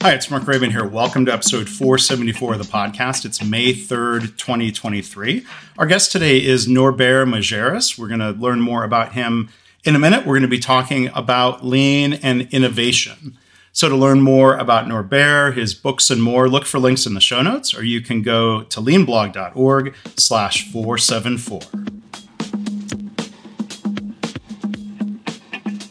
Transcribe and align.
Hi, 0.00 0.14
it's 0.14 0.30
Mark 0.30 0.44
Graban 0.44 0.70
here. 0.70 0.88
Welcome 0.88 1.26
to 1.26 1.32
episode 1.34 1.68
474 1.68 2.54
of 2.54 2.58
the 2.58 2.72
podcast. 2.72 3.26
It's 3.26 3.44
May 3.44 3.74
3rd, 3.74 4.38
2023. 4.38 5.44
Our 5.76 5.84
guest 5.84 6.10
today 6.10 6.42
is 6.42 6.66
Norbert 6.66 7.28
Majerus. 7.28 7.98
We're 7.98 8.08
going 8.08 8.20
to 8.20 8.30
learn 8.30 8.62
more 8.62 8.82
about 8.82 9.12
him 9.12 9.50
in 9.84 9.94
a 9.94 9.98
minute. 9.98 10.20
We're 10.20 10.38
going 10.38 10.40
to 10.40 10.48
be 10.48 10.58
talking 10.58 11.10
about 11.14 11.66
lean 11.66 12.14
and 12.14 12.48
innovation. 12.50 13.36
So 13.78 13.88
to 13.88 13.94
learn 13.94 14.22
more 14.22 14.56
about 14.56 14.88
Norbert, 14.88 15.56
his 15.56 15.72
books 15.72 16.10
and 16.10 16.20
more, 16.20 16.48
look 16.48 16.66
for 16.66 16.80
links 16.80 17.06
in 17.06 17.14
the 17.14 17.20
show 17.20 17.42
notes, 17.42 17.72
or 17.72 17.84
you 17.84 18.00
can 18.00 18.22
go 18.22 18.64
to 18.64 18.80
leanblog.org 18.80 19.94
slash 20.16 20.68
474. 20.72 21.60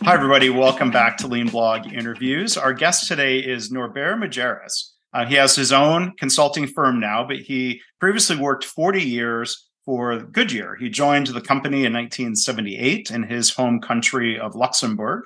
Hi, 0.03 0.13
everybody. 0.13 0.49
Welcome 0.49 0.91
back 0.91 1.15
to 1.19 1.27
Lean 1.27 1.47
Blog 1.47 1.87
Interviews. 1.93 2.57
Our 2.57 2.73
guest 2.73 3.07
today 3.07 3.39
is 3.39 3.71
Norbert 3.71 4.19
Majerus. 4.19 4.91
Uh, 5.13 5.25
he 5.25 5.35
has 5.35 5.55
his 5.55 5.71
own 5.71 6.11
consulting 6.19 6.67
firm 6.67 6.99
now, 6.99 7.25
but 7.25 7.37
he 7.37 7.79
previously 8.01 8.35
worked 8.35 8.65
40 8.65 9.01
years 9.01 9.69
for 9.85 10.19
Goodyear. 10.19 10.75
He 10.75 10.89
joined 10.89 11.27
the 11.27 11.39
company 11.39 11.85
in 11.85 11.93
1978 11.93 13.11
in 13.11 13.23
his 13.23 13.51
home 13.51 13.79
country 13.79 14.37
of 14.37 14.55
Luxembourg. 14.55 15.23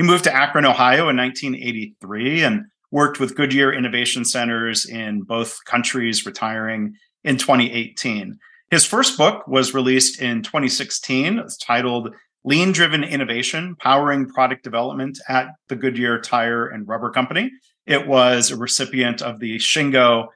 He 0.00 0.06
moved 0.06 0.24
to 0.24 0.34
Akron, 0.34 0.64
Ohio 0.64 1.10
in 1.10 1.16
1983 1.18 2.42
and 2.42 2.64
worked 2.90 3.20
with 3.20 3.36
Goodyear 3.36 3.70
Innovation 3.70 4.24
Centers 4.24 4.86
in 4.86 5.24
both 5.24 5.62
countries, 5.66 6.24
retiring 6.24 6.94
in 7.22 7.36
2018. 7.36 8.38
His 8.70 8.86
first 8.86 9.18
book 9.18 9.46
was 9.46 9.74
released 9.74 10.18
in 10.18 10.42
2016. 10.42 11.38
It's 11.40 11.58
titled 11.58 12.14
Lean 12.44 12.72
Driven 12.72 13.04
Innovation 13.04 13.76
Powering 13.78 14.26
Product 14.26 14.64
Development 14.64 15.18
at 15.28 15.48
the 15.68 15.76
Goodyear 15.76 16.18
Tire 16.18 16.66
and 16.66 16.88
Rubber 16.88 17.10
Company. 17.10 17.50
It 17.84 18.06
was 18.06 18.50
a 18.50 18.56
recipient 18.56 19.20
of 19.20 19.38
the 19.38 19.56
Shingo 19.56 20.28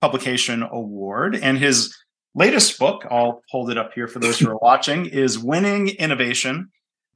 Publication 0.00 0.62
Award. 0.62 1.36
And 1.36 1.58
his 1.58 1.94
latest 2.34 2.78
book, 2.78 3.04
I'll 3.10 3.42
hold 3.50 3.70
it 3.70 3.76
up 3.76 3.92
here 3.94 4.08
for 4.08 4.18
those 4.18 4.38
who 4.38 4.48
are 4.48 4.58
watching, 4.62 5.04
is 5.04 5.38
Winning 5.38 5.88
Innovation 5.88 6.70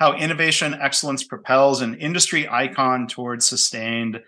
how 0.04 0.12
innovation 0.18 0.74
excellence 0.74 1.24
propels 1.24 1.80
an 1.80 1.94
industry 1.94 2.46
icon 2.48 3.06
towards 3.06 3.48
sustained 3.48 4.20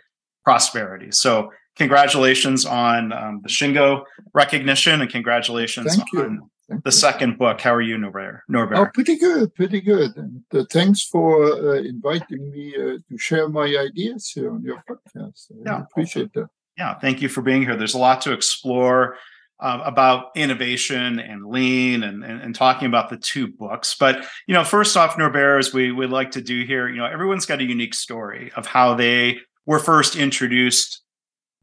prosperity. 0.43 1.11
So, 1.11 1.51
congratulations 1.77 2.65
on 2.65 3.13
um, 3.13 3.41
the 3.43 3.49
Shingo 3.51 4.05
recognition, 4.33 5.03
and 5.03 5.11
congratulations 5.11 5.95
Thank 5.97 6.15
on 6.15 6.49
Thank 6.69 6.83
the 6.85 6.89
you. 6.89 6.93
second 7.07 7.37
book. 7.39 7.61
How 7.61 7.75
are 7.75 7.83
you, 7.83 7.99
Norbert? 7.99 8.41
Norbert? 8.49 8.79
Oh, 8.79 8.87
pretty 8.95 9.17
good, 9.19 9.55
pretty 9.55 9.83
good. 9.83 10.17
And 10.17 10.43
uh, 10.55 10.65
thanks 10.73 11.03
for 11.05 11.45
uh, 11.45 11.75
inviting 11.95 12.51
me 12.51 12.75
uh, 12.75 12.97
to 13.09 13.19
share 13.19 13.49
my 13.51 13.67
ideas 13.89 14.31
here 14.35 14.51
on 14.53 14.63
your 14.63 14.83
podcast. 14.89 15.53
I 15.53 15.57
Yeah. 15.67 15.83
appreciate 15.83 16.33
that. 16.33 16.49
yeah, 16.79 16.99
thank 16.99 17.21
you 17.23 17.29
for 17.29 17.43
being 17.43 17.63
here. 17.63 17.77
There's 17.77 17.95
a 17.95 17.99
lot 17.99 18.23
to 18.23 18.33
explore 18.33 19.17
uh, 19.59 19.81
about 19.85 20.27
innovation 20.37 21.19
and 21.19 21.47
lean 21.47 22.03
and, 22.03 22.25
and, 22.25 22.43
and 22.43 22.55
talking 22.55 22.87
about 22.87 23.09
the 23.09 23.17
two 23.17 23.49
books. 23.49 23.97
But, 23.99 24.27
you 24.47 24.55
know, 24.55 24.65
first 24.65 24.97
off, 24.97 25.17
Norbert, 25.17 25.59
as 25.59 25.73
we 25.73 25.93
would 25.93 26.11
like 26.11 26.33
to 26.33 26.43
do 26.43 26.65
here, 26.65 26.89
you 26.89 26.97
know, 26.97 27.07
everyone's 27.07 27.47
got 27.47 27.61
a 27.61 27.65
unique 27.65 27.95
story 27.95 28.53
of 28.57 28.67
how 28.67 28.95
they 28.95 29.39
were 29.65 29.79
first 29.79 30.17
introduced 30.17 31.03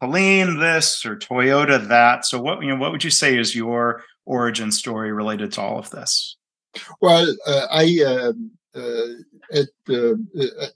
to 0.01 0.07
lean 0.07 0.59
this 0.59 1.05
or 1.05 1.15
Toyota 1.15 1.87
that. 1.87 2.25
So 2.25 2.41
what, 2.41 2.61
you 2.61 2.69
know, 2.69 2.77
what 2.77 2.91
would 2.91 3.03
you 3.03 3.11
say 3.11 3.37
is 3.37 3.55
your 3.55 4.03
origin 4.25 4.71
story 4.71 5.11
related 5.11 5.51
to 5.53 5.61
all 5.61 5.77
of 5.77 5.89
this? 5.91 6.37
Well, 7.01 7.35
uh, 7.45 7.67
I 7.71 7.99
um, 8.05 8.51
uh, 8.75 9.13
at 9.53 9.67
uh, 9.87 10.13
uh, 10.39 10.67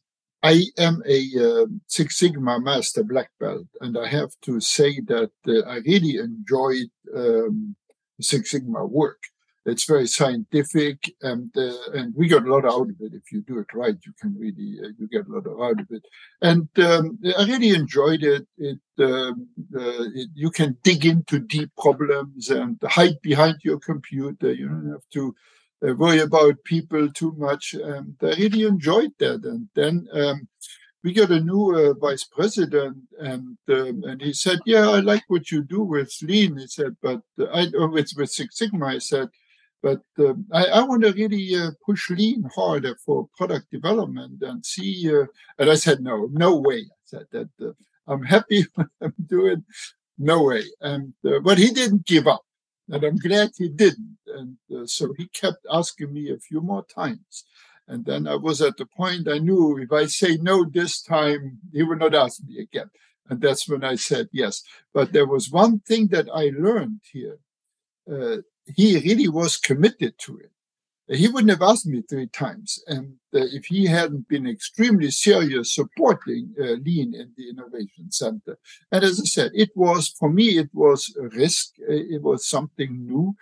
I 0.48 0.64
am 0.78 1.04
a 1.06 1.20
uh, 1.46 1.66
Six 1.88 2.20
Sigma 2.20 2.58
Master 2.62 3.04
Black 3.04 3.32
Belt, 3.38 3.68
and 3.82 3.98
I 3.98 4.08
have 4.08 4.32
to 4.44 4.62
say 4.62 5.02
that 5.14 5.34
uh, 5.46 5.70
I 5.74 5.78
really 5.92 6.16
enjoyed 6.30 6.90
um, 7.14 7.76
Six 8.22 8.52
Sigma 8.52 8.86
work. 8.86 9.22
It's 9.66 9.84
very 9.84 10.08
scientific, 10.08 11.00
and 11.22 11.52
uh, 11.58 11.90
and 11.98 12.16
we 12.16 12.30
got 12.30 12.46
a 12.46 12.52
lot 12.54 12.64
out 12.64 12.90
of 12.92 12.98
it. 13.02 13.12
If 13.14 13.26
you 13.34 13.42
do 13.42 13.60
it 13.60 13.74
right, 13.74 13.98
you 14.06 14.14
can 14.22 14.38
really 14.40 14.70
uh, 14.82 14.94
you 14.98 15.10
get 15.10 15.28
a 15.28 15.32
lot 15.36 15.48
out 15.68 15.82
of 15.82 15.88
it. 15.92 16.04
And 16.42 16.70
um, 16.78 17.20
I 17.38 17.44
really 17.44 17.72
enjoyed 17.82 18.24
it. 18.24 18.48
It, 18.58 18.80
um, 19.00 19.50
uh, 19.76 20.06
it 20.20 20.30
you 20.34 20.50
can 20.50 20.78
dig 20.82 21.06
into 21.06 21.40
deep 21.40 21.72
problems 21.78 22.50
and 22.50 22.78
hide 22.98 23.20
behind 23.22 23.58
your 23.64 23.80
computer. 23.80 24.54
You 24.54 24.70
don't 24.70 24.92
have 24.92 25.10
to 25.16 25.36
uh, 25.86 25.94
worry 25.96 26.20
about 26.20 26.64
people 26.64 27.10
too 27.12 27.34
much. 27.38 27.74
And 27.74 28.16
I 28.22 28.34
really 28.36 28.64
enjoyed 28.64 29.12
that. 29.20 29.44
And 29.44 29.68
then 29.76 30.08
um, 30.14 30.48
we 31.04 31.14
got 31.14 31.32
a 31.32 31.40
new 31.40 31.76
uh, 31.76 31.94
vice 31.94 32.26
president, 32.26 32.98
and 33.20 33.58
um, 33.70 34.04
and 34.04 34.22
he 34.22 34.34
said, 34.34 34.60
"Yeah, 34.66 34.90
I 34.90 35.00
like 35.00 35.24
what 35.28 35.52
you 35.52 35.64
do 35.64 35.82
with 35.82 36.12
Lean." 36.22 36.58
He 36.58 36.68
said, 36.68 36.98
"But 37.02 37.22
uh, 37.40 37.46
I 37.46 37.68
or 37.78 37.88
with 37.88 38.12
with 38.18 38.30
Six 38.30 38.58
Sigma," 38.58 38.88
I 38.88 38.98
said. 38.98 39.30
But 39.82 40.02
um, 40.20 40.46
I, 40.52 40.66
I 40.66 40.82
want 40.84 41.04
to 41.04 41.14
really 41.14 41.56
uh, 41.56 41.72
push 41.86 42.10
lean 42.10 42.44
harder 42.56 42.96
for 43.06 43.30
product 43.38 43.72
development 43.72 44.42
and 44.42 44.66
see. 44.66 45.10
Uh, 45.10 45.26
and 45.60 45.70
I 45.70 45.76
said, 45.76 46.02
no, 46.02 46.30
no 46.32 46.58
way. 46.58 46.80
I 46.80 47.04
said 47.06 47.26
that 47.32 47.50
uh, 47.62 47.72
I'm 48.08 48.24
happy 48.24 48.66
I'm 49.02 49.14
doing. 49.28 49.64
No 50.18 50.44
way. 50.44 50.64
And 50.82 51.14
uh, 51.26 51.40
but 51.40 51.60
he 51.60 51.70
didn't 51.70 52.06
give 52.06 52.28
up, 52.28 52.44
and 52.90 53.04
I'm 53.04 53.18
glad 53.18 53.52
he 53.58 53.70
didn't. 53.70 54.18
And 54.28 54.58
uh, 54.76 54.86
so 54.86 55.14
he 55.18 55.28
kept 55.28 55.66
asking 55.72 56.14
me 56.14 56.32
a 56.32 56.38
few 56.38 56.62
more 56.62 56.86
times. 56.86 57.46
And 57.88 58.06
then 58.06 58.28
I 58.28 58.36
was 58.36 58.62
at 58.62 58.78
the 58.78 58.86
point 58.86 59.28
I 59.28 59.38
knew 59.38 59.78
if 59.78 59.92
I 59.92 60.06
say 60.06 60.38
no 60.38 60.66
this 60.66 61.02
time, 61.02 61.60
he 61.72 61.84
would 61.84 62.00
not 62.00 62.16
ask 62.16 62.44
me 62.44 62.60
again. 62.60 62.90
And 63.30 63.42
that's 63.42 63.68
when 63.68 63.84
I 63.84 63.96
said 63.96 64.30
yes. 64.32 64.64
But 64.94 65.14
there 65.14 65.26
was 65.26 65.52
one 65.52 65.80
thing 65.80 66.08
that 66.08 66.28
I 66.34 66.52
learned 66.58 67.02
here. 67.12 67.40
Uh, 68.10 68.38
he 68.76 69.00
really 69.00 69.28
was 69.28 69.58
committed 69.58 70.18
to 70.20 70.38
it. 70.38 70.52
He 71.10 71.28
wouldn't 71.30 71.52
have 71.52 71.62
asked 71.62 71.86
me 71.88 72.02
three 72.02 72.28
times. 72.28 72.84
And 72.88 73.14
uh, 73.34 73.48
if 73.58 73.66
he 73.66 73.86
hadn't 73.86 74.28
been 74.28 74.48
extremely 74.48 75.10
serious 75.12 75.74
supporting 75.74 76.54
uh, 76.60 76.74
Lean 76.86 77.14
in 77.16 77.32
the 77.38 77.50
Innovation 77.50 78.12
Center. 78.12 78.58
And 78.92 79.04
as 79.04 79.20
I 79.22 79.24
said, 79.24 79.52
it 79.54 79.72
was, 79.76 80.10
for 80.10 80.30
me, 80.30 80.58
it 80.58 80.70
was 80.74 81.16
a 81.20 81.28
risk. 81.30 81.76
Uh, 81.82 81.94
It 82.16 82.22
was 82.22 82.48
something 82.48 82.92
new 83.06 83.36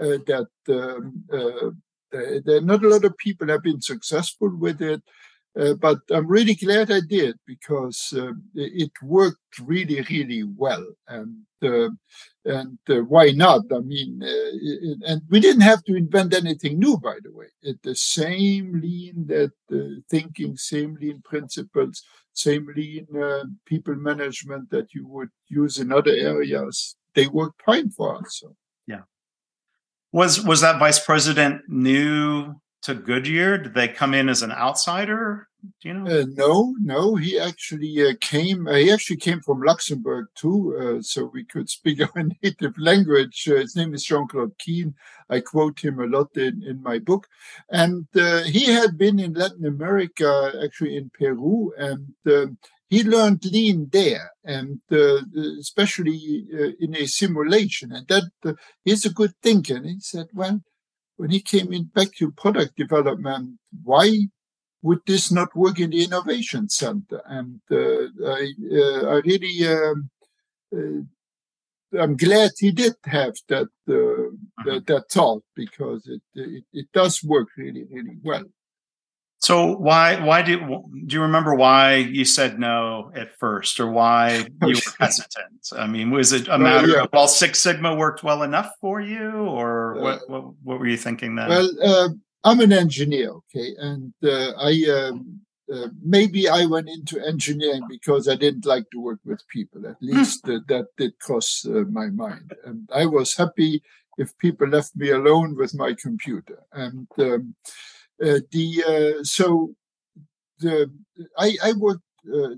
uh, 0.00 0.18
that 0.30 0.48
um, 0.68 1.24
uh, 1.32 1.70
there, 2.10 2.40
there- 2.40 2.60
not 2.62 2.84
a 2.84 2.88
lot 2.88 3.04
of 3.04 3.16
people 3.18 3.48
have 3.48 3.62
been 3.62 3.80
successful 3.82 4.50
with 4.56 4.80
it. 4.80 5.02
Uh, 5.60 5.74
but 5.74 5.98
I'm 6.10 6.26
really 6.26 6.54
glad 6.54 6.90
I 6.90 7.00
did 7.00 7.38
because 7.46 8.14
um, 8.16 8.44
it 8.54 8.92
worked 9.02 9.58
really, 9.62 10.00
really 10.08 10.44
well. 10.44 10.86
And 11.06 11.42
uh, 11.62 11.90
and 12.46 12.78
uh, 12.88 13.00
why 13.00 13.32
not? 13.32 13.64
I 13.70 13.80
mean, 13.80 14.22
uh, 14.22 14.26
it, 14.26 14.98
and 15.06 15.20
we 15.28 15.38
didn't 15.38 15.60
have 15.60 15.84
to 15.84 15.94
invent 15.94 16.32
anything 16.32 16.78
new, 16.78 16.96
by 16.96 17.16
the 17.22 17.32
way. 17.32 17.48
It 17.60 17.82
the 17.82 17.94
same 17.94 18.80
lean 18.80 19.26
that 19.26 19.52
uh, 19.70 20.00
thinking, 20.08 20.56
same 20.56 20.96
lean 20.98 21.20
principles, 21.22 22.02
same 22.32 22.66
lean 22.74 23.06
uh, 23.14 23.44
people 23.66 23.96
management 23.96 24.70
that 24.70 24.94
you 24.94 25.06
would 25.08 25.30
use 25.48 25.78
in 25.78 25.92
other 25.92 26.12
areas. 26.12 26.96
They 27.14 27.26
work 27.26 27.52
fine 27.66 27.90
for 27.90 28.16
us. 28.16 28.38
So. 28.40 28.56
Yeah. 28.86 29.02
Was 30.12 30.42
was 30.42 30.62
that 30.62 30.78
vice 30.78 31.04
president 31.04 31.62
new 31.68 32.54
to 32.82 32.94
Goodyear? 32.94 33.58
Did 33.58 33.74
they 33.74 33.88
come 33.88 34.14
in 34.14 34.28
as 34.28 34.42
an 34.42 34.52
outsider? 34.52 35.48
Do 35.82 35.88
you 35.88 35.94
know? 35.94 36.10
Uh, 36.10 36.24
no, 36.28 36.74
no, 36.80 37.16
he 37.16 37.38
actually 37.38 38.02
uh, 38.02 38.14
came. 38.20 38.66
Uh, 38.66 38.74
he 38.74 38.90
actually 38.90 39.18
came 39.18 39.40
from 39.40 39.60
Luxembourg 39.62 40.28
too, 40.34 40.76
uh, 40.80 41.02
so 41.02 41.30
we 41.32 41.44
could 41.44 41.68
speak 41.68 42.00
our 42.16 42.22
native 42.42 42.78
language. 42.78 43.46
Uh, 43.50 43.56
his 43.56 43.76
name 43.76 43.92
is 43.92 44.04
Jean 44.04 44.26
Claude 44.26 44.58
Keen. 44.58 44.94
I 45.28 45.40
quote 45.40 45.80
him 45.80 46.00
a 46.00 46.06
lot 46.06 46.34
in, 46.36 46.62
in 46.66 46.82
my 46.82 46.98
book, 46.98 47.26
and 47.68 48.06
uh, 48.16 48.42
he 48.44 48.72
had 48.72 48.96
been 48.96 49.18
in 49.18 49.34
Latin 49.34 49.66
America, 49.66 50.52
actually 50.64 50.96
in 50.96 51.10
Peru, 51.10 51.72
and 51.76 52.14
um, 52.26 52.58
he 52.90 53.04
learned 53.04 53.44
lean 53.44 53.88
there, 53.92 54.32
and 54.44 54.80
uh, 54.90 55.20
especially 55.60 56.44
uh, 56.52 56.70
in 56.80 56.96
a 56.96 57.06
simulation. 57.06 57.92
And 57.92 58.06
that 58.08 58.30
uh, 58.44 58.54
he's 58.84 59.06
a 59.06 59.12
good 59.12 59.32
thinker. 59.42 59.76
And 59.76 59.86
he 59.86 60.00
said, 60.00 60.26
well, 60.34 60.60
when 61.20 61.28
he 61.28 61.42
came 61.42 61.70
in 61.70 61.84
back 61.84 62.14
to 62.14 62.32
product 62.32 62.76
development, 62.76 63.58
why 63.84 64.08
would 64.80 65.00
this 65.06 65.30
not 65.30 65.54
work 65.54 65.78
in 65.78 65.90
the 65.90 66.02
innovation 66.02 66.66
center? 66.70 67.20
And 67.26 67.60
uh, 67.70 68.04
I, 68.26 68.42
uh, 68.72 69.02
I 69.12 69.20
really, 69.30 69.56
um, 69.66 70.08
uh, 70.74 72.00
I'm 72.00 72.16
glad 72.16 72.52
he 72.58 72.72
did 72.72 72.94
have 73.04 73.34
that 73.48 73.68
uh, 73.86 74.32
that, 74.64 74.86
that 74.86 75.10
thought 75.10 75.42
because 75.54 76.06
it, 76.06 76.22
it 76.34 76.64
it 76.72 76.86
does 76.94 77.22
work 77.22 77.48
really 77.58 77.84
really 77.90 78.16
well. 78.22 78.44
So 79.40 79.74
why 79.74 80.22
why 80.22 80.42
do 80.42 80.58
do 81.06 81.16
you 81.16 81.22
remember 81.22 81.54
why 81.54 81.94
you 81.96 82.26
said 82.26 82.58
no 82.58 83.10
at 83.14 83.38
first, 83.38 83.80
or 83.80 83.90
why 83.90 84.46
you 84.62 84.74
were 84.74 85.06
hesitant? 85.06 85.72
I 85.74 85.86
mean, 85.86 86.10
was 86.10 86.32
it 86.32 86.46
a 86.48 86.58
matter 86.58 86.90
uh, 86.90 86.94
yeah. 86.94 87.02
of 87.04 87.08
well, 87.12 87.26
Six 87.26 87.58
Sigma 87.58 87.94
worked 87.94 88.22
well 88.22 88.42
enough 88.42 88.70
for 88.82 89.00
you, 89.00 89.30
or 89.30 89.96
uh, 89.96 90.02
what, 90.02 90.30
what 90.30 90.44
what 90.62 90.78
were 90.78 90.86
you 90.86 90.98
thinking 90.98 91.36
then? 91.36 91.48
Well, 91.48 91.70
uh, 91.82 92.08
I'm 92.44 92.60
an 92.60 92.72
engineer, 92.72 93.30
okay, 93.30 93.74
and 93.78 94.12
uh, 94.22 94.52
I 94.58 95.08
um, 95.08 95.40
uh, 95.72 95.88
maybe 96.02 96.46
I 96.46 96.66
went 96.66 96.90
into 96.90 97.18
engineering 97.26 97.86
because 97.88 98.28
I 98.28 98.34
didn't 98.34 98.66
like 98.66 98.90
to 98.90 99.00
work 99.00 99.20
with 99.24 99.40
people. 99.48 99.86
At 99.86 99.96
hmm. 100.00 100.18
least 100.18 100.44
that 100.44 100.86
did 100.98 101.18
cross 101.18 101.64
my 101.64 102.08
mind, 102.08 102.52
and 102.66 102.86
I 102.94 103.06
was 103.06 103.34
happy 103.34 103.82
if 104.18 104.36
people 104.36 104.68
left 104.68 104.94
me 104.96 105.08
alone 105.08 105.56
with 105.56 105.74
my 105.74 105.94
computer 105.94 106.58
and. 106.74 107.08
Um, 107.16 107.24
uh, 107.26 107.38
the 108.20 108.84
uh, 108.86 109.24
so 109.24 109.74
the 110.58 110.90
I, 111.38 111.56
I 111.62 111.72
worked 111.72 112.02
uh, 112.32 112.56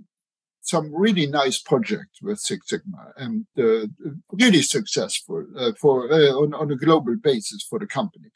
some 0.60 0.94
really 0.94 1.26
nice 1.26 1.60
projects 1.60 2.20
with 2.22 2.38
Six 2.38 2.68
Sigma 2.68 3.12
and 3.16 3.46
uh, 3.58 3.86
really 4.32 4.62
successful 4.62 5.44
uh, 5.56 5.72
for 5.80 6.12
uh, 6.12 6.32
on, 6.32 6.54
on, 6.54 6.70
a 6.70 6.76
global 6.76 7.16
basis 7.16 7.64
for 7.68 7.78
the 7.78 7.86
company. 7.86 8.28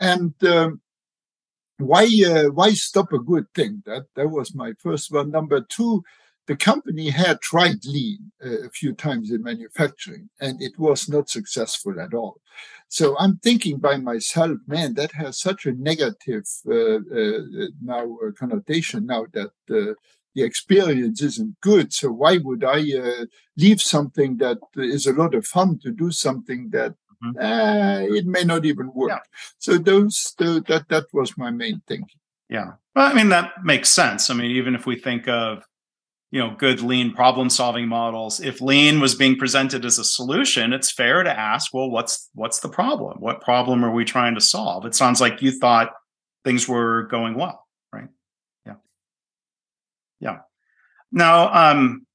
And 0.00 0.34
um, 0.44 0.80
why 1.78 2.06
why 2.52 2.70
stop 2.70 3.12
a 3.12 3.18
good 3.18 3.46
thing? 3.54 3.82
That 3.86 4.04
that 4.16 4.28
was 4.28 4.54
my 4.54 4.72
first 4.78 5.12
one. 5.12 5.30
Number 5.30 5.60
two, 5.60 6.02
the 6.46 6.56
company 6.56 7.10
had 7.10 7.40
tried 7.40 7.84
lean 7.84 8.32
a 8.42 8.68
few 8.70 8.92
times 8.92 9.30
in 9.30 9.42
manufacturing, 9.42 10.28
and 10.40 10.60
it 10.60 10.78
was 10.78 11.08
not 11.08 11.30
successful 11.30 12.00
at 12.00 12.14
all. 12.14 12.40
So 12.88 13.16
I'm 13.18 13.38
thinking 13.38 13.78
by 13.78 13.96
myself, 13.96 14.58
man, 14.66 14.94
that 14.94 15.12
has 15.12 15.38
such 15.38 15.66
a 15.66 15.72
negative 15.72 16.44
uh, 16.68 16.96
uh, 16.96 17.38
now 17.82 18.18
uh, 18.26 18.32
connotation 18.38 19.06
now 19.06 19.26
that 19.32 19.52
uh, 19.70 19.94
the 20.34 20.42
experience 20.42 21.22
isn't 21.22 21.60
good. 21.60 21.92
So 21.92 22.10
why 22.10 22.38
would 22.38 22.64
I 22.64 22.80
uh, 22.98 23.26
leave 23.56 23.80
something 23.80 24.36
that 24.38 24.58
is 24.76 25.06
a 25.06 25.12
lot 25.12 25.34
of 25.34 25.46
fun 25.46 25.78
to 25.84 25.90
do 25.90 26.10
something 26.10 26.70
that 26.70 26.94
mm-hmm. 27.24 28.14
it 28.14 28.26
may 28.26 28.44
not 28.44 28.64
even 28.64 28.92
work? 28.92 29.10
Yeah. 29.10 29.18
So 29.58 29.78
those 29.78 30.34
the, 30.38 30.62
that 30.68 30.88
that 30.88 31.06
was 31.12 31.38
my 31.38 31.50
main 31.50 31.82
thinking. 31.86 32.18
Yeah, 32.48 32.72
well, 32.94 33.10
I 33.10 33.14
mean 33.14 33.30
that 33.30 33.64
makes 33.64 33.88
sense. 33.88 34.28
I 34.28 34.34
mean, 34.34 34.50
even 34.50 34.74
if 34.74 34.84
we 34.84 34.96
think 34.96 35.28
of 35.28 35.64
you 36.32 36.40
know 36.40 36.56
good 36.58 36.80
lean 36.80 37.12
problem 37.12 37.48
solving 37.48 37.86
models. 37.86 38.40
If 38.40 38.60
lean 38.60 38.98
was 38.98 39.14
being 39.14 39.36
presented 39.36 39.84
as 39.84 39.98
a 39.98 40.04
solution 40.04 40.72
it's 40.72 40.90
fair 40.90 41.22
to 41.22 41.30
ask 41.30 41.72
well 41.72 41.90
what's 41.90 42.28
what's 42.34 42.58
the 42.60 42.70
problem? 42.70 43.20
What 43.20 43.42
problem 43.42 43.84
are 43.84 43.92
we 43.92 44.04
trying 44.04 44.34
to 44.34 44.40
solve? 44.40 44.84
It 44.86 44.96
sounds 44.96 45.20
like 45.20 45.42
you 45.42 45.52
thought 45.52 45.92
things 46.42 46.66
were 46.66 47.04
going 47.04 47.34
well 47.34 47.64
right? 47.92 48.08
Yeah. 48.66 48.74
Yeah. 50.18 50.38
Now 51.12 51.52
um 51.52 52.06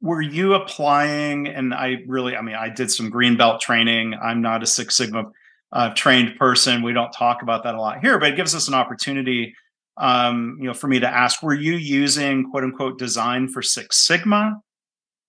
were 0.00 0.22
you 0.22 0.54
applying 0.54 1.48
and 1.48 1.74
i 1.74 1.96
really 2.06 2.36
i 2.36 2.40
mean 2.40 2.54
i 2.54 2.68
did 2.68 2.88
some 2.90 3.10
green 3.10 3.36
belt 3.36 3.60
training. 3.60 4.14
I'm 4.14 4.40
not 4.40 4.62
a 4.62 4.66
six 4.66 4.96
sigma 4.96 5.24
uh, 5.70 5.90
trained 5.94 6.38
person. 6.38 6.82
We 6.82 6.94
don't 6.94 7.12
talk 7.12 7.42
about 7.42 7.64
that 7.64 7.74
a 7.74 7.80
lot 7.80 7.98
here 7.98 8.16
but 8.20 8.30
it 8.30 8.36
gives 8.36 8.54
us 8.54 8.68
an 8.68 8.74
opportunity 8.74 9.56
um, 9.98 10.56
you 10.60 10.66
know, 10.66 10.74
for 10.74 10.88
me 10.88 11.00
to 11.00 11.08
ask, 11.08 11.42
were 11.42 11.54
you 11.54 11.74
using 11.74 12.50
quote 12.50 12.64
unquote 12.64 12.98
design 12.98 13.48
for 13.48 13.62
Six 13.62 13.96
Sigma 13.96 14.60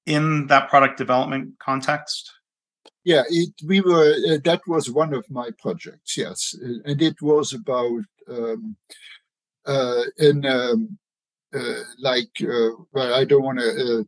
in 0.06 0.48
that 0.48 0.70
product 0.70 0.98
development 0.98 1.54
context? 1.60 2.32
Yeah, 3.04 3.24
it, 3.30 3.54
we 3.66 3.82
were. 3.82 4.14
Uh, 4.30 4.38
that 4.44 4.62
was 4.68 4.92
one 4.92 5.14
of 5.14 5.30
my 5.30 5.50
projects. 5.60 6.18
Yes, 6.18 6.56
and 6.62 7.02
it 7.02 7.22
was 7.22 7.54
about 7.54 8.04
um, 8.28 8.76
uh, 9.66 10.04
in 10.18 10.46
um, 10.46 10.98
uh, 11.54 11.82
like. 11.98 12.32
Uh, 12.42 12.70
well, 12.94 13.14
I 13.14 13.26
don't 13.26 13.44
want 13.44 13.60
to 13.60 14.00
uh, 14.00 14.04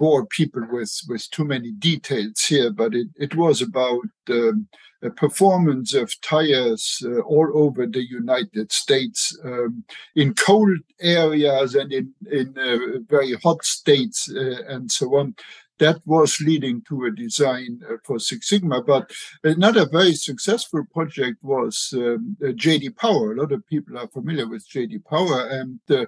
bore 0.00 0.26
people 0.26 0.66
with 0.72 0.92
with 1.08 1.30
too 1.30 1.44
many 1.44 1.70
details 1.72 2.40
here, 2.48 2.70
but 2.72 2.94
it 2.94 3.08
it 3.16 3.36
was 3.36 3.62
about. 3.62 4.08
Um, 4.28 4.68
performance 5.16 5.94
of 5.94 6.12
tires 6.20 7.02
uh, 7.06 7.20
all 7.20 7.50
over 7.54 7.86
the 7.86 8.06
United 8.06 8.70
States 8.70 9.34
um, 9.44 9.82
in 10.14 10.34
cold 10.34 10.78
areas 11.00 11.74
and 11.74 11.90
in, 11.90 12.12
in 12.30 12.54
uh, 12.58 12.98
very 13.08 13.32
hot 13.36 13.64
states 13.64 14.30
uh, 14.30 14.62
and 14.68 14.92
so 14.92 15.16
on 15.16 15.34
that 15.80 15.98
was 16.06 16.40
leading 16.40 16.82
to 16.82 17.06
a 17.06 17.10
design 17.10 17.80
uh, 17.90 17.96
for 18.04 18.18
Six 18.18 18.50
Sigma. 18.50 18.82
But 18.82 19.10
another 19.42 19.88
very 19.88 20.12
successful 20.14 20.84
project 20.92 21.42
was 21.42 21.92
um, 21.96 22.36
uh, 22.42 22.48
JD 22.48 22.96
Power. 22.96 23.32
A 23.32 23.40
lot 23.40 23.50
of 23.50 23.66
people 23.66 23.98
are 23.98 24.06
familiar 24.08 24.46
with 24.46 24.68
JD 24.68 25.04
Power, 25.06 25.48
and 25.48 25.80
uh, 25.88 26.04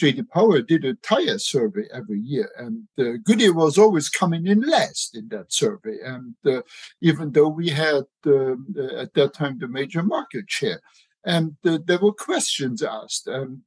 JD 0.00 0.30
Power 0.30 0.62
did 0.62 0.84
a 0.84 0.94
tire 0.94 1.38
survey 1.38 1.82
every 1.92 2.20
year, 2.20 2.48
and 2.56 2.86
uh, 2.98 3.18
Goodyear 3.24 3.52
was 3.52 3.76
always 3.76 4.08
coming 4.08 4.46
in 4.46 4.60
last 4.60 5.16
in 5.16 5.28
that 5.28 5.52
survey. 5.52 5.98
And 6.04 6.36
uh, 6.46 6.62
even 7.02 7.32
though 7.32 7.48
we 7.48 7.68
had 7.68 8.04
um, 8.26 8.74
uh, 8.78 9.02
at 9.02 9.12
that 9.14 9.34
time 9.34 9.58
the 9.58 9.68
major 9.68 10.04
market 10.04 10.44
share, 10.48 10.80
and 11.24 11.56
there 11.64 11.98
were 11.98 12.12
questions 12.12 12.84
asked, 12.84 13.26
and 13.26 13.60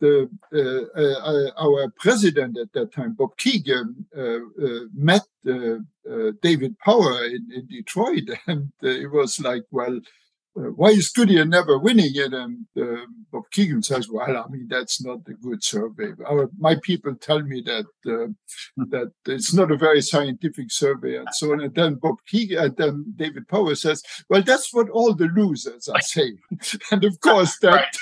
the 0.00 0.28
uh, 0.52 0.98
uh, 0.98 1.50
our 1.58 1.90
president 1.98 2.58
at 2.58 2.72
that 2.72 2.92
time, 2.92 3.12
Bob 3.12 3.36
Keegan, 3.36 4.06
uh, 4.16 4.38
met 4.94 5.22
David 6.42 6.78
Power 6.78 7.24
in, 7.24 7.50
in 7.54 7.66
Detroit, 7.66 8.28
and 8.46 8.72
it 8.82 9.10
was 9.10 9.38
like, 9.40 9.64
well, 9.70 9.96
uh, 9.96 10.00
why 10.54 10.88
is 10.88 11.10
Goodyear 11.10 11.44
never 11.44 11.78
winning 11.78 12.10
it? 12.14 12.32
And 12.32 12.66
uh, 12.76 13.06
Bob 13.30 13.44
Keegan 13.52 13.82
says, 13.82 14.08
well, 14.10 14.36
I 14.36 14.48
mean, 14.50 14.66
that's 14.68 15.02
not 15.02 15.20
a 15.28 15.32
good 15.34 15.62
survey. 15.62 16.12
Our, 16.26 16.50
my 16.58 16.76
people 16.82 17.14
tell 17.14 17.40
me 17.42 17.62
that 17.62 17.86
uh, 18.06 18.32
that 18.88 19.12
it's 19.26 19.54
not 19.54 19.70
a 19.70 19.76
very 19.76 20.02
scientific 20.02 20.72
survey 20.72 21.16
and 21.16 21.28
so 21.32 21.52
on. 21.52 21.60
And 21.60 21.74
then 21.74 21.94
Bob 21.94 22.16
Keegan, 22.26 22.58
and 22.58 22.76
then 22.76 23.14
David 23.16 23.46
Power 23.48 23.74
says, 23.74 24.02
well, 24.28 24.42
that's 24.42 24.74
what 24.74 24.90
all 24.90 25.14
the 25.14 25.28
losers 25.28 25.88
are 25.88 26.00
saying. 26.00 26.38
and 26.90 27.04
of 27.04 27.20
course, 27.20 27.56
that 27.62 27.96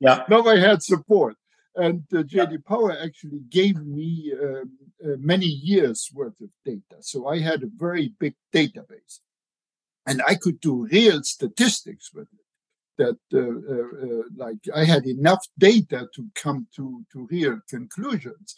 yeah. 0.00 0.24
I 0.30 0.56
had 0.56 0.82
support. 0.82 1.36
And 1.76 2.04
uh, 2.14 2.18
JD 2.18 2.64
Power 2.64 2.92
actually 2.92 3.40
gave 3.50 3.84
me 3.84 4.32
um, 4.40 4.78
uh, 5.04 5.16
many 5.18 5.46
years 5.46 6.08
worth 6.14 6.40
of 6.40 6.50
data. 6.64 7.00
So 7.00 7.26
I 7.26 7.40
had 7.40 7.64
a 7.64 7.68
very 7.76 8.14
big 8.20 8.34
database 8.52 9.18
and 10.06 10.22
I 10.26 10.34
could 10.34 10.60
do 10.60 10.86
real 10.90 11.22
statistics 11.22 12.10
with 12.12 12.28
it. 12.32 12.40
That 12.96 13.18
uh, 13.32 13.38
uh, 13.38 14.18
uh, 14.18 14.22
like 14.36 14.58
I 14.72 14.84
had 14.84 15.04
enough 15.04 15.44
data 15.58 16.08
to 16.14 16.28
come 16.36 16.68
to 16.76 17.04
to 17.12 17.26
real 17.30 17.58
conclusions. 17.68 18.54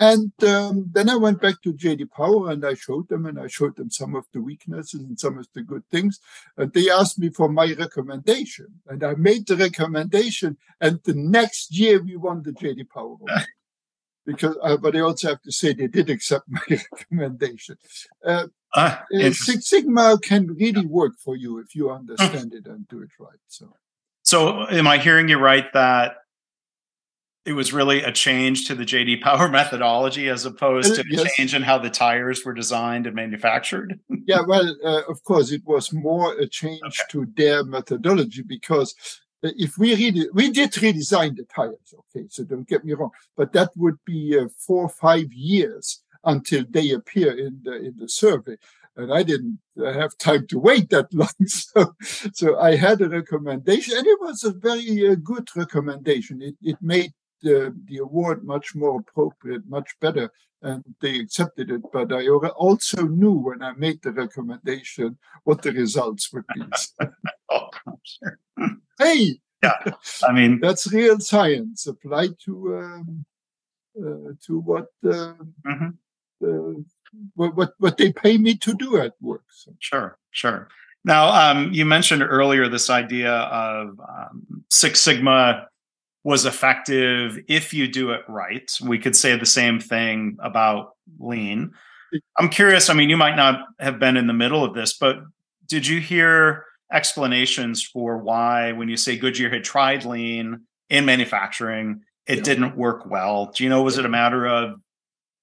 And 0.00 0.32
um, 0.44 0.86
then 0.92 1.10
I 1.10 1.16
went 1.16 1.42
back 1.42 1.60
to 1.62 1.74
JD 1.74 2.10
Power 2.10 2.50
and 2.50 2.64
I 2.64 2.72
showed 2.72 3.10
them 3.10 3.26
and 3.26 3.38
I 3.38 3.48
showed 3.48 3.76
them 3.76 3.90
some 3.90 4.16
of 4.16 4.24
the 4.32 4.40
weaknesses 4.40 5.02
and 5.02 5.20
some 5.20 5.36
of 5.36 5.46
the 5.54 5.60
good 5.60 5.82
things. 5.90 6.18
And 6.56 6.72
they 6.72 6.88
asked 6.88 7.18
me 7.18 7.28
for 7.28 7.50
my 7.50 7.74
recommendation. 7.74 8.80
And 8.86 9.04
I 9.04 9.12
made 9.12 9.46
the 9.46 9.56
recommendation. 9.56 10.56
And 10.80 11.00
the 11.04 11.12
next 11.12 11.76
year 11.76 12.02
we 12.02 12.16
won 12.16 12.42
the 12.42 12.52
JD 12.52 12.88
Power 12.88 13.16
Award. 13.20 13.46
because, 14.24 14.56
uh, 14.62 14.78
but 14.78 14.96
I 14.96 15.00
also 15.00 15.28
have 15.28 15.42
to 15.42 15.52
say 15.52 15.74
they 15.74 15.86
did 15.86 16.08
accept 16.08 16.46
my 16.48 16.62
recommendation. 16.70 17.76
Uh, 18.24 18.46
Ah, 18.74 19.04
uh, 19.12 19.30
Six 19.32 19.68
Sigma 19.68 20.18
can 20.22 20.46
really 20.54 20.86
work 20.86 21.12
for 21.18 21.36
you 21.36 21.58
if 21.58 21.74
you 21.74 21.90
understand 21.90 22.54
it 22.54 22.66
and 22.66 22.86
do 22.88 23.02
it 23.02 23.10
right. 23.18 23.38
So, 23.48 23.74
so 24.22 24.66
am 24.68 24.86
I 24.86 24.98
hearing 24.98 25.28
you 25.28 25.38
right 25.38 25.66
that 25.72 26.18
it 27.44 27.52
was 27.52 27.72
really 27.72 28.02
a 28.02 28.12
change 28.12 28.66
to 28.68 28.74
the 28.74 28.84
JD 28.84 29.22
Power 29.22 29.48
methodology 29.60 30.28
as 30.28 30.44
opposed 30.44 30.94
to 30.94 31.04
yes. 31.08 31.22
a 31.22 31.28
change 31.36 31.54
in 31.54 31.62
how 31.62 31.78
the 31.78 31.90
tires 31.90 32.44
were 32.44 32.52
designed 32.52 33.06
and 33.06 33.16
manufactured? 33.16 33.98
yeah, 34.26 34.42
well, 34.46 34.76
uh, 34.84 35.02
of 35.08 35.22
course, 35.24 35.50
it 35.50 35.62
was 35.64 35.92
more 35.92 36.38
a 36.38 36.46
change 36.46 36.80
okay. 36.84 37.02
to 37.10 37.26
their 37.36 37.64
methodology 37.64 38.42
because 38.42 38.94
uh, 39.42 39.50
if 39.56 39.78
we 39.78 39.94
really 39.94 40.28
we 40.32 40.50
did 40.50 40.70
redesign 40.72 41.34
the 41.36 41.44
tires, 41.44 41.94
okay, 41.98 42.26
so 42.28 42.44
don't 42.44 42.68
get 42.68 42.84
me 42.84 42.92
wrong, 42.92 43.10
but 43.36 43.52
that 43.52 43.70
would 43.76 43.98
be 44.04 44.38
uh, 44.38 44.46
four 44.58 44.84
or 44.84 44.88
five 44.88 45.32
years 45.32 46.02
until 46.24 46.64
they 46.68 46.90
appear 46.90 47.32
in 47.32 47.60
the 47.62 47.76
in 47.76 47.94
the 47.98 48.08
survey. 48.08 48.56
And 48.96 49.12
I 49.12 49.22
didn't 49.22 49.60
have 49.78 50.18
time 50.18 50.46
to 50.48 50.58
wait 50.58 50.90
that 50.90 51.12
long, 51.14 51.28
so 51.46 51.94
so 52.32 52.58
I 52.58 52.76
had 52.76 53.00
a 53.00 53.08
recommendation, 53.08 53.96
and 53.96 54.06
it 54.06 54.20
was 54.20 54.44
a 54.44 54.52
very 54.52 55.08
uh, 55.08 55.14
good 55.14 55.48
recommendation. 55.56 56.42
It 56.42 56.56
it 56.62 56.76
made 56.80 57.12
the 57.42 57.74
the 57.86 57.98
award 57.98 58.44
much 58.44 58.74
more 58.74 59.00
appropriate, 59.00 59.62
much 59.68 59.90
better, 60.00 60.30
and 60.62 60.84
they 61.00 61.18
accepted 61.20 61.70
it. 61.70 61.82
But 61.92 62.12
I 62.12 62.28
also 62.28 63.06
knew 63.06 63.32
when 63.32 63.62
I 63.62 63.72
made 63.72 64.02
the 64.02 64.12
recommendation 64.12 65.18
what 65.44 65.62
the 65.62 65.72
results 65.72 66.32
would 66.32 66.44
be. 66.54 66.62
oh, 67.50 67.70
sure. 68.02 68.38
Hey, 68.98 69.40
yeah, 69.62 69.92
I 70.26 70.32
mean 70.32 70.60
that's 70.62 70.92
real 70.92 71.20
science 71.20 71.86
applied 71.86 72.34
to 72.44 72.76
um, 72.76 73.24
uh, 73.98 74.32
to 74.46 74.60
what. 74.60 74.88
Uh, 75.04 75.34
mm-hmm 75.66 75.90
uh, 76.42 76.80
what 77.34 77.74
what 77.78 77.96
they 77.98 78.12
pay 78.12 78.38
me 78.38 78.56
to 78.56 78.74
do 78.74 78.96
at 78.98 79.14
work. 79.20 79.44
So. 79.50 79.72
Sure, 79.78 80.18
sure. 80.30 80.68
Now, 81.04 81.30
um, 81.30 81.72
you 81.72 81.84
mentioned 81.84 82.22
earlier 82.22 82.68
this 82.68 82.90
idea 82.90 83.32
of 83.32 83.98
um, 84.00 84.64
Six 84.68 85.00
Sigma 85.00 85.68
was 86.24 86.44
effective 86.44 87.38
if 87.48 87.72
you 87.72 87.88
do 87.88 88.10
it 88.10 88.20
right. 88.28 88.70
We 88.82 88.98
could 88.98 89.16
say 89.16 89.36
the 89.36 89.46
same 89.46 89.80
thing 89.80 90.36
about 90.42 90.96
lean. 91.18 91.72
I'm 92.38 92.50
curious. 92.50 92.90
I 92.90 92.94
mean, 92.94 93.08
you 93.08 93.16
might 93.16 93.36
not 93.36 93.64
have 93.78 93.98
been 93.98 94.16
in 94.16 94.26
the 94.26 94.34
middle 94.34 94.62
of 94.62 94.74
this, 94.74 94.96
but 94.98 95.20
did 95.66 95.86
you 95.86 96.00
hear 96.00 96.66
explanations 96.92 97.82
for 97.82 98.18
why, 98.18 98.72
when 98.72 98.88
you 98.88 98.96
say 98.96 99.16
Goodyear 99.16 99.48
had 99.48 99.64
tried 99.64 100.04
lean 100.04 100.62
in 100.90 101.04
manufacturing, 101.06 102.02
it 102.26 102.38
yeah. 102.38 102.42
didn't 102.42 102.76
work 102.76 103.06
well? 103.06 103.52
Do 103.54 103.64
you 103.64 103.70
know, 103.70 103.82
was 103.82 103.96
it 103.96 104.04
a 104.04 104.10
matter 104.10 104.46
of 104.46 104.80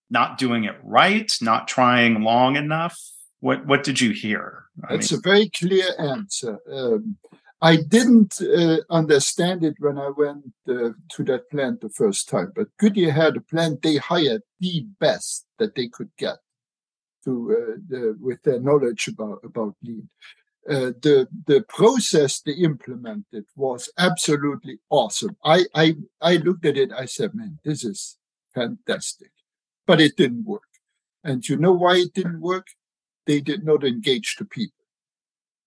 not 0.10 0.38
doing 0.38 0.64
it 0.64 0.76
right, 0.84 1.32
not 1.42 1.68
trying 1.68 2.22
long 2.22 2.56
enough? 2.56 2.98
What 3.40 3.66
What 3.66 3.84
did 3.84 4.02
you 4.02 4.12
hear? 4.12 4.66
That's 4.90 5.12
mean, 5.12 5.20
a 5.20 5.22
very 5.22 5.50
clear 5.50 5.88
answer. 6.00 6.60
Um, 6.72 7.18
I 7.62 7.78
didn't 7.78 8.40
uh, 8.40 8.78
understand 8.90 9.64
it 9.64 9.76
when 9.80 9.98
I 9.98 10.10
went 10.10 10.54
uh, 10.70 10.90
to 11.14 11.24
that 11.24 11.50
plant 11.50 11.82
the 11.82 11.90
first 11.90 12.30
time, 12.30 12.52
but 12.56 12.68
Goodyear 12.78 13.12
had 13.12 13.36
a 13.36 13.42
plant 13.42 13.82
they 13.82 13.98
hired 13.98 14.44
the 14.60 14.86
best 15.00 15.48
that 15.58 15.74
they 15.74 15.88
could 15.88 16.12
get 16.18 16.38
to 17.26 17.52
uh, 17.52 17.76
the, 17.88 18.18
with 18.20 18.44
their 18.44 18.60
knowledge 18.60 19.08
about 19.08 19.40
about 19.44 19.76
lean. 19.84 20.10
Uh, 20.70 20.92
the 21.02 21.28
the 21.48 21.64
process 21.68 22.42
they 22.42 22.52
implemented 22.52 23.46
was 23.56 23.90
absolutely 23.98 24.80
awesome. 24.90 25.36
I, 25.44 25.66
I 25.74 25.96
I 26.22 26.36
looked 26.36 26.66
at 26.66 26.78
it. 26.78 26.92
I 26.92 27.06
said, 27.06 27.34
"Man, 27.34 27.60
this 27.64 27.84
is 27.84 28.18
fantastic," 28.54 29.32
but 29.88 30.00
it 30.02 30.18
didn't 30.18 30.46
work. 30.46 30.62
And 31.24 31.48
you 31.50 31.58
know 31.58 31.72
why 31.72 31.98
it 31.98 32.14
didn't 32.14 32.42
work? 32.42 32.68
They 33.26 33.42
did 33.42 33.66
not 33.66 33.84
engage 33.84 34.36
the 34.38 34.46
people. 34.46 34.86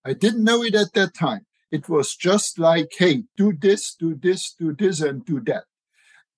I 0.05 0.13
didn't 0.13 0.43
know 0.43 0.63
it 0.63 0.75
at 0.75 0.93
that 0.93 1.13
time. 1.13 1.45
It 1.71 1.89
was 1.89 2.15
just 2.15 2.57
like, 2.57 2.91
"Hey, 2.97 3.25
do 3.37 3.53
this, 3.53 3.95
do 3.95 4.15
this, 4.15 4.53
do 4.57 4.73
this, 4.73 5.01
and 5.01 5.25
do 5.25 5.39
that." 5.41 5.65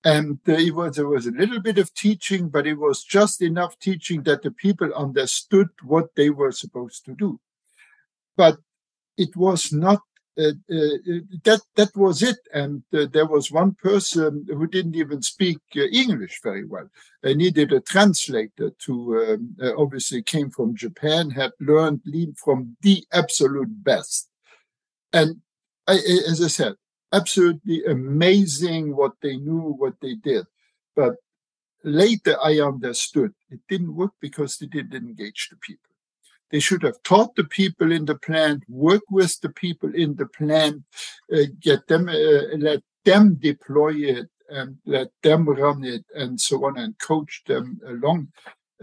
And 0.04 0.40
it 0.46 0.76
was, 0.76 0.98
there 0.98 1.08
was 1.08 1.28
a 1.28 1.32
little 1.32 1.62
bit 1.62 1.78
of 1.78 1.94
teaching, 1.94 2.50
but 2.50 2.68
it 2.68 2.76
was 2.76 3.04
just 3.04 3.42
enough 3.42 3.80
teaching 3.80 4.24
that 4.24 4.42
the 4.42 4.52
people 4.52 4.94
understood 4.94 5.70
what 5.82 6.16
they 6.16 6.30
were 6.30 6.52
supposed 6.52 7.06
to 7.06 7.16
do. 7.16 7.40
But 8.36 8.58
it 9.18 9.36
was 9.36 9.72
not 9.72 10.02
uh, 10.38 10.54
uh, 10.72 10.98
that 11.44 11.62
that 11.76 11.96
was 11.96 12.24
it. 12.24 12.38
And 12.54 12.84
uh, 12.94 13.06
there 13.12 13.28
was 13.28 13.52
one 13.52 13.76
person 13.76 14.46
who 14.48 14.68
didn't 14.68 14.96
even 14.96 15.22
speak 15.22 15.60
uh, 15.76 15.82
English 15.82 16.40
very 16.44 16.66
well. 16.66 16.90
I 17.24 17.34
needed 17.34 17.72
a 17.72 17.80
translator 17.80 18.72
to 18.86 18.94
um, 19.18 19.56
uh, 19.62 19.76
obviously 19.78 20.24
came 20.24 20.50
from 20.50 20.76
Japan, 20.76 21.32
had 21.32 21.52
learned 21.60 22.02
lean 22.06 22.34
from 22.34 22.78
the 22.82 23.06
absolute 23.12 23.84
best. 23.84 24.30
And 25.12 25.42
I, 25.88 26.00
as 26.30 26.42
I 26.42 26.48
said, 26.48 26.74
absolutely 27.12 27.84
amazing 27.86 28.96
what 28.96 29.14
they 29.22 29.38
knew, 29.38 29.76
what 29.78 29.94
they 30.02 30.16
did. 30.16 30.46
But 30.96 31.16
later 31.84 32.38
I 32.42 32.60
understood 32.60 33.34
it 33.50 33.60
didn't 33.70 33.96
work 33.96 34.14
because 34.20 34.58
they 34.58 34.68
didn't 34.68 34.96
engage 34.96 35.50
the 35.50 35.58
people. 35.58 35.93
They 36.54 36.60
should 36.60 36.84
have 36.84 37.02
taught 37.02 37.36
the 37.36 37.46
people 37.46 37.92
in 37.92 38.06
the 38.06 38.14
plant, 38.14 38.64
work 38.70 39.02
with 39.10 39.42
the 39.42 39.50
people 39.50 39.94
in 39.96 40.16
the 40.16 40.28
plant, 40.28 40.84
uh, 41.34 41.48
get 41.60 41.88
them, 41.88 42.08
uh, 42.08 42.56
let 42.60 42.84
them 43.04 43.40
deploy 43.42 43.94
it 43.96 44.30
and 44.50 44.78
let 44.86 45.08
them 45.24 45.50
run 45.50 45.84
it 45.84 46.06
and 46.14 46.40
so 46.40 46.64
on 46.68 46.78
and 46.78 46.98
coach 47.00 47.42
them 47.48 47.82
along. 47.88 48.28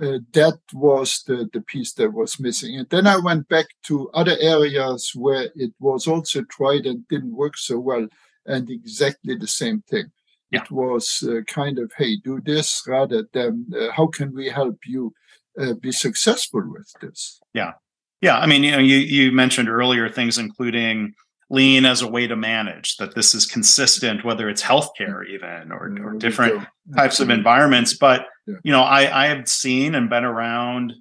Uh, 0.03 0.19
that 0.33 0.59
was 0.73 1.23
the, 1.29 1.49
the 1.53 1.61
piece 1.61 1.93
that 1.93 2.13
was 2.13 2.41
missing. 2.41 2.75
And 2.77 2.89
then 2.91 3.07
I 3.07 3.19
went 3.19 3.49
back 3.49 3.67
to 3.85 4.11
other 4.15 4.37
areas 4.41 5.13
where 5.15 5.49
it 5.55 5.73
was 5.79 6.09
also 6.09 6.43
tried 6.43 6.87
and 6.87 7.07
didn't 7.07 7.37
work 7.37 7.57
so 7.57 7.79
well, 7.79 8.09
and 8.47 8.69
exactly 8.69 9.37
the 9.37 9.47
same 9.47 9.83
thing. 9.83 10.11
Yeah. 10.51 10.63
It 10.63 10.73
was 10.73 11.23
uh, 11.23 11.43
kind 11.47 11.79
of, 11.79 11.93
hey, 11.97 12.17
do 12.17 12.41
this 12.41 12.83
rather 12.89 13.29
than 13.33 13.67
uh, 13.79 13.93
how 13.93 14.09
can 14.09 14.35
we 14.35 14.49
help 14.49 14.79
you 14.85 15.13
uh, 15.59 15.75
be 15.75 15.93
successful 15.93 16.63
with 16.67 16.93
this? 17.01 17.41
Yeah. 17.55 17.73
Yeah. 18.21 18.39
I 18.39 18.47
mean, 18.47 18.65
you 18.65 18.73
know, 18.73 18.79
you, 18.79 18.97
you 18.97 19.33
mentioned 19.33 19.69
earlier 19.69 20.09
things 20.09 20.39
including 20.39 21.15
lean 21.51 21.85
as 21.85 22.01
a 22.01 22.09
way 22.09 22.29
to 22.29 22.37
manage 22.37 22.97
that 22.97 23.15
this 23.15 23.35
is 23.35 23.45
consistent 23.45 24.25
whether 24.25 24.49
it's 24.49 24.63
healthcare 24.63 25.29
even 25.29 25.73
or, 25.73 25.93
or 26.03 26.15
different 26.15 26.65
types 26.97 27.19
of 27.19 27.29
environments 27.29 27.93
but 27.93 28.27
you 28.47 28.73
know 28.73 28.83
I, 28.83 29.25
I 29.25 29.27
have 29.27 29.49
seen 29.49 29.97
and 29.97 30.09
been 30.09 30.25
around 30.25 30.95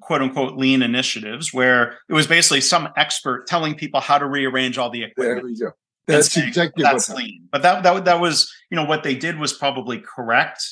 quote 0.00 0.22
unquote 0.22 0.56
lean 0.56 0.80
initiatives 0.80 1.52
where 1.52 1.98
it 2.08 2.14
was 2.14 2.28
basically 2.28 2.60
some 2.60 2.88
expert 2.96 3.46
telling 3.48 3.74
people 3.74 4.00
how 4.00 4.16
to 4.16 4.26
rearrange 4.26 4.78
all 4.78 4.90
the 4.90 5.02
equipment 5.02 5.42
there 5.42 5.44
we 5.44 5.58
go. 5.58 5.72
that's 6.06 6.32
saying, 6.32 6.48
exactly 6.48 6.84
that's 6.84 7.10
lean 7.10 7.48
but 7.50 7.62
that, 7.62 7.82
that 7.82 8.04
that 8.04 8.20
was 8.20 8.50
you 8.70 8.76
know 8.76 8.84
what 8.84 9.02
they 9.02 9.16
did 9.16 9.38
was 9.38 9.52
probably 9.52 9.98
correct 9.98 10.64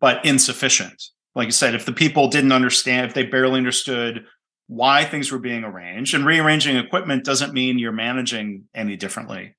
but 0.00 0.22
insufficient 0.24 1.02
like 1.36 1.46
you 1.46 1.52
said 1.52 1.74
if 1.74 1.84
the 1.84 1.92
people 1.92 2.28
didn't 2.28 2.50
understand 2.50 3.06
if 3.06 3.14
they 3.14 3.22
barely 3.22 3.58
understood 3.58 4.24
why 4.68 5.04
things 5.04 5.30
were 5.30 5.38
being 5.38 5.62
arranged. 5.62 6.14
And 6.14 6.26
rearranging 6.26 6.76
equipment 6.76 7.24
doesn't 7.24 7.52
mean 7.52 7.78
you're 7.78 7.92
managing 7.92 8.64
any 8.74 8.96
differently. 8.96 9.54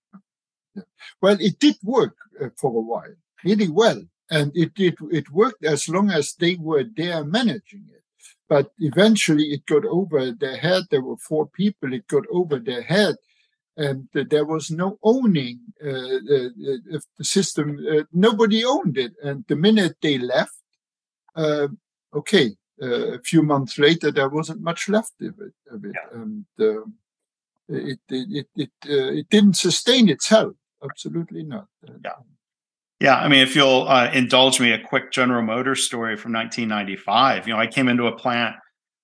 Well, 1.22 1.38
it 1.40 1.60
did 1.60 1.76
work 1.84 2.16
uh, 2.42 2.50
for 2.58 2.76
a 2.76 2.82
while, 2.82 3.14
really 3.44 3.70
well. 3.70 4.04
And 4.30 4.52
it, 4.56 4.72
it, 4.78 4.96
it 5.12 5.32
worked 5.32 5.64
as 5.64 5.88
long 5.88 6.12
as 6.12 6.34
they 6.34 6.56
were 6.56 6.84
there 6.96 7.24
managing 7.24 7.86
it. 7.94 8.04
But 8.50 8.72
eventually 8.80 9.46
it 9.46 9.66
got 9.66 9.86
over 9.86 10.32
their 10.32 10.58
head. 10.58 10.84
There 10.90 11.02
were 11.02 11.18
four 11.18 11.48
people, 11.48 11.94
it 11.94 12.08
got 12.08 12.24
over 12.32 12.60
their 12.60 12.82
head. 12.82 13.16
And 13.78 14.10
there 14.12 14.46
was 14.46 14.72
no 14.72 14.98
owning 15.04 15.60
uh, 15.86 15.90
uh 15.90 16.50
the 17.18 17.24
system. 17.24 17.78
Uh, 17.90 18.04
nobody 18.12 18.66
owned 18.66 18.98
it. 18.98 19.14
And 19.24 19.46
the 19.48 19.56
minute 19.56 19.98
they 20.02 20.18
left, 20.18 20.57
okay, 22.14 22.52
uh, 22.82 23.14
a 23.14 23.20
few 23.22 23.42
months 23.42 23.80
later, 23.80 24.12
there 24.12 24.30
wasn't 24.30 24.62
much 24.62 24.90
left 24.90 25.14
of 25.22 25.36
it, 25.40 25.54
of 25.72 25.84
it. 25.86 25.94
Yeah. 25.94 26.20
and 26.20 26.46
um, 26.60 26.94
it 27.68 28.00
it 28.10 28.28
it 28.30 28.48
it, 28.56 28.72
uh, 28.86 29.12
it, 29.20 29.30
didn't 29.30 29.56
sustain 29.56 30.10
itself. 30.10 30.54
Absolutely 30.84 31.44
not. 31.44 31.68
Yeah. 32.04 32.12
Yeah, 33.00 33.16
I 33.18 33.28
mean, 33.28 33.42
if 33.42 33.56
you'll 33.56 33.88
uh, 33.88 34.10
indulge 34.12 34.60
me, 34.60 34.72
a 34.72 34.80
quick 34.80 35.12
General 35.12 35.44
Motors 35.44 35.86
story 35.86 36.18
from 36.18 36.34
1995. 36.34 37.48
You 37.48 37.54
know, 37.54 37.60
I 37.60 37.68
came 37.68 37.88
into 37.88 38.08
a 38.08 38.12
plant 38.12 38.56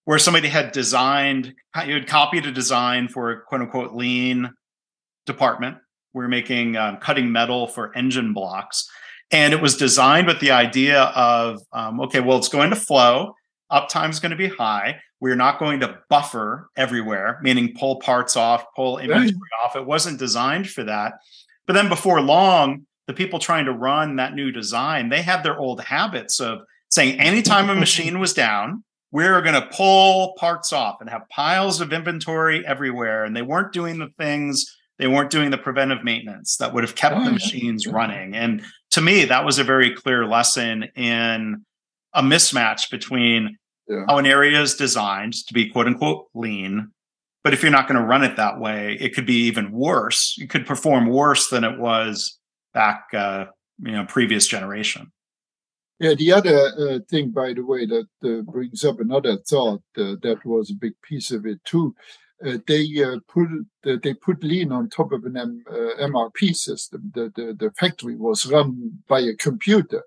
where 0.06 0.18
somebody 0.18 0.48
had 0.48 0.72
designed, 0.72 1.54
you 1.86 1.94
had 1.94 2.08
copied 2.08 2.48
a 2.48 2.52
design 2.52 3.08
for 3.08 3.32
a 3.32 3.42
quote 3.42 3.62
unquote 3.62 3.94
lean 3.94 4.52
department. 5.28 5.78
We 6.14 6.24
are 6.24 6.30
making 6.30 6.76
um, 6.76 6.98
cutting 6.98 7.32
metal 7.32 7.68
for 7.68 7.96
engine 7.96 8.34
blocks, 8.34 8.90
and 9.34 9.54
it 9.54 9.62
was 9.62 9.76
designed 9.76 10.28
with 10.28 10.40
the 10.40 10.52
idea 10.52 11.02
of, 11.02 11.60
um, 11.74 12.00
okay, 12.02 12.22
well, 12.22 12.38
it's 12.38 12.50
going 12.50 12.70
to 12.70 12.76
flow 12.76 13.36
uptime 13.74 14.12
is 14.12 14.20
going 14.20 14.30
to 14.30 14.38
be 14.38 14.48
high. 14.48 15.00
We're 15.20 15.36
not 15.36 15.60
going 15.60 15.80
to 15.80 15.98
buffer 16.10 16.70
everywhere, 16.78 17.40
meaning 17.42 17.74
pull 17.78 17.98
parts 18.00 18.38
off, 18.38 18.66
pull 18.76 19.00
inventory 19.00 19.28
right. 19.28 19.66
off. 19.66 19.76
It 19.76 19.86
wasn't 19.86 20.20
designed 20.20 20.70
for 20.70 20.84
that. 20.84 21.14
But 21.66 21.74
then 21.74 21.90
before 21.90 22.22
long, 22.22 22.86
the 23.08 23.14
people 23.14 23.40
trying 23.40 23.66
to 23.66 23.74
run 23.74 24.18
that 24.18 24.36
new 24.36 24.52
design, 24.52 25.10
they 25.10 25.22
had 25.22 25.44
their 25.44 25.58
old 25.58 25.82
habits 25.82 26.40
of 26.40 26.60
saying 26.90 27.20
anytime 27.20 27.70
a 27.70 27.76
machine 27.76 28.20
was 28.20 28.34
down, 28.34 28.84
we 29.12 29.26
are 29.26 29.42
going 29.42 29.60
to 29.60 29.70
pull 29.76 30.34
parts 30.38 30.72
off 30.74 30.98
and 31.00 31.10
have 31.10 31.28
piles 31.30 31.82
of 31.82 31.94
inventory 31.94 32.66
everywhere. 32.66 33.24
And 33.24 33.36
they 33.36 33.42
weren't 33.42 33.72
doing 33.72 34.00
the 34.00 34.10
things, 34.18 34.66
they 35.00 35.08
weren't 35.08 35.32
doing 35.32 35.52
the 35.52 35.58
preventive 35.58 36.04
maintenance 36.04 36.58
that 36.58 36.74
would 36.74 36.84
have 36.84 36.96
kept 36.96 37.16
oh, 37.16 37.26
the 37.26 37.32
machines 37.32 37.88
running. 37.88 38.36
And 38.36 38.62
to 38.94 39.02
me, 39.02 39.26
that 39.26 39.44
was 39.44 39.58
a 39.58 39.64
very 39.64 39.96
clear 39.96 40.28
lesson 40.28 40.84
in 40.96 41.66
a 42.14 42.22
mismatch 42.22 42.92
between 42.92 43.58
yeah. 43.88 44.06
how 44.08 44.20
an 44.20 44.28
area 44.28 44.62
is 44.62 44.76
designed 44.76 45.34
to 45.48 45.54
be 45.54 45.68
quote 45.68 45.88
unquote 45.88 46.28
lean. 46.36 46.92
But 47.44 47.54
if 47.54 47.64
you're 47.64 47.72
not 47.72 47.88
going 47.88 48.00
to 48.00 48.06
run 48.06 48.24
it 48.24 48.38
that 48.38 48.60
way, 48.60 48.96
it 49.00 49.16
could 49.16 49.26
be 49.26 49.48
even 49.48 49.72
worse. 49.72 50.38
It 50.40 50.52
could 50.52 50.68
perform 50.68 51.08
worse 51.08 51.50
than 51.50 51.64
it 51.64 51.80
was 51.80 52.38
back, 52.74 53.06
uh, 53.14 53.46
you 53.80 53.94
know, 53.94 54.06
previous 54.06 54.48
generation. 54.48 55.12
Yeah, 56.00 56.14
the 56.14 56.32
other 56.32 56.58
uh, 56.78 57.00
thing, 57.10 57.32
by 57.32 57.54
the 57.54 57.66
way, 57.66 57.88
that 57.88 58.08
uh, 58.24 58.42
brings 58.44 58.86
up 58.86 59.00
another 59.00 59.38
thought 59.38 59.82
uh, 59.98 60.16
that 60.22 60.42
was 60.46 60.70
a 60.70 60.76
big 60.76 60.94
piece 61.02 61.32
of 61.32 61.48
it 61.48 61.64
too. 61.66 61.96
Uh, 62.46 62.58
they 62.68 62.88
uh, 63.04 63.18
put 63.28 63.48
they 64.04 64.14
put 64.14 64.44
lean 64.44 64.72
on 64.72 64.90
top 64.90 65.12
of 65.12 65.24
an 65.24 65.38
M, 65.38 65.64
MRP 65.70 66.56
system. 66.56 67.12
The, 67.14 67.32
the 67.36 67.54
the 67.54 67.72
factory 67.72 68.16
was 68.16 68.46
run 68.46 69.00
by 69.08 69.22
a 69.22 69.36
computer, 69.36 70.04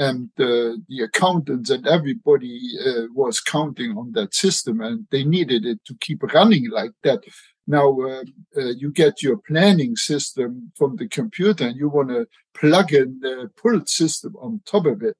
and 0.00 0.30
uh, 0.38 0.80
the 0.88 1.02
accountants 1.04 1.68
and 1.68 1.86
everybody 1.86 2.58
uh, 2.86 3.02
was 3.12 3.40
counting 3.40 3.96
on 3.98 4.12
that 4.12 4.34
system 4.34 4.80
and 4.80 5.06
they 5.10 5.24
needed 5.24 5.66
it 5.66 5.84
to 5.84 5.94
keep 6.00 6.22
running 6.34 6.70
like 6.70 6.92
that 7.02 7.20
now 7.66 7.88
uh, 8.00 8.24
uh 8.56 8.72
you 8.82 8.90
get 8.90 9.22
your 9.22 9.36
planning 9.36 9.94
system 9.96 10.72
from 10.76 10.96
the 10.96 11.08
computer 11.08 11.66
and 11.66 11.76
you 11.76 11.88
want 11.88 12.08
to 12.08 12.26
plug 12.54 12.92
in 12.92 13.18
the 13.20 13.50
pull 13.60 13.80
system 13.84 14.34
on 14.36 14.60
top 14.64 14.86
of 14.86 15.02
it 15.02 15.16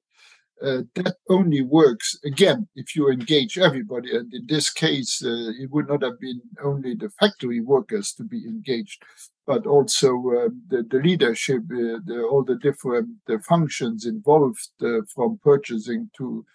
uh, 0.63 0.83
that 0.95 1.15
only 1.29 1.61
works 1.61 2.15
again 2.23 2.67
if 2.75 2.95
you 2.95 3.09
engage 3.09 3.57
everybody. 3.57 4.15
And 4.15 4.31
in 4.33 4.45
this 4.47 4.69
case, 4.69 5.23
uh, 5.23 5.51
it 5.59 5.71
would 5.71 5.87
not 5.87 6.03
have 6.03 6.19
been 6.19 6.41
only 6.63 6.95
the 6.95 7.09
factory 7.19 7.61
workers 7.61 8.13
to 8.13 8.23
be 8.23 8.45
engaged, 8.45 9.01
but 9.47 9.65
also 9.65 10.15
uh, 10.15 10.49
the, 10.67 10.83
the, 10.89 10.99
leadership, 10.99 11.63
uh, 11.63 11.97
the, 12.05 12.27
all 12.29 12.43
the 12.43 12.57
different 12.57 13.09
the 13.25 13.39
functions 13.39 14.05
involved 14.05 14.69
uh, 14.83 15.01
from 15.13 15.39
purchasing 15.43 16.09
to 16.17 16.45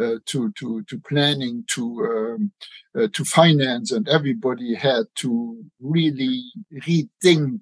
uh, 0.00 0.16
to 0.24 0.50
to 0.52 0.82
to 0.84 0.98
planning 1.06 1.62
to 1.68 1.84
um, 2.06 2.52
to 3.12 3.24
finance, 3.26 3.92
and 3.92 4.08
everybody 4.08 4.74
had 4.74 5.04
to 5.14 5.62
really 5.80 6.42
rethink 6.86 7.60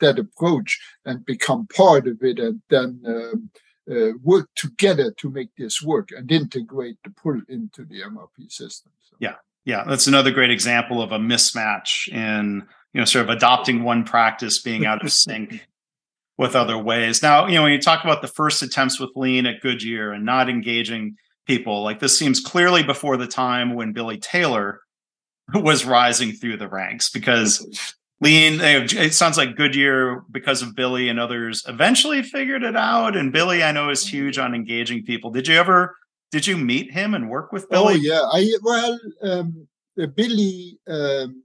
that 0.00 0.18
approach 0.18 0.80
and 1.04 1.24
become 1.26 1.66
part 1.66 2.06
of 2.06 2.16
it, 2.22 2.38
and 2.38 2.62
then 2.70 3.02
um, 3.06 3.50
uh, 3.90 4.12
work 4.22 4.48
together 4.54 5.12
to 5.18 5.30
make 5.30 5.48
this 5.56 5.82
work 5.82 6.10
and 6.16 6.30
integrate 6.30 6.96
the 7.04 7.10
pull 7.10 7.40
into 7.48 7.84
the 7.84 8.02
MRP 8.02 8.50
system. 8.50 8.92
So. 9.08 9.16
Yeah, 9.18 9.34
yeah, 9.64 9.84
that's 9.84 10.06
another 10.06 10.30
great 10.30 10.50
example 10.50 11.02
of 11.02 11.12
a 11.12 11.18
mismatch 11.18 12.08
in 12.08 12.66
you 12.92 13.00
know 13.00 13.04
sort 13.04 13.24
of 13.24 13.30
adopting 13.30 13.82
one 13.82 14.04
practice 14.04 14.60
being 14.60 14.86
out 14.86 15.04
of 15.04 15.12
sync 15.12 15.66
with 16.38 16.56
other 16.56 16.78
ways. 16.78 17.22
Now, 17.22 17.46
you 17.46 17.54
know, 17.54 17.62
when 17.62 17.72
you 17.72 17.80
talk 17.80 18.04
about 18.04 18.22
the 18.22 18.28
first 18.28 18.62
attempts 18.62 18.98
with 18.98 19.10
lean 19.16 19.46
at 19.46 19.60
Goodyear 19.60 20.12
and 20.12 20.24
not 20.24 20.48
engaging 20.48 21.16
people. 21.50 21.82
Like 21.82 21.98
this 21.98 22.16
seems 22.16 22.38
clearly 22.38 22.84
before 22.84 23.16
the 23.16 23.26
time 23.26 23.74
when 23.74 23.92
Billy 23.92 24.18
Taylor 24.18 24.82
was 25.54 25.84
rising 25.84 26.32
through 26.32 26.58
the 26.58 26.68
ranks 26.68 27.10
because 27.10 27.66
lean 28.20 28.60
it 28.60 29.14
sounds 29.14 29.36
like 29.36 29.56
goodyear 29.56 30.22
because 30.30 30.62
of 30.62 30.74
billy 30.74 31.08
and 31.08 31.18
others 31.18 31.64
eventually 31.68 32.22
figured 32.22 32.62
it 32.62 32.76
out 32.76 33.16
and 33.16 33.32
billy 33.32 33.62
i 33.62 33.72
know 33.72 33.90
is 33.90 34.06
huge 34.06 34.38
on 34.38 34.54
engaging 34.54 35.04
people 35.04 35.30
did 35.30 35.48
you 35.48 35.54
ever 35.54 35.96
did 36.30 36.46
you 36.46 36.56
meet 36.56 36.92
him 36.92 37.14
and 37.14 37.30
work 37.30 37.52
with 37.52 37.68
billy 37.70 37.94
oh 37.94 37.96
yeah 37.96 38.22
i 38.32 38.46
well 38.62 38.98
um, 39.22 39.66
billy 40.14 40.78
um, 40.88 41.42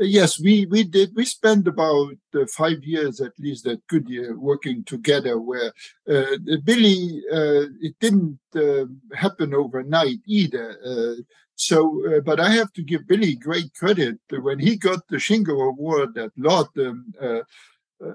Yes, 0.00 0.38
we, 0.40 0.64
we 0.66 0.84
did. 0.84 1.10
We 1.16 1.24
spent 1.24 1.66
about 1.66 2.14
uh, 2.32 2.46
five 2.46 2.84
years 2.84 3.20
at 3.20 3.32
least 3.38 3.66
at 3.66 3.84
Goodyear 3.88 4.38
working 4.38 4.84
together. 4.84 5.40
Where 5.40 5.72
uh, 6.08 6.36
Billy, 6.62 7.20
uh, 7.32 7.66
it 7.80 7.96
didn't 7.98 8.38
uh, 8.54 8.84
happen 9.12 9.54
overnight 9.54 10.18
either. 10.24 10.76
Uh, 11.58 11.64
so, 11.64 12.16
uh, 12.16 12.20
but 12.20 12.40
I 12.40 12.50
have 12.50 12.72
to 12.74 12.82
give 12.82 13.06
Billy 13.06 13.34
great 13.34 13.74
credit 13.74 14.18
when 14.30 14.58
he 14.58 14.76
got 14.76 15.06
the 15.08 15.16
Shingo 15.16 15.68
Award 15.68 16.16
at 16.16 16.32
Lawton. 16.36 17.12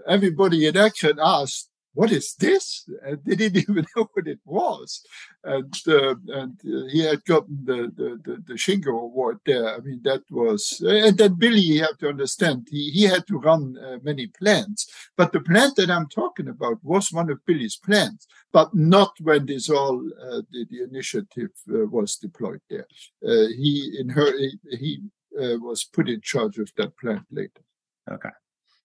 everybody 0.07 0.65
in 0.65 0.77
action 0.77 1.19
asked, 1.21 1.69
what 1.93 2.11
is 2.11 2.33
this? 2.35 2.89
And 3.03 3.19
they 3.23 3.35
didn't 3.35 3.57
even 3.69 3.85
know 3.95 4.09
what 4.13 4.27
it 4.27 4.39
was. 4.45 5.01
And 5.43 5.73
uh, 5.87 6.15
and 6.27 6.59
uh, 6.65 6.87
he 6.91 6.99
had 6.99 7.23
gotten 7.25 7.59
the, 7.65 7.91
the, 7.95 8.19
the, 8.23 8.43
the, 8.47 8.53
Shingo 8.53 9.01
Award 9.01 9.39
there. 9.45 9.75
I 9.75 9.79
mean, 9.79 10.01
that 10.03 10.23
was, 10.29 10.81
and 10.85 11.17
then 11.17 11.35
Billy, 11.35 11.59
you 11.59 11.81
have 11.81 11.97
to 11.99 12.09
understand, 12.09 12.67
he, 12.71 12.91
he 12.91 13.03
had 13.03 13.27
to 13.27 13.37
run 13.37 13.77
uh, 13.77 13.97
many 14.03 14.27
plants. 14.27 14.91
But 15.17 15.31
the 15.31 15.41
plant 15.41 15.75
that 15.75 15.91
I'm 15.91 16.07
talking 16.07 16.47
about 16.47 16.83
was 16.83 17.11
one 17.11 17.29
of 17.29 17.45
Billy's 17.45 17.77
plants, 17.77 18.27
but 18.51 18.73
not 18.73 19.13
when 19.21 19.45
this 19.45 19.69
all, 19.69 20.03
uh, 20.21 20.41
the, 20.51 20.65
the 20.69 20.83
initiative 20.83 21.51
uh, 21.69 21.85
was 21.87 22.15
deployed 22.15 22.61
there. 22.69 22.87
Uh, 23.25 23.47
he, 23.55 23.95
in 23.99 24.09
her, 24.09 24.37
he, 24.37 24.57
he 24.77 24.99
was 25.31 25.83
put 25.83 26.07
in 26.07 26.21
charge 26.21 26.57
of 26.59 26.71
that 26.77 26.95
plant 26.97 27.25
later. 27.31 27.63
Okay. 28.09 28.29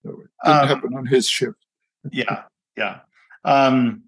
So 0.02 0.10
it 0.10 0.30
didn't 0.44 0.60
um, 0.60 0.68
happen 0.68 0.94
on 0.94 1.06
his 1.06 1.28
shift. 1.28 1.58
yeah. 2.10 2.42
Yeah. 2.78 3.00
Um, 3.44 4.04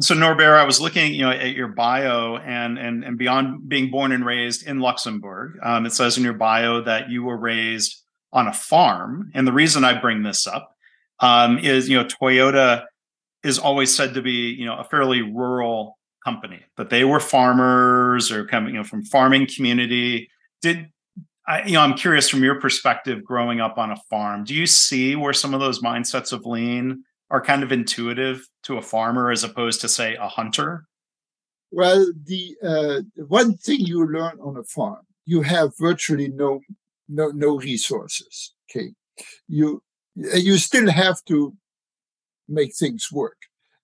so 0.00 0.14
Norbert, 0.14 0.58
I 0.58 0.64
was 0.64 0.80
looking, 0.80 1.14
you 1.14 1.22
know, 1.22 1.30
at 1.30 1.54
your 1.54 1.68
bio 1.68 2.36
and 2.36 2.78
and 2.78 3.02
and 3.02 3.16
beyond 3.16 3.68
being 3.68 3.90
born 3.90 4.12
and 4.12 4.26
raised 4.26 4.66
in 4.66 4.80
Luxembourg, 4.80 5.58
um, 5.62 5.86
it 5.86 5.92
says 5.92 6.18
in 6.18 6.24
your 6.24 6.34
bio 6.34 6.82
that 6.82 7.08
you 7.08 7.24
were 7.24 7.36
raised 7.36 8.02
on 8.32 8.46
a 8.46 8.52
farm. 8.52 9.30
And 9.34 9.46
the 9.46 9.52
reason 9.52 9.84
I 9.84 9.98
bring 9.98 10.22
this 10.22 10.46
up 10.46 10.76
um, 11.20 11.58
is, 11.58 11.88
you 11.88 11.96
know, 11.96 12.04
Toyota 12.04 12.84
is 13.42 13.58
always 13.58 13.94
said 13.94 14.12
to 14.14 14.22
be, 14.22 14.50
you 14.50 14.66
know, 14.66 14.76
a 14.76 14.84
fairly 14.84 15.22
rural 15.22 15.96
company, 16.22 16.60
but 16.76 16.90
they 16.90 17.04
were 17.04 17.20
farmers 17.20 18.30
or 18.30 18.44
coming, 18.44 18.74
you 18.74 18.80
know, 18.80 18.84
from 18.84 19.02
farming 19.02 19.48
community. 19.54 20.28
Did 20.60 20.88
I, 21.48 21.64
you 21.64 21.72
know, 21.72 21.80
I'm 21.80 21.94
curious 21.94 22.28
from 22.28 22.44
your 22.44 22.60
perspective, 22.60 23.24
growing 23.24 23.60
up 23.60 23.78
on 23.78 23.92
a 23.92 23.96
farm, 24.10 24.44
do 24.44 24.52
you 24.52 24.66
see 24.66 25.16
where 25.16 25.32
some 25.32 25.54
of 25.54 25.60
those 25.60 25.80
mindsets 25.80 26.32
of 26.32 26.44
lean 26.44 27.04
are 27.30 27.40
kind 27.40 27.62
of 27.62 27.72
intuitive 27.72 28.46
to 28.62 28.78
a 28.78 28.82
farmer 28.82 29.30
as 29.30 29.44
opposed 29.44 29.80
to 29.80 29.88
say 29.88 30.14
a 30.14 30.28
hunter? 30.28 30.86
Well, 31.70 32.12
the 32.24 32.56
uh, 32.62 33.24
one 33.26 33.56
thing 33.56 33.80
you 33.80 34.06
learn 34.06 34.38
on 34.40 34.56
a 34.56 34.64
farm, 34.64 35.04
you 35.24 35.42
have 35.42 35.76
virtually 35.78 36.28
no 36.28 36.60
no 37.08 37.28
no 37.28 37.58
resources. 37.58 38.54
Okay, 38.70 38.92
you 39.48 39.82
you 40.14 40.56
still 40.58 40.90
have 40.90 41.24
to 41.24 41.54
make 42.48 42.74
things 42.74 43.10
work, 43.10 43.36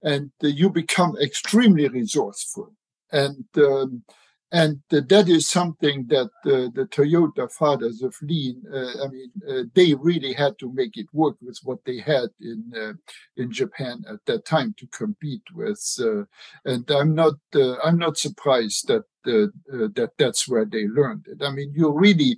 and 0.02 0.31
uh, 0.42 0.46
you 0.46 0.70
become 0.70 1.16
extremely 1.20 1.88
resourceful. 1.88 2.72
And 3.11 3.44
um, 3.57 4.05
and 4.53 4.83
uh, 4.93 5.01
that 5.09 5.31
is 5.31 5.49
something 5.49 6.07
that 6.09 6.31
uh, 6.45 6.69
the 6.75 6.87
Toyota 6.91 7.51
fathers 7.51 8.03
of 8.03 8.15
lean, 8.21 8.62
uh, 8.71 9.03
I 9.03 9.09
mean, 9.09 9.33
uh, 9.49 9.62
they 9.75 9.95
really 9.95 10.35
had 10.35 10.59
to 10.59 10.71
make 10.73 10.99
it 10.99 11.07
work 11.15 11.37
with 11.41 11.59
what 11.62 11.79
they 11.87 11.99
had 11.99 12.29
in 12.38 12.71
uh, 12.77 12.93
in 13.35 13.51
Japan 13.51 14.05
at 14.09 14.21
that 14.27 14.45
time 14.45 14.75
to 14.79 14.87
compete 14.88 15.43
with. 15.55 15.83
Uh, 15.99 16.25
and 16.67 16.88
I'm 16.91 17.15
not 17.15 17.35
I'm 17.83 17.97
not 17.99 18.19
surprised 18.19 18.88
that 18.88 19.05
that 19.25 20.11
that's 20.19 20.47
where 20.47 20.67
they 20.67 20.87
learned 20.87 21.27
it. 21.29 21.43
I 21.43 21.51
mean, 21.51 21.73
you 21.75 21.91
really 21.91 22.37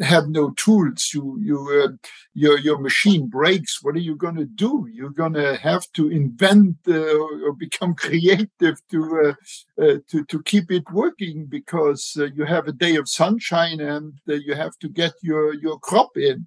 have 0.00 0.28
no 0.28 0.50
tools. 0.50 1.10
You 1.14 1.38
you 1.40 1.84
uh, 1.84 1.96
your 2.34 2.58
your 2.58 2.78
machine 2.78 3.28
breaks. 3.28 3.82
What 3.82 3.94
are 3.94 4.00
you 4.00 4.16
going 4.16 4.36
to 4.36 4.44
do? 4.44 4.86
You're 4.92 5.10
going 5.10 5.32
to 5.34 5.56
have 5.56 5.84
to 5.94 6.10
invent 6.10 6.76
uh, 6.88 7.18
or 7.46 7.52
become 7.52 7.94
creative 8.06 8.76
to 8.90 9.34
uh, 9.78 9.82
uh 9.82 9.98
to 10.10 10.24
to 10.24 10.42
keep 10.42 10.70
it 10.70 10.84
working 10.92 11.46
because 11.46 12.16
uh, 12.18 12.24
you 12.24 12.44
have 12.44 12.68
a 12.68 12.72
day 12.72 12.96
of 12.96 13.08
sunshine 13.08 13.80
and 13.80 14.14
uh, 14.28 14.34
you 14.34 14.54
have 14.54 14.76
to 14.78 14.88
get 14.88 15.14
your 15.22 15.54
your 15.54 15.78
crop 15.78 16.16
in. 16.16 16.46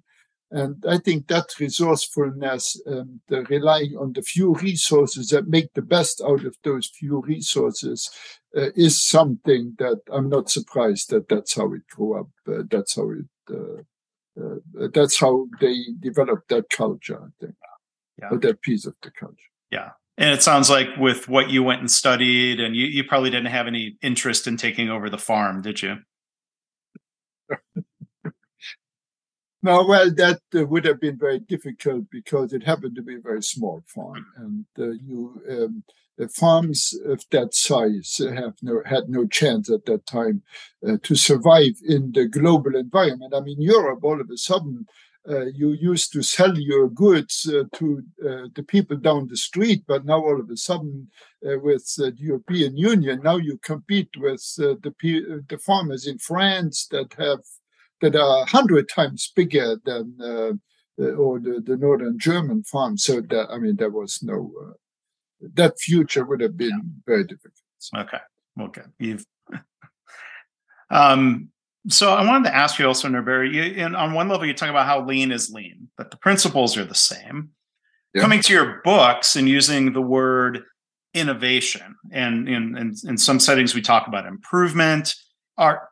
And 0.52 0.84
I 0.88 0.98
think 0.98 1.28
that 1.28 1.58
resourcefulness 1.60 2.80
and 2.84 3.20
relying 3.28 3.96
on 3.96 4.12
the 4.12 4.22
few 4.22 4.54
resources 4.54 5.28
that 5.28 5.46
make 5.46 5.72
the 5.74 5.82
best 5.82 6.20
out 6.20 6.44
of 6.44 6.56
those 6.64 6.88
few 6.88 7.20
resources 7.20 8.10
uh, 8.56 8.70
is 8.74 9.00
something 9.00 9.76
that 9.78 10.00
I'm 10.12 10.28
not 10.28 10.50
surprised 10.50 11.10
that 11.10 11.28
that's 11.28 11.54
how 11.54 11.72
it 11.72 11.86
grew 11.88 12.18
up. 12.18 12.28
Uh, 12.48 12.64
that's 12.68 12.96
how 12.96 13.10
it. 13.10 13.26
Uh, 13.48 13.82
uh 14.40 14.88
that's 14.92 15.18
how 15.20 15.46
they 15.60 15.76
developed 16.00 16.48
that 16.48 16.68
culture. 16.70 17.20
I 17.20 17.28
think, 17.40 17.54
yeah. 18.18 18.28
or 18.30 18.38
that 18.38 18.62
piece 18.62 18.86
of 18.86 18.94
the 19.02 19.10
culture. 19.12 19.36
Yeah, 19.70 19.90
and 20.18 20.30
it 20.30 20.42
sounds 20.42 20.68
like 20.68 20.88
with 20.98 21.28
what 21.28 21.50
you 21.50 21.62
went 21.62 21.80
and 21.80 21.90
studied, 21.90 22.58
and 22.58 22.74
you, 22.74 22.86
you 22.86 23.04
probably 23.04 23.30
didn't 23.30 23.52
have 23.52 23.68
any 23.68 23.96
interest 24.02 24.48
in 24.48 24.56
taking 24.56 24.90
over 24.90 25.08
the 25.08 25.18
farm, 25.18 25.62
did 25.62 25.80
you? 25.80 25.98
No, 29.62 29.84
well, 29.84 30.10
that 30.14 30.40
uh, 30.54 30.66
would 30.66 30.86
have 30.86 31.00
been 31.00 31.18
very 31.18 31.38
difficult 31.38 32.04
because 32.10 32.52
it 32.52 32.62
happened 32.62 32.96
to 32.96 33.02
be 33.02 33.16
a 33.16 33.20
very 33.20 33.42
small 33.42 33.82
farm, 33.86 34.24
and 34.36 34.64
uh, 34.78 34.92
you 34.92 35.42
um, 35.50 35.84
farms 36.30 36.94
of 37.06 37.24
that 37.30 37.54
size 37.54 38.20
have 38.22 38.54
no 38.62 38.82
had 38.86 39.08
no 39.08 39.26
chance 39.26 39.70
at 39.70 39.84
that 39.84 40.06
time 40.06 40.42
uh, 40.86 40.96
to 41.02 41.14
survive 41.14 41.74
in 41.86 42.12
the 42.12 42.26
global 42.26 42.74
environment. 42.74 43.34
I 43.34 43.40
mean, 43.40 43.60
Europe 43.60 44.00
all 44.02 44.20
of 44.20 44.30
a 44.30 44.36
sudden. 44.36 44.86
Uh, 45.28 45.44
you 45.44 45.72
used 45.72 46.10
to 46.14 46.22
sell 46.22 46.58
your 46.58 46.88
goods 46.88 47.46
uh, 47.46 47.64
to 47.74 48.02
the 48.54 48.64
people 48.66 48.96
down 48.96 49.28
the 49.28 49.36
street, 49.36 49.84
but 49.86 50.06
now 50.06 50.18
all 50.18 50.40
of 50.40 50.48
a 50.48 50.56
sudden, 50.56 51.06
with 51.42 51.84
the 51.98 52.14
European 52.16 52.74
Union, 52.74 53.20
now 53.22 53.36
you 53.36 53.58
compete 53.58 54.08
with 54.16 54.42
the 54.56 54.80
the 55.50 55.58
farmers 55.58 56.06
in 56.06 56.16
France 56.16 56.86
that 56.86 57.12
have 57.18 57.40
that 58.00 58.16
are 58.16 58.46
hundred 58.46 58.88
times 58.88 59.32
bigger 59.34 59.76
than 59.84 60.16
uh, 60.20 60.52
or 60.98 61.38
the, 61.38 61.62
the 61.64 61.76
northern 61.76 62.18
German 62.18 62.64
farms. 62.64 63.04
So 63.04 63.20
that 63.20 63.48
I 63.50 63.58
mean, 63.58 63.76
there 63.76 63.90
was 63.90 64.22
no 64.22 64.52
uh, 64.62 64.72
that 65.54 65.78
future 65.78 66.24
would 66.24 66.40
have 66.40 66.56
been 66.56 66.68
yeah. 66.70 67.02
very 67.06 67.24
difficult. 67.24 67.54
Okay, 67.96 68.18
okay, 68.60 68.82
you've. 68.98 69.24
um, 70.90 71.48
so 71.88 72.12
I 72.12 72.26
wanted 72.26 72.48
to 72.48 72.54
ask 72.54 72.78
you 72.78 72.86
also, 72.86 73.08
Norbert. 73.08 73.52
You, 73.52 73.62
in, 73.62 73.94
on 73.94 74.12
one 74.12 74.28
level, 74.28 74.46
you 74.46 74.52
talk 74.52 74.68
about 74.68 74.86
how 74.86 75.04
lean 75.04 75.32
is 75.32 75.50
lean, 75.50 75.88
that 75.96 76.10
the 76.10 76.18
principles 76.18 76.76
are 76.76 76.84
the 76.84 76.94
same. 76.94 77.50
Yeah. 78.12 78.22
Coming 78.22 78.40
to 78.42 78.52
your 78.52 78.80
books 78.84 79.36
and 79.36 79.48
using 79.48 79.92
the 79.92 80.02
word 80.02 80.64
innovation, 81.14 81.96
and 82.12 82.48
in, 82.48 82.76
in, 82.76 82.94
in 83.04 83.16
some 83.16 83.40
settings 83.40 83.74
we 83.74 83.82
talk 83.82 84.06
about 84.06 84.26
improvement. 84.26 85.14
Are 85.56 85.88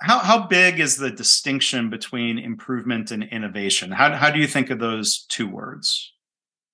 how 0.00 0.18
how 0.18 0.46
big 0.46 0.80
is 0.80 0.96
the 0.96 1.10
distinction 1.10 1.90
between 1.90 2.38
improvement 2.38 3.10
and 3.10 3.24
innovation? 3.24 3.90
How 3.92 4.14
how 4.14 4.30
do 4.30 4.38
you 4.38 4.46
think 4.46 4.70
of 4.70 4.78
those 4.78 5.24
two 5.28 5.48
words? 5.48 6.12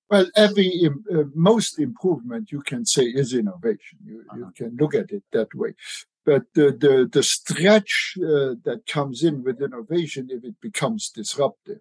Well, 0.09 0.27
every 0.37 0.89
uh, 1.13 1.25
most 1.35 1.81
improvement 1.81 2.53
you 2.53 2.61
can 2.61 2.85
say 2.85 3.05
is 3.07 3.35
innovation. 3.35 3.99
You, 4.05 4.25
uh-huh. 4.31 4.39
you 4.39 4.53
can 4.55 4.77
look 4.77 4.95
at 4.95 5.11
it 5.11 5.25
that 5.33 5.53
way. 5.55 5.75
But 6.25 6.45
the 6.55 6.71
the, 6.71 7.09
the 7.11 7.23
stretch 7.23 8.15
uh, 8.19 8.55
that 8.65 8.83
comes 8.87 9.25
in 9.25 9.43
with 9.43 9.63
innovation, 9.63 10.29
if 10.31 10.45
it 10.45 10.61
becomes 10.61 11.11
disruptive, 11.11 11.81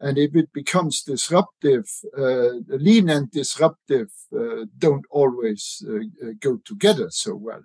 and 0.00 0.16
if 0.16 0.36
it 0.36 0.52
becomes 0.52 1.02
disruptive, 1.02 1.88
uh, 2.16 2.50
lean 2.68 3.08
and 3.08 3.30
disruptive 3.30 4.10
uh, 4.32 4.66
don't 4.78 5.04
always 5.10 5.84
uh, 5.88 6.32
go 6.38 6.58
together 6.64 7.08
so 7.10 7.34
well. 7.34 7.62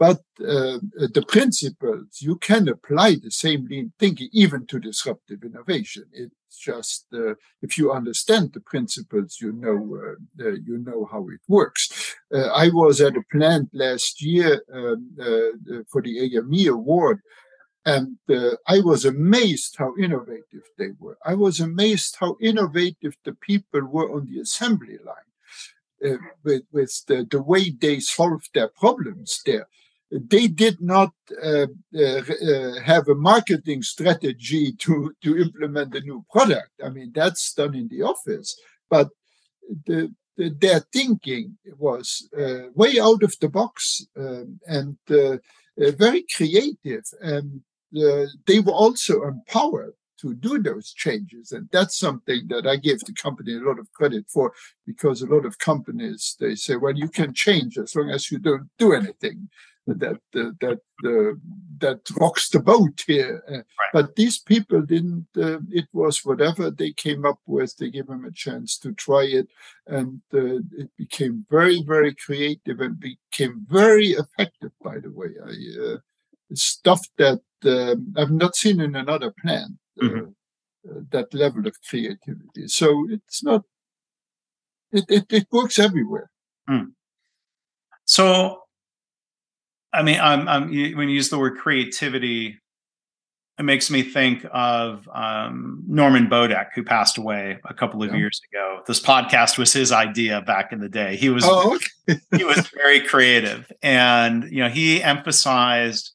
But 0.00 0.22
uh, 0.40 0.78
the 0.96 1.22
principles, 1.28 2.22
you 2.22 2.36
can 2.36 2.68
apply 2.68 3.16
the 3.16 3.30
same 3.30 3.66
lean 3.66 3.92
thinking 3.98 4.30
even 4.32 4.66
to 4.68 4.80
disruptive 4.80 5.44
innovation. 5.44 6.04
It's 6.10 6.56
just 6.56 7.04
uh, 7.12 7.34
if 7.60 7.76
you 7.76 7.92
understand 7.92 8.54
the 8.54 8.60
principles, 8.60 9.36
you 9.42 9.52
know 9.52 9.78
uh, 10.02 10.42
uh 10.42 10.52
you 10.52 10.78
know 10.78 11.06
how 11.12 11.28
it 11.28 11.40
works. 11.48 12.16
Uh, 12.32 12.46
I 12.46 12.70
was 12.70 13.02
at 13.02 13.18
a 13.18 13.22
plant 13.30 13.68
last 13.74 14.22
year 14.22 14.62
um, 14.72 15.10
uh, 15.20 15.82
for 15.90 16.00
the 16.00 16.14
AME 16.24 16.68
award, 16.68 17.20
and 17.84 18.16
I 18.66 18.80
was 18.80 19.04
amazed 19.04 19.76
how 19.76 19.92
innovative 19.98 20.64
they 20.78 20.92
were. 20.98 21.18
I 21.26 21.34
was 21.34 21.60
amazed 21.60 22.16
how 22.18 22.38
innovative 22.40 23.16
the 23.26 23.34
people 23.34 23.82
were 23.82 24.10
on 24.16 24.28
the 24.30 24.40
assembly 24.40 24.98
line. 25.10 26.20
with, 26.42 26.62
with 26.72 26.92
the, 27.08 27.26
the 27.30 27.42
way 27.42 27.64
they 27.68 28.00
solved 28.00 28.48
their 28.54 28.68
problems 28.68 29.42
there 29.44 29.66
they 30.10 30.48
did 30.48 30.80
not 30.80 31.12
uh, 31.42 31.66
uh, 31.96 32.02
uh, 32.02 32.80
have 32.80 33.08
a 33.08 33.14
marketing 33.14 33.82
strategy 33.82 34.72
to, 34.72 35.12
to 35.22 35.38
implement 35.38 35.94
a 35.94 36.00
new 36.00 36.24
product. 36.30 36.70
I 36.84 36.88
mean, 36.88 37.12
that's 37.14 37.52
done 37.54 37.74
in 37.74 37.88
the 37.88 38.02
office, 38.02 38.58
but 38.88 39.08
the, 39.86 40.12
the, 40.36 40.50
their 40.50 40.80
thinking 40.92 41.58
was 41.78 42.28
uh, 42.36 42.70
way 42.74 42.98
out 42.98 43.22
of 43.22 43.34
the 43.40 43.48
box 43.48 44.04
um, 44.16 44.58
and 44.66 44.96
uh, 45.10 45.34
uh, 45.34 45.38
very 45.76 46.24
creative. 46.34 47.04
And 47.20 47.60
they 47.92 48.60
were 48.60 48.72
also 48.72 49.22
empowered 49.22 49.94
to 50.20 50.34
do 50.34 50.60
those 50.60 50.92
changes. 50.92 51.52
And 51.52 51.68
that's 51.72 51.98
something 51.98 52.46
that 52.48 52.66
I 52.66 52.76
give 52.76 53.00
the 53.00 53.14
company 53.14 53.56
a 53.56 53.60
lot 53.60 53.78
of 53.78 53.92
credit 53.92 54.26
for 54.28 54.52
because 54.86 55.22
a 55.22 55.26
lot 55.26 55.46
of 55.46 55.58
companies, 55.58 56.36
they 56.38 56.54
say, 56.56 56.76
well, 56.76 56.94
you 56.96 57.08
can 57.08 57.32
change 57.32 57.78
as 57.78 57.94
long 57.94 58.10
as 58.10 58.30
you 58.30 58.38
don't 58.38 58.68
do 58.78 58.92
anything 58.92 59.48
that 59.98 60.20
uh, 60.34 60.50
that 60.60 60.80
uh, 61.04 61.34
that 61.78 62.00
rocks 62.18 62.48
the 62.50 62.60
boat 62.60 63.02
here. 63.06 63.42
Uh, 63.48 63.52
right. 63.56 63.92
But 63.92 64.16
these 64.16 64.38
people 64.38 64.82
didn't. 64.82 65.26
Uh, 65.36 65.58
it 65.70 65.86
was 65.92 66.24
whatever 66.24 66.70
they 66.70 66.92
came 66.92 67.24
up 67.24 67.40
with. 67.46 67.76
They 67.76 67.90
gave 67.90 68.06
them 68.06 68.24
a 68.24 68.32
chance 68.32 68.78
to 68.78 68.92
try 68.92 69.24
it, 69.24 69.48
and 69.86 70.20
uh, 70.32 70.60
it 70.76 70.90
became 70.96 71.46
very, 71.50 71.82
very 71.82 72.14
creative 72.14 72.80
and 72.80 72.98
became 73.00 73.66
very 73.68 74.08
effective. 74.08 74.72
By 74.82 74.98
the 74.98 75.10
way, 75.10 75.30
I, 75.44 75.92
uh, 75.92 75.96
stuff 76.54 77.06
that 77.18 77.40
um, 77.64 78.14
I've 78.16 78.30
not 78.30 78.56
seen 78.56 78.80
in 78.80 78.96
another 78.96 79.32
plant. 79.42 79.72
Mm-hmm. 80.00 80.30
that 81.10 81.34
level 81.34 81.66
of 81.66 81.74
creativity. 81.86 82.66
So 82.66 83.06
it's 83.10 83.42
not. 83.42 83.64
It 84.92 85.04
it, 85.08 85.26
it 85.30 85.46
works 85.52 85.78
everywhere. 85.78 86.30
Mm. 86.68 86.92
So 88.06 88.62
I 89.92 90.02
mean, 90.02 90.20
I'm, 90.20 90.48
I'm, 90.48 90.68
when 90.68 91.08
you 91.08 91.14
use 91.16 91.30
the 91.30 91.38
word 91.38 91.58
creativity, 91.58 92.58
it 93.60 93.64
makes 93.64 93.90
me 93.90 94.02
think 94.02 94.46
of 94.52 95.06
um, 95.12 95.82
Norman 95.86 96.28
Bodek, 96.28 96.68
who 96.74 96.82
passed 96.82 97.18
away 97.18 97.58
a 97.68 97.74
couple 97.74 98.02
of 98.02 98.10
yeah. 98.10 98.16
years 98.16 98.40
ago. 98.50 98.80
This 98.86 99.00
podcast 99.00 99.58
was 99.58 99.70
his 99.70 99.92
idea 99.92 100.40
back 100.40 100.72
in 100.72 100.80
the 100.80 100.88
day. 100.88 101.16
He 101.16 101.28
was 101.28 101.44
oh, 101.46 101.76
okay. 102.08 102.20
he 102.38 102.44
was 102.44 102.66
very 102.68 103.00
creative, 103.00 103.70
and 103.82 104.44
you 104.44 104.62
know 104.62 104.70
he 104.70 105.02
emphasized, 105.02 106.12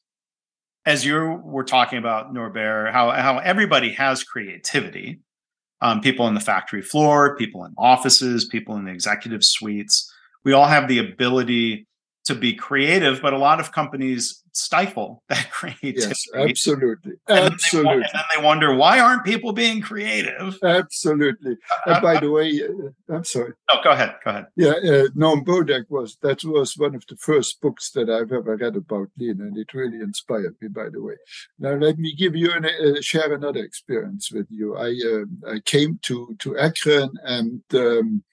as 0.84 1.04
you 1.04 1.40
were 1.44 1.62
talking 1.62 1.98
about 1.98 2.34
Norbert, 2.34 2.92
how 2.92 3.12
how 3.12 3.38
everybody 3.38 3.92
has 3.92 4.24
creativity. 4.24 5.20
Um, 5.82 6.00
people 6.00 6.26
in 6.26 6.34
the 6.34 6.40
factory 6.40 6.82
floor, 6.82 7.36
people 7.36 7.64
in 7.64 7.74
offices, 7.78 8.46
people 8.46 8.76
in 8.76 8.86
the 8.86 8.90
executive 8.90 9.44
suites. 9.44 10.10
We 10.42 10.52
all 10.52 10.64
have 10.64 10.88
the 10.88 10.98
ability 10.98 11.86
to 12.26 12.34
be 12.34 12.54
creative, 12.54 13.22
but 13.22 13.32
a 13.32 13.38
lot 13.38 13.60
of 13.60 13.72
companies 13.72 14.42
stifle 14.52 15.22
that 15.28 15.50
creativity. 15.50 16.00
Yes, 16.00 16.26
absolutely, 16.34 17.12
and 17.28 17.54
absolutely. 17.54 17.90
Then 17.90 18.02
and 18.02 18.04
then 18.14 18.22
they 18.34 18.44
wonder 18.44 18.74
why 18.74 18.98
aren't 18.98 19.24
people 19.24 19.52
being 19.52 19.80
creative? 19.80 20.58
Absolutely. 20.62 21.56
Uh, 21.86 21.92
and 21.92 22.02
by 22.02 22.16
uh, 22.16 22.20
the 22.20 22.30
way, 22.30 22.60
uh, 22.62 23.14
I'm 23.14 23.24
sorry. 23.24 23.52
No, 23.72 23.82
go 23.82 23.90
ahead. 23.90 24.16
Go 24.24 24.30
ahead. 24.30 24.46
Yeah, 24.56 24.74
uh, 24.84 25.08
Norm 25.14 25.44
Bodek 25.44 25.84
was 25.88 26.18
that 26.22 26.42
was 26.44 26.76
one 26.76 26.94
of 26.94 27.04
the 27.08 27.16
first 27.16 27.60
books 27.60 27.90
that 27.92 28.10
I've 28.10 28.32
ever 28.32 28.56
read 28.56 28.76
about 28.76 29.08
lean, 29.18 29.40
and 29.40 29.56
it 29.56 29.72
really 29.72 30.00
inspired 30.00 30.56
me. 30.60 30.68
By 30.68 30.88
the 30.88 31.02
way, 31.02 31.14
now 31.58 31.74
let 31.74 31.98
me 31.98 32.14
give 32.16 32.34
you 32.34 32.52
an, 32.52 32.64
uh, 32.64 33.00
share 33.00 33.32
another 33.32 33.62
experience 33.62 34.32
with 34.32 34.46
you. 34.50 34.76
I 34.76 34.90
uh, 35.12 35.54
I 35.54 35.60
came 35.64 36.00
to 36.02 36.34
to 36.40 36.58
Akron 36.58 37.12
and. 37.22 37.62
Um, 37.72 38.24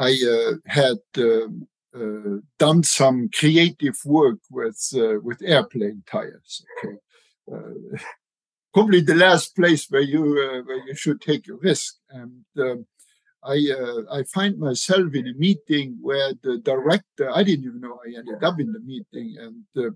I 0.00 0.14
had 0.66 0.98
um, 1.16 1.66
done 2.58 2.82
some 2.82 3.28
creative 3.32 3.96
work 4.04 4.38
with 4.50 4.80
uh, 4.94 5.20
with 5.20 5.42
airplane 5.42 6.02
tires. 6.10 6.64
Okay, 6.84 6.96
uh, 7.52 7.98
probably 8.74 9.00
the 9.00 9.14
last 9.14 9.56
place 9.56 9.86
where 9.88 10.02
you 10.02 10.22
where 10.66 10.86
you 10.86 10.94
should 10.94 11.20
take 11.20 11.48
a 11.48 11.54
risk. 11.54 11.96
And 12.10 12.44
um, 12.58 12.86
I 13.44 13.56
I 14.10 14.22
find 14.24 14.58
myself 14.58 15.14
in 15.14 15.28
a 15.28 15.34
meeting 15.34 15.98
where 16.00 16.32
the 16.42 16.58
director 16.58 17.30
I 17.30 17.42
didn't 17.42 17.66
even 17.66 17.80
know 17.80 17.98
I 18.06 18.18
ended 18.18 18.42
up 18.42 18.60
in 18.60 18.72
the 18.72 18.80
meeting 18.80 19.36
and 19.38 19.94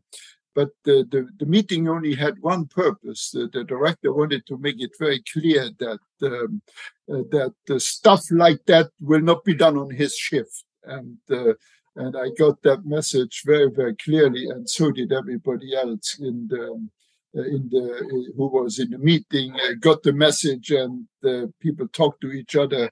but 0.55 0.71
the, 0.85 1.07
the, 1.11 1.29
the, 1.39 1.47
meeting 1.47 1.89
only 1.89 2.15
had 2.15 2.39
one 2.41 2.67
purpose. 2.67 3.31
The, 3.31 3.49
the, 3.53 3.65
director 3.65 4.13
wanted 4.13 4.47
to 4.47 4.59
make 4.59 4.81
it 4.81 4.91
very 4.99 5.23
clear 5.33 5.71
that 5.79 6.01
um, 6.23 6.63
uh, 7.11 7.23
that 7.31 7.55
uh, 7.71 7.79
stuff 7.79 8.25
like 8.31 8.65
that 8.67 8.91
will 9.01 9.23
not 9.23 9.45
be 9.45 9.55
done 9.55 9.79
on 9.79 9.91
his 9.91 10.15
shift, 10.15 10.65
and 10.85 11.17
uh, 11.31 11.55
and 11.97 12.17
I 12.17 12.31
got 12.39 12.63
that 12.63 12.85
message 12.85 13.43
very, 13.45 13.71
very 13.71 13.95
clearly, 13.97 14.47
and 14.49 14.69
so 14.69 14.91
did 14.91 15.13
everybody 15.13 15.75
else 15.75 16.19
in 16.19 16.49
the 16.49 16.89
uh, 17.35 17.43
in 17.43 17.69
the 17.71 17.95
uh, 17.95 18.33
who 18.37 18.47
was 18.49 18.79
in 18.79 18.91
the 18.91 18.99
meeting. 18.99 19.55
Uh, 19.55 19.75
got 19.81 20.03
the 20.03 20.13
message, 20.13 20.71
and 20.71 21.07
the 21.23 21.53
people 21.61 21.89
talked 21.89 22.21
to 22.23 22.33
each 22.33 22.57
other, 22.57 22.91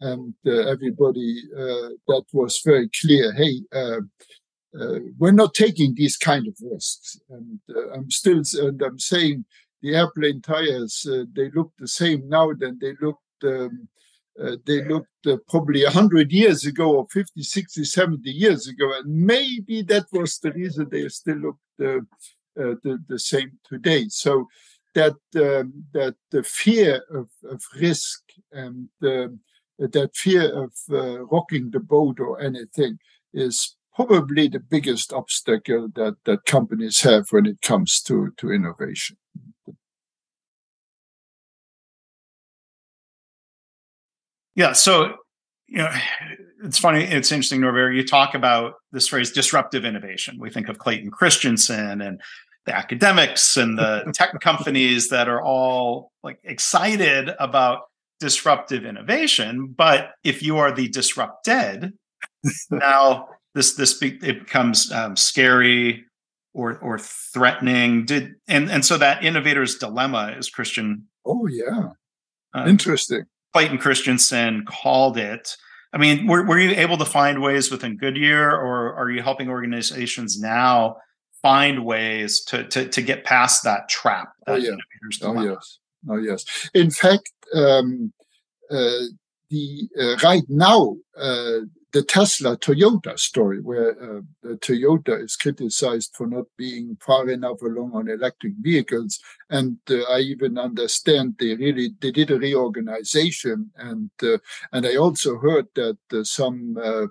and 0.00 0.34
everybody 0.46 1.42
that 2.06 2.24
was 2.32 2.60
very 2.64 2.88
clear. 3.00 3.32
Hey. 3.32 3.62
Uh, 4.72 5.00
we're 5.18 5.32
not 5.32 5.54
taking 5.54 5.94
these 5.94 6.16
kind 6.16 6.46
of 6.46 6.56
risks. 6.62 7.18
And 7.28 7.58
uh, 7.74 7.90
I'm 7.90 8.10
still, 8.10 8.42
and 8.54 8.80
I'm 8.82 8.98
saying 8.98 9.44
the 9.82 9.96
airplane 9.96 10.40
tires, 10.42 11.06
uh, 11.10 11.24
they 11.34 11.50
look 11.50 11.72
the 11.78 11.88
same 11.88 12.28
now 12.28 12.52
than 12.52 12.78
they 12.80 12.94
looked 13.00 13.20
um, 13.44 13.88
uh, 14.42 14.56
they 14.66 14.84
looked 14.84 15.26
uh, 15.26 15.36
probably 15.48 15.84
100 15.84 16.30
years 16.32 16.64
ago 16.64 16.96
or 16.96 17.06
50 17.10 17.42
60 17.42 17.84
70 17.84 18.30
years 18.30 18.68
ago 18.68 18.92
and 18.98 19.26
maybe 19.26 19.82
that 19.82 20.06
was 20.12 20.38
the 20.38 20.52
reason 20.52 20.88
they 20.88 21.08
still 21.08 21.36
looked 21.36 21.58
uh, 21.82 22.00
uh, 22.58 22.74
the, 22.82 22.98
the 23.08 23.18
same 23.18 23.52
today. 23.64 24.06
So 24.08 24.48
that 24.94 25.14
um, 25.36 25.84
that 25.92 26.16
the 26.30 26.42
fear 26.42 27.00
of, 27.14 27.28
of 27.48 27.62
risk 27.80 28.22
and 28.52 28.88
um, 29.02 29.40
that 29.78 30.10
fear 30.14 30.52
of 30.64 30.72
uh, 30.90 31.24
rocking 31.26 31.70
the 31.70 31.80
boat 31.80 32.18
or 32.18 32.40
anything 32.40 32.98
is 33.32 33.76
probably 33.94 34.48
the 34.48 34.58
biggest 34.58 35.12
obstacle 35.12 35.88
that 35.94 36.16
that 36.24 36.44
companies 36.44 37.00
have 37.02 37.26
when 37.30 37.46
it 37.46 37.62
comes 37.62 38.02
to 38.02 38.32
to 38.36 38.50
innovation 38.50 39.16
Yeah. 44.54 44.72
So, 44.72 45.14
you 45.66 45.78
know, 45.78 45.90
it's 46.64 46.78
funny. 46.78 47.04
It's 47.04 47.32
interesting, 47.32 47.60
Norbert. 47.60 47.94
You 47.94 48.06
talk 48.06 48.34
about 48.34 48.74
this 48.92 49.08
phrase 49.08 49.30
disruptive 49.30 49.84
innovation. 49.84 50.38
We 50.38 50.50
think 50.50 50.68
of 50.68 50.78
Clayton 50.78 51.10
Christensen 51.10 52.00
and 52.00 52.20
the 52.66 52.76
academics 52.76 53.56
and 53.56 53.78
the 53.78 54.10
tech 54.14 54.38
companies 54.40 55.08
that 55.08 55.28
are 55.28 55.42
all 55.42 56.12
like 56.22 56.38
excited 56.44 57.30
about 57.38 57.82
disruptive 58.20 58.84
innovation. 58.84 59.74
But 59.76 60.10
if 60.22 60.42
you 60.42 60.58
are 60.58 60.72
the 60.72 60.88
disrupted, 60.88 61.92
now 62.70 63.28
this 63.54 63.74
this 63.74 63.94
be, 63.94 64.18
it 64.22 64.40
becomes 64.40 64.92
um, 64.92 65.16
scary 65.16 66.04
or 66.54 66.78
or 66.78 66.98
threatening. 66.98 68.04
Did 68.04 68.34
and 68.46 68.70
and 68.70 68.84
so 68.84 68.98
that 68.98 69.24
innovator's 69.24 69.76
dilemma 69.76 70.34
is 70.38 70.50
Christian. 70.50 71.08
Oh 71.24 71.46
yeah, 71.46 71.90
um, 72.54 72.68
interesting. 72.68 73.24
Clayton 73.52 73.78
Christensen 73.78 74.64
called 74.66 75.18
it. 75.18 75.56
I 75.92 75.98
mean, 75.98 76.26
were, 76.26 76.44
were 76.44 76.58
you 76.58 76.70
able 76.70 76.98
to 76.98 77.04
find 77.04 77.42
ways 77.42 77.70
within 77.70 77.96
Goodyear, 77.96 78.50
or 78.50 78.94
are 78.94 79.10
you 79.10 79.22
helping 79.22 79.48
organizations 79.48 80.40
now 80.40 80.96
find 81.42 81.84
ways 81.84 82.42
to 82.44 82.64
to, 82.68 82.88
to 82.88 83.02
get 83.02 83.24
past 83.24 83.64
that 83.64 83.88
trap? 83.88 84.32
That 84.46 84.52
oh, 84.52 84.56
yeah. 84.56 84.76
oh 85.22 85.42
yes. 85.42 85.78
Oh 86.08 86.16
yes. 86.16 86.70
In 86.74 86.90
fact, 86.90 87.30
um, 87.54 88.12
uh, 88.70 89.06
the 89.50 89.88
uh, 90.00 90.16
right 90.22 90.44
now 90.48 90.96
uh, 91.16 91.60
the 91.92 92.02
Tesla 92.02 92.56
Toyota 92.56 93.18
story, 93.18 93.60
where 93.60 93.90
uh, 94.02 94.20
Toyota 94.56 95.22
is 95.22 95.36
criticized 95.36 96.14
for 96.14 96.26
not 96.26 96.46
being 96.56 96.96
far 97.00 97.28
enough 97.28 97.62
along 97.62 97.92
on 97.94 98.08
electric 98.08 98.54
vehicles, 98.60 99.20
and 99.48 99.78
uh, 99.90 100.02
I 100.02 100.20
even 100.20 100.58
understand 100.58 101.36
they 101.38 101.54
really 101.56 101.94
they 102.00 102.12
did 102.12 102.30
a 102.30 102.38
reorganization, 102.38 103.70
and 103.76 104.10
uh, 104.22 104.38
and 104.72 104.86
I 104.86 104.96
also 104.96 105.38
heard 105.38 105.66
that 105.74 105.98
uh, 106.12 106.22
some 106.22 106.76
uh, 106.82 107.06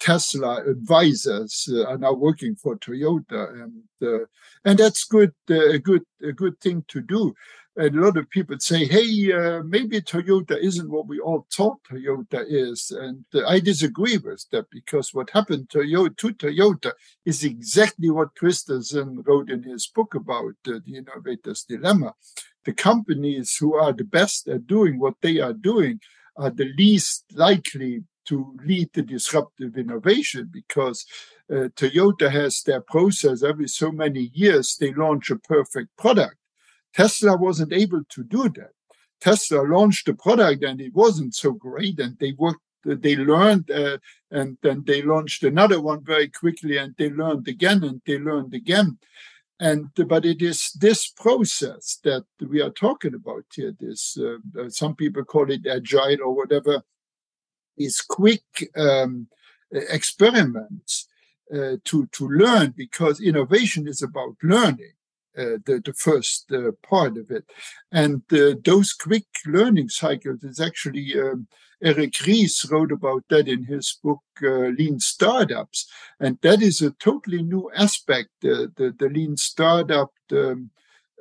Tesla 0.00 0.64
advisors 0.68 1.68
uh, 1.72 1.84
are 1.84 1.98
now 1.98 2.12
working 2.12 2.56
for 2.56 2.76
Toyota, 2.76 3.62
and 3.62 4.26
and 4.64 4.78
that's 4.78 5.04
good 5.04 5.32
a 5.48 5.78
good 5.78 6.04
a 6.22 6.32
good 6.32 6.60
thing 6.60 6.84
to 6.88 7.00
do 7.00 7.34
a 7.76 7.90
lot 7.90 8.16
of 8.16 8.30
people 8.30 8.56
say, 8.60 8.84
hey, 8.84 9.32
uh, 9.32 9.62
maybe 9.64 10.00
Toyota 10.00 10.56
isn't 10.56 10.90
what 10.90 11.08
we 11.08 11.18
all 11.18 11.46
thought 11.52 11.82
Toyota 11.90 12.44
is. 12.46 12.92
And 12.92 13.24
uh, 13.34 13.46
I 13.46 13.58
disagree 13.60 14.16
with 14.16 14.44
that 14.52 14.70
because 14.70 15.12
what 15.12 15.30
happened 15.30 15.70
to 15.70 15.78
Toyota, 15.78 16.16
to 16.18 16.34
Toyota 16.34 16.92
is 17.24 17.42
exactly 17.42 18.10
what 18.10 18.36
Christensen 18.36 19.22
wrote 19.26 19.50
in 19.50 19.64
his 19.64 19.88
book 19.88 20.14
about 20.14 20.54
uh, 20.68 20.78
the 20.86 20.96
innovator's 20.96 21.64
dilemma. 21.64 22.14
The 22.64 22.72
companies 22.72 23.56
who 23.58 23.74
are 23.74 23.92
the 23.92 24.04
best 24.04 24.48
at 24.48 24.66
doing 24.66 24.98
what 24.98 25.14
they 25.20 25.40
are 25.40 25.52
doing 25.52 26.00
are 26.36 26.50
the 26.50 26.72
least 26.78 27.24
likely 27.34 28.04
to 28.26 28.56
lead 28.64 28.88
the 28.94 29.02
disruptive 29.02 29.76
innovation 29.76 30.48
because 30.50 31.04
uh, 31.50 31.68
Toyota 31.76 32.30
has 32.30 32.62
their 32.62 32.80
process 32.80 33.42
every 33.42 33.68
so 33.68 33.90
many 33.90 34.30
years, 34.32 34.76
they 34.76 34.94
launch 34.94 35.30
a 35.30 35.36
perfect 35.36 35.94
product 35.98 36.36
Tesla 36.94 37.36
wasn't 37.36 37.72
able 37.72 38.04
to 38.10 38.22
do 38.22 38.48
that. 38.50 38.70
Tesla 39.20 39.62
launched 39.62 40.06
the 40.06 40.14
product 40.14 40.62
and 40.62 40.80
it 40.80 40.94
wasn't 40.94 41.34
so 41.34 41.52
great, 41.52 41.98
and 41.98 42.18
they 42.18 42.32
worked. 42.32 42.60
They 42.86 43.16
learned, 43.16 43.70
uh, 43.70 43.96
and 44.30 44.58
then 44.62 44.84
they 44.86 45.00
launched 45.00 45.42
another 45.42 45.80
one 45.80 46.04
very 46.04 46.28
quickly, 46.28 46.76
and 46.76 46.94
they 46.98 47.08
learned 47.08 47.48
again, 47.48 47.82
and 47.82 48.02
they 48.06 48.18
learned 48.18 48.52
again. 48.52 48.98
And 49.58 49.88
but 49.94 50.26
it 50.26 50.42
is 50.42 50.72
this 50.78 51.08
process 51.08 51.98
that 52.04 52.24
we 52.40 52.60
are 52.60 52.70
talking 52.70 53.14
about 53.14 53.44
here. 53.54 53.72
This 53.78 54.18
uh, 54.18 54.36
uh 54.60 54.68
some 54.68 54.94
people 54.96 55.24
call 55.24 55.50
it 55.50 55.66
agile 55.66 56.22
or 56.22 56.36
whatever. 56.36 56.82
Is 57.76 58.02
quick 58.02 58.44
um, 58.76 59.28
experiments 59.72 61.08
uh, 61.52 61.76
to 61.84 62.06
to 62.06 62.28
learn 62.28 62.74
because 62.76 63.20
innovation 63.20 63.88
is 63.88 64.02
about 64.02 64.36
learning 64.42 64.93
uh, 65.36 65.58
the, 65.66 65.80
the 65.84 65.92
first 65.92 66.50
uh, 66.52 66.70
part 66.88 67.16
of 67.16 67.30
it. 67.30 67.44
And 67.90 68.22
uh, 68.32 68.54
those 68.64 68.92
quick 68.92 69.26
learning 69.46 69.88
cycles 69.88 70.44
is 70.44 70.60
actually 70.60 71.12
um, 71.18 71.48
Eric 71.82 72.14
Ries 72.26 72.64
wrote 72.70 72.92
about 72.92 73.24
that 73.30 73.48
in 73.48 73.64
his 73.64 73.98
book 74.02 74.22
uh, 74.42 74.68
Lean 74.78 75.00
Startups, 75.00 75.90
and 76.20 76.38
that 76.42 76.62
is 76.62 76.80
a 76.80 76.92
totally 76.92 77.42
new 77.42 77.70
aspect. 77.74 78.30
the, 78.40 78.72
the 78.76 79.08
lean 79.08 79.36
startup, 79.36 80.12
the, 80.28 80.52
um, 80.52 80.70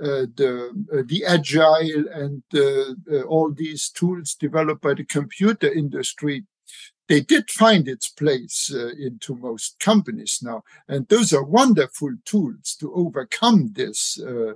uh, 0.02 0.26
the 0.38 1.04
the 1.08 1.26
agile, 1.26 2.06
and 2.13 2.43
all 3.28 3.52
these 3.52 3.89
tools 3.89 4.36
developed 4.36 4.82
by 4.82 4.93
the 4.93 5.06
computer 5.06 5.71
industry 5.71 6.45
they 7.09 7.21
did 7.21 7.49
find 7.49 7.87
its 7.87 8.09
place 8.09 8.71
uh, 8.73 8.89
into 8.99 9.35
most 9.35 9.79
companies 9.79 10.39
now, 10.41 10.63
and 10.87 11.07
those 11.07 11.33
are 11.33 11.43
wonderful 11.43 12.11
tools 12.25 12.75
to 12.79 12.93
overcome 12.93 13.71
this. 13.73 14.19
Uh, 14.21 14.53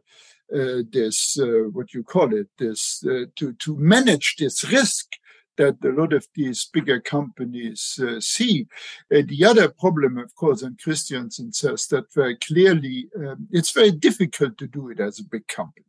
uh, 0.53 0.81
this 0.93 1.37
uh, 1.41 1.67
what 1.73 1.93
you 1.93 2.03
call 2.03 2.33
it 2.33 2.47
this 2.57 3.03
uh, 3.05 3.25
to 3.35 3.51
to 3.55 3.75
manage 3.75 4.37
this 4.39 4.63
risk 4.71 5.17
that 5.57 5.75
a 5.83 5.89
lot 5.89 6.13
of 6.13 6.25
these 6.35 6.69
bigger 6.71 7.01
companies 7.01 7.99
uh, 8.01 8.19
see. 8.21 8.65
the 9.09 9.43
other 9.43 9.67
problem, 9.67 10.17
of 10.17 10.33
course, 10.35 10.61
and 10.61 10.79
Christensen 10.79 11.51
says 11.51 11.87
that 11.87 12.13
very 12.13 12.37
clearly, 12.37 13.09
um, 13.17 13.47
it's 13.51 13.71
very 13.71 13.91
difficult 13.91 14.57
to 14.59 14.67
do 14.67 14.89
it 14.89 14.99
as 14.99 15.19
a 15.19 15.23
big 15.23 15.47
company. 15.47 15.87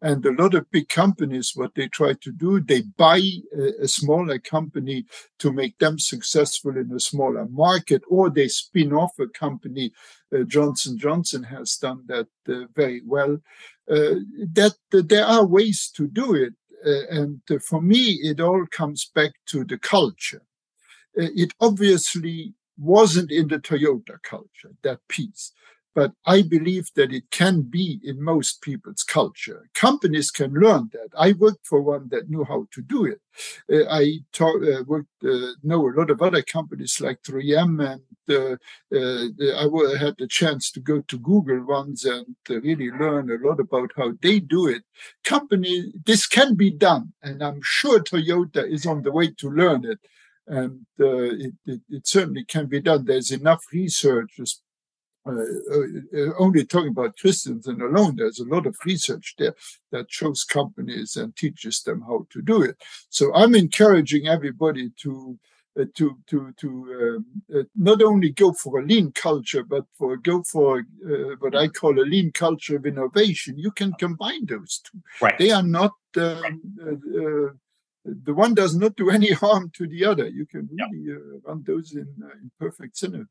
And 0.00 0.24
a 0.24 0.32
lot 0.32 0.54
of 0.54 0.70
big 0.70 0.88
companies, 0.88 1.52
what 1.54 1.74
they 1.74 1.88
try 1.88 2.14
to 2.20 2.32
do, 2.32 2.60
they 2.60 2.82
buy 2.82 3.20
a, 3.56 3.82
a, 3.82 3.88
smaller 3.88 4.38
company 4.38 5.06
to 5.40 5.52
make 5.52 5.76
them 5.78 5.98
successful 5.98 6.76
in 6.76 6.92
a 6.92 7.00
smaller 7.00 7.46
market, 7.46 8.02
or 8.08 8.30
they 8.30 8.48
spin 8.48 8.92
off 8.92 9.18
a 9.18 9.26
company. 9.26 9.92
Uh, 10.32 10.44
Johnson 10.44 10.98
Johnson 10.98 11.42
has 11.42 11.76
done 11.76 12.04
that 12.06 12.28
uh, 12.48 12.66
very 12.74 13.02
well. 13.04 13.38
Uh, 13.90 14.20
that 14.52 14.74
there 14.90 15.24
are 15.24 15.46
ways 15.46 15.90
to 15.96 16.06
do 16.06 16.34
it, 16.34 16.54
uh, 16.86 17.06
and 17.10 17.40
for 17.62 17.80
me, 17.82 18.20
it 18.22 18.40
all 18.40 18.66
comes 18.70 19.10
back 19.14 19.32
to 19.46 19.64
the 19.64 19.78
culture. 19.78 20.42
Uh, 21.18 21.26
it 21.34 21.52
obviously 21.60 22.54
wasn't 22.78 23.32
in 23.32 23.48
the 23.48 23.58
Toyota 23.58 24.22
culture 24.22 24.70
that 24.82 25.00
piece 25.08 25.52
but 25.98 26.12
I 26.24 26.42
believe 26.42 26.90
that 26.94 27.12
it 27.12 27.28
can 27.32 27.62
be 27.62 27.98
in 28.04 28.22
most 28.22 28.62
people's 28.62 29.02
culture. 29.02 29.68
Companies 29.74 30.30
can 30.30 30.52
learn 30.52 30.90
that. 30.92 31.08
I 31.18 31.32
worked 31.32 31.66
for 31.66 31.80
one 31.80 32.06
that 32.12 32.30
knew 32.30 32.44
how 32.44 32.68
to 32.74 32.82
do 32.82 33.04
it. 33.04 33.20
Uh, 33.68 33.90
I 33.90 34.20
talk, 34.32 34.62
uh, 34.62 34.84
worked, 34.86 35.24
uh, 35.24 35.54
know 35.64 35.88
a 35.88 35.96
lot 35.98 36.10
of 36.10 36.22
other 36.22 36.42
companies 36.42 37.00
like 37.00 37.20
3M, 37.24 37.72
and 37.92 38.02
uh, 38.30 38.54
uh, 38.96 39.64
I 39.64 39.98
had 39.98 40.14
the 40.18 40.28
chance 40.28 40.70
to 40.70 40.78
go 40.78 41.00
to 41.00 41.18
Google 41.18 41.64
once 41.66 42.04
and 42.04 42.36
really 42.48 42.92
learn 42.92 43.28
a 43.32 43.44
lot 43.44 43.58
about 43.58 43.90
how 43.96 44.12
they 44.22 44.38
do 44.38 44.68
it. 44.68 44.82
Company, 45.24 45.92
this 46.06 46.28
can 46.28 46.54
be 46.54 46.70
done, 46.70 47.12
and 47.24 47.42
I'm 47.42 47.60
sure 47.64 47.98
Toyota 47.98 48.62
is 48.70 48.86
on 48.86 49.02
the 49.02 49.10
way 49.10 49.32
to 49.38 49.50
learn 49.50 49.84
it 49.84 49.98
and 50.50 50.86
uh, 50.98 51.28
it, 51.44 51.54
it, 51.66 51.80
it, 51.90 52.06
certainly 52.06 52.42
can 52.42 52.64
be 52.66 52.80
done. 52.80 53.04
There's 53.04 53.30
enough 53.30 53.62
research, 53.70 54.40
uh, 55.28 56.18
uh, 56.18 56.32
only 56.38 56.64
talking 56.64 56.90
about 56.90 57.16
Christensen 57.16 57.80
alone, 57.80 58.16
there's 58.16 58.38
a 58.38 58.44
lot 58.44 58.66
of 58.66 58.76
research 58.84 59.34
there 59.38 59.54
that 59.92 60.10
shows 60.10 60.44
companies 60.44 61.16
and 61.16 61.36
teaches 61.36 61.82
them 61.82 62.02
how 62.02 62.26
to 62.30 62.42
do 62.42 62.62
it. 62.62 62.76
So 63.10 63.34
I'm 63.34 63.54
encouraging 63.54 64.26
everybody 64.26 64.90
to 65.02 65.38
uh, 65.78 65.84
to 65.94 66.18
to 66.26 66.52
to 66.56 66.68
um, 67.18 67.26
uh, 67.54 67.62
not 67.76 68.02
only 68.02 68.30
go 68.30 68.52
for 68.52 68.80
a 68.80 68.84
lean 68.84 69.12
culture, 69.12 69.62
but 69.62 69.84
for 69.96 70.16
go 70.16 70.42
for 70.42 70.80
uh, 70.80 71.36
what 71.38 71.54
I 71.54 71.68
call 71.68 72.00
a 72.00 72.02
lean 72.02 72.32
culture 72.32 72.76
of 72.76 72.86
innovation. 72.86 73.58
You 73.58 73.70
can 73.70 73.92
combine 73.92 74.46
those 74.46 74.80
two. 74.84 74.98
Right. 75.20 75.38
They 75.38 75.50
are 75.50 75.62
not. 75.62 75.92
Um, 76.16 76.60
uh, 76.82 77.52
the 78.04 78.32
one 78.32 78.54
does 78.54 78.74
not 78.74 78.96
do 78.96 79.10
any 79.10 79.32
harm 79.32 79.70
to 79.74 79.86
the 79.86 80.06
other. 80.06 80.26
You 80.26 80.46
can 80.46 80.68
really 80.72 81.18
run 81.44 81.62
those 81.66 81.92
in, 81.92 82.08
in 82.40 82.50
perfect 82.58 82.96
synergy. 82.96 83.26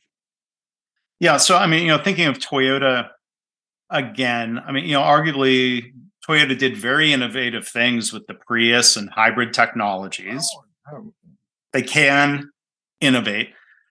Yeah. 1.20 1.38
So, 1.38 1.58
I 1.58 1.68
mean, 1.68 1.84
you 1.84 1.88
know, 1.90 1.98
thinking 1.98 2.26
of 2.26 2.40
Toyota 2.40 3.10
again, 3.90 4.60
I 4.66 4.72
mean, 4.72 4.86
you 4.86 4.94
know, 4.94 5.02
arguably 5.02 5.92
Toyota 6.28 6.58
did 6.58 6.78
very 6.78 7.14
innovative 7.14 7.68
things 7.68 8.12
with 8.12 8.28
the 8.28 8.34
Prius 8.34 8.98
and 8.98 9.10
hybrid 9.10 9.54
technologies. 9.54 10.48
Oh, 10.92 11.14
They 11.74 11.82
can 11.82 12.52
innovate. 13.00 13.50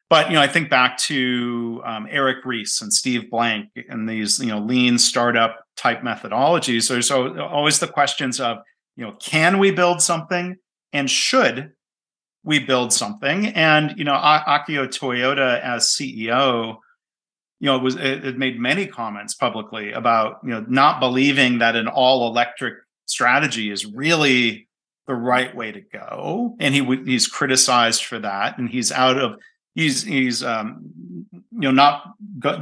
But, 0.08 0.28
you 0.28 0.34
know, 0.34 0.42
I 0.42 0.46
think 0.46 0.70
back 0.70 0.98
to 0.98 1.82
um, 1.84 2.06
Eric 2.08 2.44
Ries 2.44 2.78
and 2.80 2.92
Steve 2.92 3.28
Blank 3.28 3.70
and 3.88 4.08
these, 4.08 4.38
you 4.38 4.46
know, 4.46 4.60
lean 4.60 4.98
startup 4.98 5.64
type 5.76 6.02
methodologies. 6.02 6.88
There's 6.88 7.10
always 7.10 7.80
the 7.80 7.88
questions 7.88 8.38
of, 8.38 8.58
you 8.96 9.04
know, 9.04 9.12
can 9.20 9.58
we 9.58 9.72
build 9.72 10.00
something 10.00 10.56
and 10.92 11.10
should 11.10 11.72
we 12.44 12.60
build 12.60 12.92
something? 12.92 13.46
And, 13.48 13.94
you 13.98 14.04
know, 14.04 14.14
Akio 14.14 14.86
Toyoda 14.86 15.60
as 15.60 15.86
CEO, 15.86 16.76
you 17.58 17.66
know, 17.66 17.76
it 17.76 17.82
was 17.82 17.96
it, 17.96 18.24
it, 18.24 18.38
made 18.38 18.58
many 18.58 18.86
comments 18.86 19.34
publicly 19.34 19.92
about 19.92 20.40
you 20.42 20.50
know 20.50 20.64
not 20.68 21.00
believing 21.00 21.58
that 21.58 21.76
an 21.76 21.88
all 21.88 22.28
electric 22.28 22.74
strategy 23.06 23.70
is 23.70 23.86
really 23.86 24.68
the 25.06 25.14
right 25.14 25.54
way 25.54 25.72
to 25.72 25.80
go, 25.80 26.56
and 26.60 26.74
he 26.74 26.84
he's 27.04 27.26
criticized 27.26 28.04
for 28.04 28.18
that, 28.18 28.58
and 28.58 28.68
he's 28.68 28.92
out 28.92 29.16
of 29.16 29.40
he's 29.74 30.02
he's 30.02 30.44
um, 30.44 30.92
you 31.32 31.42
know 31.52 31.70
not 31.70 32.12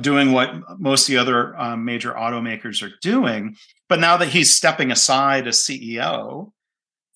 doing 0.01 0.33
what 0.33 0.79
most 0.79 1.09
of 1.09 1.13
the 1.13 1.19
other 1.19 1.59
um, 1.59 1.85
major 1.85 2.13
automakers 2.13 2.83
are 2.83 2.95
doing, 3.03 3.57
but 3.89 3.99
now 3.99 4.17
that 4.17 4.29
he's 4.29 4.55
stepping 4.55 4.93
aside 4.93 5.49
as 5.49 5.59
CEO, 5.59 6.53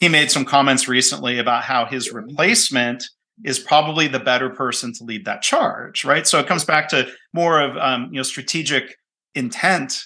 he 0.01 0.09
made 0.09 0.31
some 0.31 0.45
comments 0.45 0.88
recently 0.88 1.38
about 1.38 1.62
how 1.62 1.85
his 1.85 2.12
replacement 2.12 3.05
is 3.44 3.59
probably 3.59 4.09
the 4.09 4.18
better 4.18 4.51
person 4.51 4.92
to 4.94 5.05
lead 5.05 5.24
that 5.24 5.42
charge, 5.42 6.05
right? 6.05 6.27
So 6.27 6.38
it 6.38 6.46
comes 6.46 6.64
back 6.64 6.88
to 6.88 7.09
more 7.33 7.61
of 7.61 7.77
um, 7.77 8.09
you 8.12 8.18
know 8.18 8.22
strategic 8.22 8.96
intent. 9.35 10.05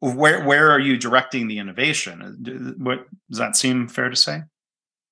Where 0.00 0.44
where 0.44 0.70
are 0.70 0.78
you 0.78 0.96
directing 0.96 1.48
the 1.48 1.58
innovation? 1.58 2.74
What 2.78 3.06
does 3.28 3.38
that 3.38 3.56
seem 3.56 3.88
fair 3.88 4.10
to 4.10 4.16
say? 4.16 4.42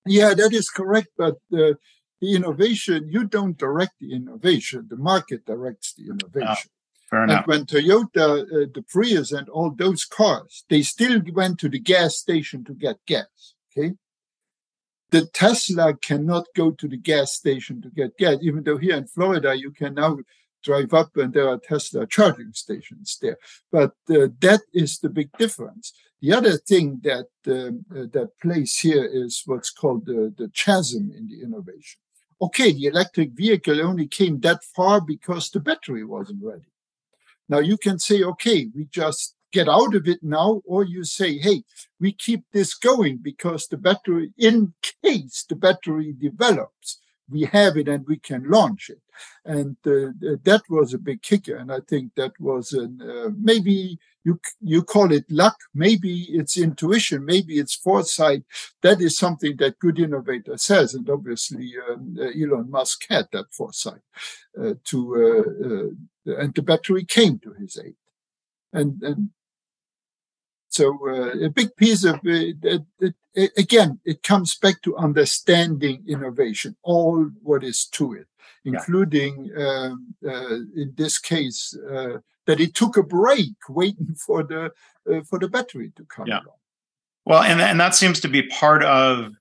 Yeah, 0.06 0.34
that 0.34 0.52
is 0.52 0.68
correct. 0.68 1.08
But 1.16 1.36
uh, 1.52 1.74
the 2.20 2.34
innovation, 2.34 3.08
you 3.10 3.24
don't 3.24 3.56
direct 3.56 3.94
the 4.00 4.12
innovation; 4.14 4.86
the 4.88 4.96
market 4.96 5.46
directs 5.46 5.94
the 5.94 6.10
innovation. 6.10 6.70
fair 7.08 7.24
enough. 7.24 7.38
And 7.38 7.46
when 7.46 7.66
Toyota, 7.66 8.42
uh, 8.42 8.66
the 8.74 8.84
Prius, 8.88 9.32
and 9.32 9.48
all 9.48 9.70
those 9.70 10.04
cars, 10.04 10.64
they 10.68 10.82
still 10.82 11.20
went 11.32 11.58
to 11.60 11.68
the 11.68 11.78
gas 11.78 12.16
station 12.16 12.64
to 12.64 12.74
get 12.74 12.96
gas. 13.06 13.54
Okay, 13.76 13.94
the 15.14 15.26
Tesla 15.26 15.94
cannot 15.94 16.46
go 16.56 16.72
to 16.72 16.88
the 16.88 16.96
gas 16.96 17.32
station 17.32 17.80
to 17.80 17.88
get 17.88 18.18
gas, 18.18 18.38
even 18.42 18.64
though 18.64 18.78
here 18.78 18.96
in 18.96 19.06
Florida 19.06 19.56
you 19.56 19.70
can 19.70 19.94
now 19.94 20.18
drive 20.64 20.92
up 20.92 21.16
and 21.16 21.32
there 21.32 21.48
are 21.48 21.58
Tesla 21.58 22.04
charging 22.04 22.52
stations 22.52 23.16
there. 23.22 23.38
But 23.70 23.92
uh, 24.10 24.28
that 24.40 24.62
is 24.72 24.98
the 24.98 25.08
big 25.08 25.30
difference. 25.38 25.92
The 26.20 26.32
other 26.32 26.56
thing 26.56 27.00
that 27.04 27.28
um, 27.46 27.84
uh, 27.92 28.06
that 28.16 28.30
plays 28.42 28.76
here 28.78 29.04
is 29.04 29.42
what's 29.46 29.70
called 29.70 30.06
the, 30.06 30.34
the 30.36 30.48
chasm 30.48 31.12
in 31.16 31.28
the 31.28 31.42
innovation. 31.46 32.00
Okay, 32.42 32.72
the 32.72 32.86
electric 32.86 33.30
vehicle 33.34 33.80
only 33.80 34.08
came 34.08 34.40
that 34.40 34.64
far 34.74 35.00
because 35.00 35.48
the 35.48 35.60
battery 35.60 36.04
wasn't 36.04 36.42
ready. 36.42 36.72
Now 37.48 37.60
you 37.60 37.76
can 37.76 38.00
say, 38.00 38.24
okay, 38.24 38.66
we 38.74 38.86
just 38.86 39.36
get 39.54 39.68
out 39.68 39.94
of 39.94 40.04
it 40.12 40.22
now, 40.22 40.50
or 40.72 40.80
you 40.84 41.02
say, 41.04 41.30
hey, 41.46 41.58
we 42.02 42.10
keep 42.26 42.42
this 42.52 42.74
going 42.74 43.16
because 43.30 43.62
the 43.66 43.80
battery, 43.88 44.32
in 44.36 44.74
case 45.02 45.36
the 45.48 45.58
battery 45.66 46.10
develops, 46.28 46.88
we 47.34 47.42
have 47.58 47.74
it 47.80 47.88
and 47.88 48.04
we 48.06 48.18
can 48.18 48.42
launch 48.50 48.90
it. 48.90 49.02
And 49.44 49.76
uh, 49.86 50.36
that 50.50 50.62
was 50.68 50.92
a 50.92 50.98
big 51.08 51.22
kicker. 51.22 51.56
And 51.56 51.70
I 51.72 51.80
think 51.88 52.06
that 52.16 52.34
was 52.38 52.72
an, 52.72 53.00
uh, 53.00 53.30
maybe 53.50 53.98
you, 54.24 54.40
you 54.60 54.82
call 54.82 55.12
it 55.12 55.24
luck. 55.30 55.56
Maybe 55.72 56.12
it's 56.38 56.58
intuition. 56.58 57.24
Maybe 57.24 57.54
it's 57.62 57.76
foresight. 57.86 58.42
That 58.82 59.00
is 59.00 59.16
something 59.16 59.56
that 59.58 59.78
good 59.78 59.98
innovator 59.98 60.58
says. 60.58 60.94
And 60.94 61.08
obviously, 61.08 61.74
um, 61.88 62.16
uh, 62.20 62.24
Elon 62.40 62.70
Musk 62.70 63.06
had 63.08 63.26
that 63.32 63.48
foresight 63.52 64.04
uh, 64.60 64.74
to, 64.90 64.98
uh, 66.26 66.32
and 66.42 66.54
the 66.54 66.62
battery 66.62 67.04
came 67.04 67.38
to 67.38 67.52
his 67.52 67.78
aid. 67.82 67.96
And, 68.72 69.02
and 69.02 69.30
so 70.74 70.98
uh, 71.08 71.44
a 71.44 71.50
big 71.50 71.76
piece 71.76 72.02
of 72.02 72.18
it, 72.24 72.56
it, 73.00 73.14
it, 73.34 73.52
again, 73.56 74.00
it 74.04 74.24
comes 74.24 74.56
back 74.56 74.82
to 74.82 74.96
understanding 74.96 76.02
innovation, 76.08 76.74
all 76.82 77.30
what 77.44 77.62
is 77.62 77.86
to 77.92 78.14
it, 78.14 78.26
including 78.64 79.52
yeah. 79.56 79.64
um, 79.64 80.14
uh, 80.26 80.54
in 80.74 80.92
this 80.96 81.16
case 81.18 81.78
uh, 81.88 82.18
that 82.46 82.60
it 82.60 82.74
took 82.74 82.96
a 82.96 83.04
break 83.04 83.54
waiting 83.68 84.16
for 84.26 84.42
the 84.42 84.72
uh, 85.08 85.20
for 85.30 85.38
the 85.38 85.48
battery 85.48 85.92
to 85.94 86.04
come 86.06 86.26
yeah. 86.26 86.40
along. 86.40 86.58
Well, 87.24 87.42
and 87.42 87.60
and 87.60 87.78
that 87.78 87.94
seems 87.94 88.18
to 88.20 88.28
be 88.28 88.42
part 88.48 88.82
of 88.82 89.32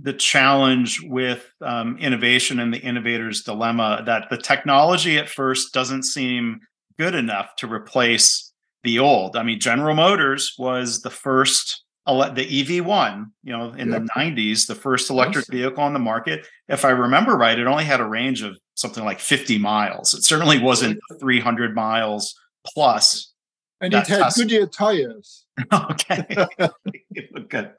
the 0.00 0.14
challenge 0.14 1.02
with 1.02 1.52
um, 1.60 1.98
innovation 1.98 2.60
and 2.60 2.72
the 2.72 2.80
innovator's 2.80 3.42
dilemma 3.42 4.02
that 4.06 4.30
the 4.30 4.38
technology 4.38 5.18
at 5.18 5.28
first 5.28 5.74
doesn't 5.74 6.04
seem 6.04 6.60
good 6.96 7.14
enough 7.14 7.54
to 7.56 7.70
replace 7.70 8.47
the 8.88 8.98
old. 8.98 9.36
I 9.36 9.42
mean, 9.42 9.60
General 9.60 9.94
Motors 9.94 10.54
was 10.58 11.02
the 11.02 11.10
first 11.10 11.84
the 12.06 12.46
EV1, 12.64 13.26
you 13.42 13.54
know, 13.54 13.74
in 13.74 13.92
yep. 13.92 14.02
the 14.02 14.08
90s, 14.16 14.66
the 14.66 14.74
first 14.74 15.10
electric 15.10 15.44
yes. 15.48 15.50
vehicle 15.50 15.84
on 15.84 15.92
the 15.92 15.98
market. 15.98 16.46
If 16.66 16.86
I 16.86 16.90
remember 16.90 17.36
right, 17.36 17.58
it 17.58 17.66
only 17.66 17.84
had 17.84 18.00
a 18.00 18.06
range 18.06 18.40
of 18.40 18.56
something 18.76 19.04
like 19.04 19.20
50 19.20 19.58
miles. 19.58 20.14
It 20.14 20.24
certainly 20.24 20.58
wasn't 20.58 20.98
300 21.20 21.74
miles 21.74 22.34
plus. 22.66 23.34
And 23.82 23.92
it 23.92 24.06
had 24.06 24.24
Tesla. 24.24 24.42
Goodyear 24.42 24.66
tires. 24.68 25.44
okay. 25.72 26.46
Good. 27.50 27.72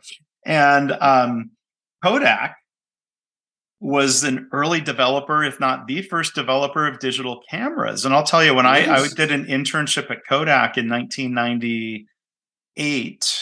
And 0.46 0.92
um, 0.92 1.50
Kodak 2.04 2.56
was 3.80 4.26
an 4.26 4.50
early 4.52 4.82
developer, 4.82 5.42
if 5.44 5.60
not 5.60 5.88
the 5.88 6.02
first 6.02 6.34
developer 6.36 6.86
of 6.86 7.00
digital 7.00 7.42
cameras. 7.50 8.04
And 8.04 8.14
I'll 8.14 8.24
tell 8.24 8.44
you, 8.44 8.54
when 8.54 8.66
I, 8.66 8.94
I, 8.94 9.08
did 9.08 9.32
an 9.32 9.46
internship 9.46 10.12
at 10.12 10.28
Kodak 10.28 10.78
in 10.78 10.90
1998, 10.90 13.40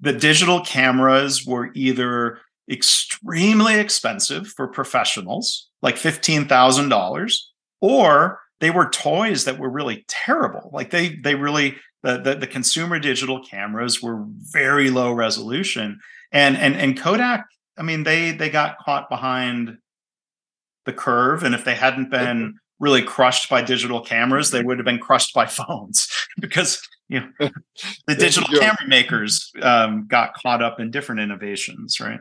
the 0.00 0.12
digital 0.12 0.60
cameras 0.60 1.46
were 1.46 1.70
either 1.74 2.40
extremely 2.70 3.76
expensive 3.76 4.48
for 4.48 4.68
professionals, 4.68 5.70
like 5.80 5.96
$15,000, 5.96 7.38
or 7.80 8.40
they 8.60 8.70
were 8.70 8.90
toys 8.90 9.46
that 9.46 9.58
were 9.58 9.70
really 9.70 10.04
terrible. 10.08 10.68
Like 10.74 10.90
they, 10.90 11.16
they 11.16 11.36
really, 11.36 11.76
the, 12.02 12.18
the, 12.18 12.34
the 12.34 12.46
consumer 12.46 12.98
digital 12.98 13.42
cameras 13.42 14.02
were 14.02 14.26
very 14.52 14.90
low 14.90 15.10
resolution. 15.12 16.00
And, 16.32 16.58
and, 16.58 16.76
and 16.76 16.98
Kodak 16.98 17.46
I 17.76 17.82
mean, 17.82 18.04
they 18.04 18.32
they 18.32 18.50
got 18.50 18.78
caught 18.78 19.08
behind 19.08 19.78
the 20.84 20.92
curve, 20.92 21.42
and 21.42 21.54
if 21.54 21.64
they 21.64 21.74
hadn't 21.74 22.10
been 22.10 22.58
really 22.78 23.02
crushed 23.02 23.48
by 23.48 23.62
digital 23.62 24.00
cameras, 24.00 24.50
they 24.50 24.62
would 24.62 24.78
have 24.78 24.84
been 24.84 24.98
crushed 24.98 25.34
by 25.34 25.46
phones 25.58 26.08
because 26.40 26.86
you 27.08 27.20
know 27.20 27.50
the 28.06 28.14
digital 28.14 28.48
camera 28.58 28.86
makers 28.86 29.52
um, 29.62 30.06
got 30.06 30.34
caught 30.34 30.62
up 30.62 30.80
in 30.80 30.90
different 30.90 31.20
innovations, 31.20 32.00
right? 32.00 32.20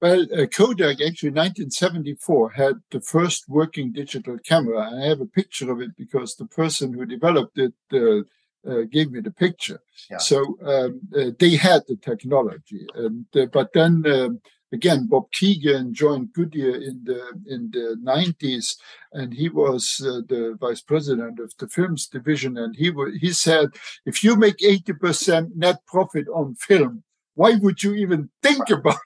Well, 0.00 0.22
uh, 0.36 0.46
Kodak 0.46 1.00
actually 1.00 1.30
1974 1.30 2.50
had 2.50 2.74
the 2.90 3.00
first 3.00 3.48
working 3.48 3.92
digital 3.92 4.36
camera. 4.38 4.90
I 4.90 5.06
have 5.06 5.20
a 5.20 5.26
picture 5.26 5.70
of 5.70 5.80
it 5.80 5.96
because 5.96 6.34
the 6.34 6.46
person 6.46 6.92
who 6.92 7.06
developed 7.06 7.56
it 7.56 7.72
uh, 7.92 8.24
uh, 8.68 8.82
gave 8.90 9.10
me 9.10 9.20
the 9.20 9.30
picture. 9.30 9.80
Yeah. 10.10 10.18
So 10.18 10.58
um, 10.64 11.00
uh, 11.16 11.30
they 11.38 11.56
had 11.56 11.82
the 11.88 11.96
technology, 11.96 12.86
and 12.94 13.26
uh, 13.34 13.46
but 13.46 13.72
then 13.72 14.04
um, 14.06 14.40
again, 14.72 15.06
Bob 15.06 15.30
Keegan 15.32 15.94
joined 15.94 16.32
Goodyear 16.32 16.76
in 16.76 17.02
the 17.04 17.22
in 17.46 17.70
the 17.72 17.96
nineties, 18.00 18.76
and 19.12 19.32
he 19.32 19.48
was 19.48 20.00
uh, 20.04 20.22
the 20.28 20.56
vice 20.60 20.80
president 20.80 21.38
of 21.38 21.52
the 21.58 21.68
films 21.68 22.06
division, 22.06 22.56
and 22.56 22.74
he 22.76 22.90
w- 22.90 23.18
he 23.18 23.32
said, 23.32 23.68
if 24.06 24.24
you 24.24 24.36
make 24.36 24.62
eighty 24.62 24.92
percent 24.92 25.56
net 25.56 25.78
profit 25.86 26.26
on 26.34 26.54
film, 26.54 27.02
why 27.34 27.54
would 27.56 27.82
you 27.82 27.94
even 27.94 28.30
think 28.42 28.60
right. 28.60 28.78
about 28.78 28.96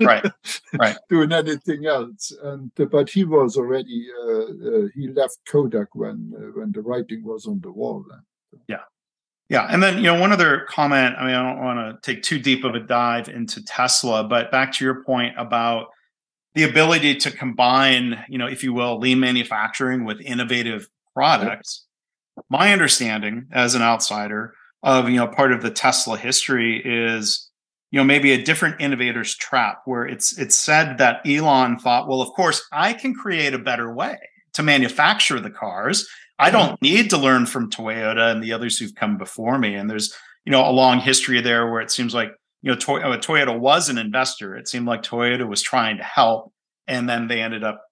right 0.00 0.24
right 0.78 0.96
doing 1.08 1.32
anything 1.32 1.86
else 1.86 2.32
and 2.42 2.70
uh, 2.80 2.84
but 2.84 3.08
he 3.08 3.24
was 3.24 3.56
already 3.56 4.08
uh, 4.24 4.40
uh, 4.40 4.88
he 4.94 5.08
left 5.08 5.38
kodak 5.46 5.94
when 5.94 6.32
uh, 6.36 6.50
when 6.58 6.72
the 6.72 6.82
writing 6.82 7.22
was 7.24 7.46
on 7.46 7.60
the 7.60 7.70
wall 7.70 8.04
yeah 8.66 8.82
yeah. 9.48 9.66
And 9.70 9.82
then, 9.82 9.98
you 9.98 10.04
know, 10.04 10.18
one 10.18 10.32
other 10.32 10.66
comment, 10.68 11.16
I 11.18 11.26
mean, 11.26 11.34
I 11.34 11.42
don't 11.42 11.62
want 11.62 12.02
to 12.02 12.12
take 12.12 12.22
too 12.22 12.38
deep 12.38 12.64
of 12.64 12.74
a 12.74 12.80
dive 12.80 13.28
into 13.28 13.62
Tesla, 13.64 14.24
but 14.24 14.50
back 14.50 14.72
to 14.74 14.84
your 14.84 15.04
point 15.04 15.34
about 15.38 15.88
the 16.54 16.62
ability 16.62 17.16
to 17.16 17.30
combine, 17.30 18.24
you 18.28 18.38
know, 18.38 18.46
if 18.46 18.62
you 18.62 18.72
will, 18.72 18.98
lean 18.98 19.20
manufacturing 19.20 20.04
with 20.04 20.20
innovative 20.20 20.88
products. 21.12 21.84
My 22.48 22.72
understanding 22.72 23.46
as 23.52 23.74
an 23.74 23.82
outsider 23.82 24.54
of, 24.82 25.08
you 25.08 25.16
know, 25.16 25.26
part 25.26 25.52
of 25.52 25.62
the 25.62 25.70
Tesla 25.70 26.16
history 26.16 26.80
is, 26.84 27.50
you 27.90 27.98
know, 27.98 28.04
maybe 28.04 28.32
a 28.32 28.42
different 28.42 28.80
innovator's 28.80 29.36
trap 29.36 29.82
where 29.84 30.04
it's 30.04 30.36
it's 30.38 30.56
said 30.56 30.98
that 30.98 31.20
Elon 31.26 31.78
thought, 31.78 32.08
well, 32.08 32.22
of 32.22 32.28
course, 32.30 32.62
I 32.72 32.92
can 32.92 33.14
create 33.14 33.54
a 33.54 33.58
better 33.58 33.92
way 33.92 34.16
to 34.54 34.62
manufacture 34.62 35.38
the 35.38 35.50
cars 35.50 36.08
I 36.38 36.50
don't 36.50 36.80
need 36.82 37.10
to 37.10 37.16
learn 37.16 37.46
from 37.46 37.70
Toyota 37.70 38.32
and 38.32 38.42
the 38.42 38.52
others 38.52 38.78
who've 38.78 38.94
come 38.94 39.16
before 39.16 39.58
me. 39.58 39.74
And 39.74 39.88
there's, 39.88 40.12
you 40.44 40.52
know, 40.52 40.68
a 40.68 40.72
long 40.72 41.00
history 41.00 41.40
there 41.40 41.70
where 41.70 41.80
it 41.80 41.90
seems 41.90 42.14
like, 42.14 42.30
you 42.62 42.70
know, 42.70 42.76
Toy- 42.76 43.00
uh, 43.00 43.16
Toyota 43.18 43.58
was 43.58 43.88
an 43.88 43.98
investor. 43.98 44.56
It 44.56 44.68
seemed 44.68 44.86
like 44.86 45.02
Toyota 45.02 45.48
was 45.48 45.62
trying 45.62 45.96
to 45.98 46.02
help. 46.02 46.52
And 46.86 47.08
then 47.08 47.28
they 47.28 47.40
ended 47.40 47.62
up, 47.62 47.82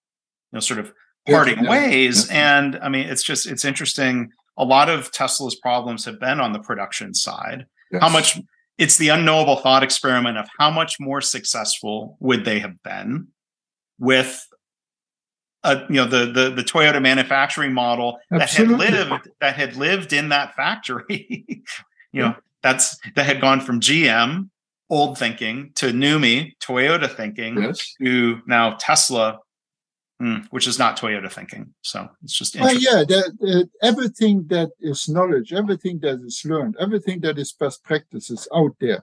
you 0.50 0.56
know, 0.56 0.60
sort 0.60 0.80
of 0.80 0.92
parting 1.26 1.64
yeah, 1.64 1.70
ways. 1.70 2.28
Yeah. 2.28 2.58
And 2.58 2.78
I 2.82 2.88
mean, 2.88 3.08
it's 3.08 3.22
just, 3.22 3.46
it's 3.46 3.64
interesting. 3.64 4.30
A 4.56 4.64
lot 4.64 4.88
of 4.88 5.12
Tesla's 5.12 5.56
problems 5.56 6.04
have 6.04 6.18
been 6.18 6.40
on 6.40 6.52
the 6.52 6.58
production 6.58 7.14
side. 7.14 7.66
Yes. 7.90 8.02
How 8.02 8.08
much 8.08 8.40
it's 8.78 8.98
the 8.98 9.10
unknowable 9.10 9.56
thought 9.56 9.82
experiment 9.82 10.38
of 10.38 10.48
how 10.58 10.70
much 10.70 10.96
more 10.98 11.20
successful 11.20 12.16
would 12.20 12.44
they 12.44 12.58
have 12.58 12.82
been 12.82 13.28
with 13.98 14.46
uh, 15.64 15.84
you 15.88 15.96
know 15.96 16.06
the, 16.06 16.26
the 16.26 16.50
the 16.50 16.62
Toyota 16.62 17.00
manufacturing 17.00 17.72
model 17.72 18.18
Absolutely. 18.32 18.86
that 18.86 18.94
had 18.94 19.08
lived 19.08 19.28
that 19.40 19.54
had 19.54 19.76
lived 19.76 20.12
in 20.12 20.28
that 20.30 20.54
factory. 20.54 21.46
you 22.12 22.22
know 22.22 22.34
that's 22.62 22.98
that 23.14 23.26
had 23.26 23.40
gone 23.40 23.60
from 23.60 23.80
GM 23.80 24.48
old 24.92 25.18
thinking 25.18 25.72
to 25.74 25.86
NUMMI 25.86 26.56
Toyota 26.58 27.10
thinking 27.10 27.62
yes. 27.62 27.94
to 28.02 28.40
now 28.46 28.76
Tesla, 28.78 29.38
hmm, 30.20 30.38
which 30.50 30.66
is 30.66 30.78
not 30.78 30.98
Toyota 30.98 31.32
thinking. 31.32 31.72
So 31.80 32.08
it's 32.22 32.36
just 32.36 32.60
well, 32.60 32.74
yeah. 32.74 33.02
The, 33.06 33.68
everything 33.82 34.46
that 34.48 34.70
is 34.80 35.08
knowledge, 35.08 35.52
everything 35.52 36.00
that 36.00 36.20
is 36.24 36.42
learned, 36.44 36.76
everything 36.78 37.20
that 37.20 37.38
is 37.38 37.52
best 37.52 37.82
practices 37.82 38.46
out 38.54 38.76
there. 38.80 39.02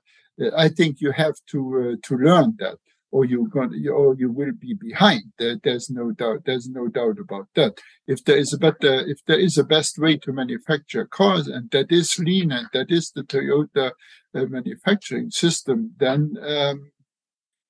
I 0.55 0.69
think 0.69 1.01
you 1.01 1.11
have 1.11 1.35
to 1.47 1.59
uh, 1.93 2.07
to 2.07 2.17
learn 2.17 2.55
that 2.59 2.77
or 3.11 3.25
you're 3.25 3.47
going 3.47 3.71
or 3.91 4.15
you 4.15 4.31
will 4.31 4.51
be 4.51 4.73
behind. 4.73 5.23
There, 5.37 5.57
there's 5.63 5.89
no 5.89 6.11
doubt. 6.11 6.43
There's 6.45 6.69
no 6.69 6.87
doubt 6.87 7.17
about 7.19 7.47
that. 7.55 7.79
If 8.07 8.23
there 8.25 8.37
is 8.37 8.53
a 8.53 8.57
better, 8.57 9.07
if 9.07 9.19
there 9.25 9.39
is 9.39 9.57
a 9.57 9.63
best 9.63 9.97
way 9.97 10.17
to 10.17 10.31
manufacture 10.31 11.05
cars, 11.05 11.47
and 11.47 11.71
that 11.71 11.91
is 11.91 12.19
lean, 12.19 12.51
and 12.51 12.67
that 12.73 12.91
is 12.91 13.11
the 13.11 13.23
Toyota 13.23 13.91
uh, 14.35 14.45
manufacturing 14.45 15.31
system, 15.31 15.93
then 15.97 16.35
um, 16.41 16.91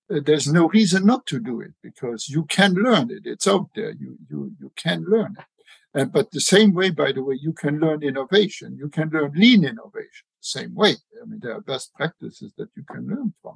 there's 0.09 0.51
no 0.51 0.67
reason 0.69 1.05
not 1.05 1.25
to 1.27 1.39
do 1.39 1.61
it 1.61 1.71
because 1.81 2.29
you 2.29 2.43
can 2.45 2.73
learn 2.73 3.09
it. 3.09 3.21
It's 3.25 3.47
out 3.47 3.69
there. 3.75 3.91
You 3.91 4.17
you 4.29 4.51
you 4.59 4.71
can 4.75 5.05
learn 5.07 5.35
it. 5.37 5.45
And 5.93 6.11
but 6.11 6.31
the 6.31 6.41
same 6.41 6.73
way, 6.73 6.89
by 6.89 7.11
the 7.11 7.23
way, 7.23 7.37
you 7.41 7.53
can 7.53 7.79
learn 7.79 8.03
innovation. 8.03 8.77
You 8.77 8.89
can 8.89 9.09
learn 9.09 9.31
lean 9.35 9.63
innovation 9.63 10.25
the 10.41 10.59
same 10.59 10.75
way. 10.75 10.95
I 11.21 11.25
mean, 11.25 11.39
there 11.41 11.55
are 11.55 11.61
best 11.61 11.93
practices 11.95 12.53
that 12.57 12.69
you 12.75 12.83
can 12.83 13.07
learn 13.07 13.33
from. 13.41 13.55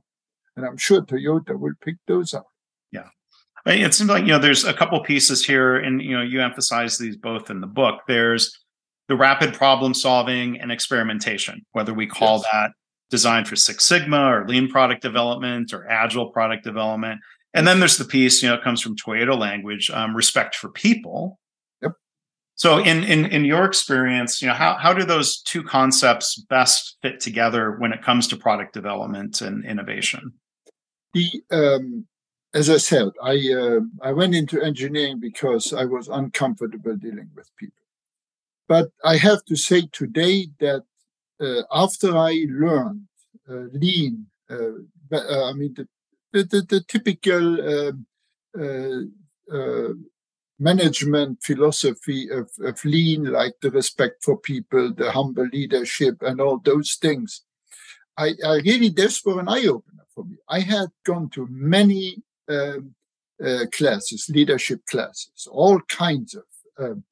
And 0.55 0.65
I'm 0.65 0.77
sure 0.77 1.01
Toyota 1.01 1.57
will 1.57 1.73
pick 1.83 1.95
those 2.07 2.33
up. 2.33 2.47
Yeah. 2.91 3.07
It 3.65 3.93
seems 3.93 4.09
like, 4.09 4.23
you 4.23 4.33
know, 4.33 4.39
there's 4.39 4.65
a 4.65 4.73
couple 4.73 4.99
pieces 5.01 5.45
here, 5.45 5.77
and, 5.77 6.01
you 6.01 6.15
know, 6.15 6.21
you 6.21 6.41
emphasize 6.41 6.97
these 6.97 7.17
both 7.17 7.49
in 7.49 7.61
the 7.61 7.67
book. 7.67 8.01
There's 8.07 8.59
the 9.07 9.15
rapid 9.15 9.53
problem 9.53 9.93
solving 9.93 10.59
and 10.59 10.71
experimentation, 10.71 11.65
whether 11.71 11.93
we 11.93 12.05
call 12.05 12.37
yes. 12.37 12.47
that 12.51 12.71
design 13.09 13.45
for 13.45 13.55
Six 13.55 13.85
Sigma 13.85 14.31
or 14.31 14.47
lean 14.47 14.69
product 14.69 15.01
development 15.01 15.73
or 15.73 15.89
agile 15.89 16.31
product 16.31 16.63
development. 16.63 17.19
And 17.53 17.67
then 17.67 17.79
there's 17.79 17.97
the 17.97 18.05
piece, 18.05 18.41
you 18.41 18.49
know, 18.49 18.55
it 18.55 18.63
comes 18.63 18.81
from 18.81 18.95
Toyota 18.95 19.37
language, 19.37 19.89
um, 19.91 20.15
respect 20.15 20.55
for 20.55 20.69
people. 20.69 21.39
Yep. 21.81 21.91
So 22.55 22.79
in, 22.79 23.03
in 23.03 23.25
in 23.27 23.45
your 23.45 23.65
experience, 23.65 24.41
you 24.41 24.47
know, 24.47 24.55
how 24.55 24.75
how 24.75 24.93
do 24.93 25.05
those 25.05 25.41
two 25.41 25.63
concepts 25.63 26.35
best 26.49 26.97
fit 27.01 27.19
together 27.19 27.77
when 27.77 27.93
it 27.93 28.01
comes 28.01 28.27
to 28.29 28.35
product 28.35 28.73
development 28.73 29.41
and 29.41 29.63
innovation? 29.65 30.33
The 31.13 31.43
um, 31.51 32.07
as 32.53 32.69
I 32.69 32.77
said, 32.77 33.09
I 33.21 33.35
uh, 33.53 33.79
I 34.01 34.11
went 34.11 34.35
into 34.35 34.61
engineering 34.61 35.19
because 35.19 35.73
I 35.73 35.85
was 35.85 36.07
uncomfortable 36.07 36.95
dealing 36.95 37.29
with 37.35 37.49
people. 37.57 37.83
But 38.67 38.91
I 39.03 39.17
have 39.17 39.43
to 39.45 39.55
say 39.55 39.87
today 39.91 40.47
that 40.59 40.83
uh, 41.41 41.61
after 41.71 42.15
I 42.17 42.45
learned 42.49 43.07
uh, 43.49 43.65
lean, 43.73 44.27
uh, 44.49 44.81
uh, 45.11 45.49
I 45.49 45.53
mean 45.53 45.73
the 45.75 45.87
the, 46.31 46.43
the, 46.43 46.61
the 46.61 46.81
typical 46.81 47.45
um, 47.77 48.05
uh, 49.51 49.89
management 50.59 51.43
philosophy 51.43 52.29
of, 52.29 52.49
of 52.63 52.83
lean, 52.85 53.25
like 53.25 53.53
the 53.61 53.69
respect 53.69 54.23
for 54.23 54.37
people, 54.37 54.93
the 54.93 55.11
humble 55.11 55.47
leadership, 55.51 56.21
and 56.21 56.39
all 56.39 56.59
those 56.59 56.95
things. 56.95 57.43
I, 58.17 58.33
I 58.45 58.55
really, 58.63 58.89
this 58.89 59.23
was 59.25 59.37
an 59.37 59.49
eye 59.49 59.65
opener 59.65 60.02
for 60.13 60.23
me. 60.25 60.37
I 60.49 60.59
had 60.59 60.89
gone 61.05 61.29
to 61.31 61.47
many 61.49 62.17
um, 62.49 62.95
uh, 63.43 63.65
classes, 63.71 64.29
leadership 64.29 64.85
classes, 64.85 65.47
all 65.51 65.79
kinds 65.81 66.35
of. 66.35 66.43
Um, 66.77 67.03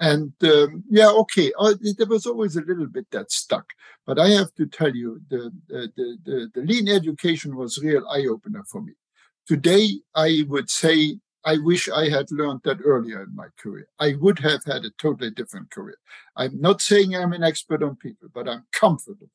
and 0.00 0.32
um, 0.42 0.84
yeah, 0.90 1.08
okay, 1.08 1.52
uh, 1.58 1.74
there 1.96 2.06
was 2.06 2.26
always 2.26 2.56
a 2.56 2.62
little 2.62 2.86
bit 2.86 3.06
that 3.12 3.30
stuck. 3.30 3.66
But 4.06 4.18
I 4.18 4.28
have 4.30 4.52
to 4.54 4.66
tell 4.66 4.94
you, 4.94 5.20
the, 5.30 5.52
the, 5.68 6.18
the, 6.24 6.50
the 6.54 6.60
lean 6.62 6.88
education 6.88 7.56
was 7.56 7.78
real 7.78 8.06
eye 8.08 8.26
opener 8.28 8.64
for 8.70 8.82
me. 8.82 8.92
Today, 9.46 10.00
I 10.14 10.44
would 10.48 10.68
say 10.68 11.18
I 11.44 11.58
wish 11.58 11.88
I 11.88 12.08
had 12.08 12.30
learned 12.30 12.62
that 12.64 12.78
earlier 12.84 13.22
in 13.22 13.34
my 13.34 13.48
career. 13.58 13.86
I 13.98 14.14
would 14.18 14.38
have 14.38 14.64
had 14.64 14.84
a 14.84 14.90
totally 14.98 15.30
different 15.30 15.70
career. 15.70 15.98
I'm 16.36 16.60
not 16.60 16.80
saying 16.80 17.14
I'm 17.14 17.32
an 17.32 17.44
expert 17.44 17.82
on 17.82 17.96
people, 17.96 18.28
but 18.32 18.48
I'm 18.48 18.64
comfortable. 18.72 19.28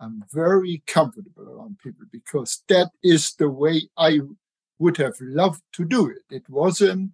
I'm 0.00 0.24
very 0.32 0.82
comfortable 0.86 1.48
around 1.48 1.78
people 1.78 2.06
because 2.10 2.62
that 2.68 2.90
is 3.02 3.34
the 3.34 3.50
way 3.50 3.88
I 3.96 4.20
would 4.78 4.96
have 4.96 5.14
loved 5.20 5.62
to 5.74 5.84
do 5.84 6.08
it. 6.08 6.22
It 6.34 6.48
wasn't 6.48 7.12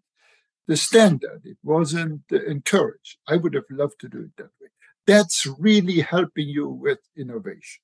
the 0.68 0.76
standard. 0.76 1.42
It 1.44 1.58
wasn't 1.62 2.22
encouraged. 2.30 3.18
I 3.26 3.36
would 3.36 3.54
have 3.54 3.70
loved 3.70 4.00
to 4.00 4.08
do 4.08 4.20
it 4.20 4.36
that 4.36 4.50
way. 4.60 4.68
That's 5.06 5.46
really 5.58 6.00
helping 6.00 6.48
you 6.48 6.68
with 6.68 6.98
innovation. 7.16 7.82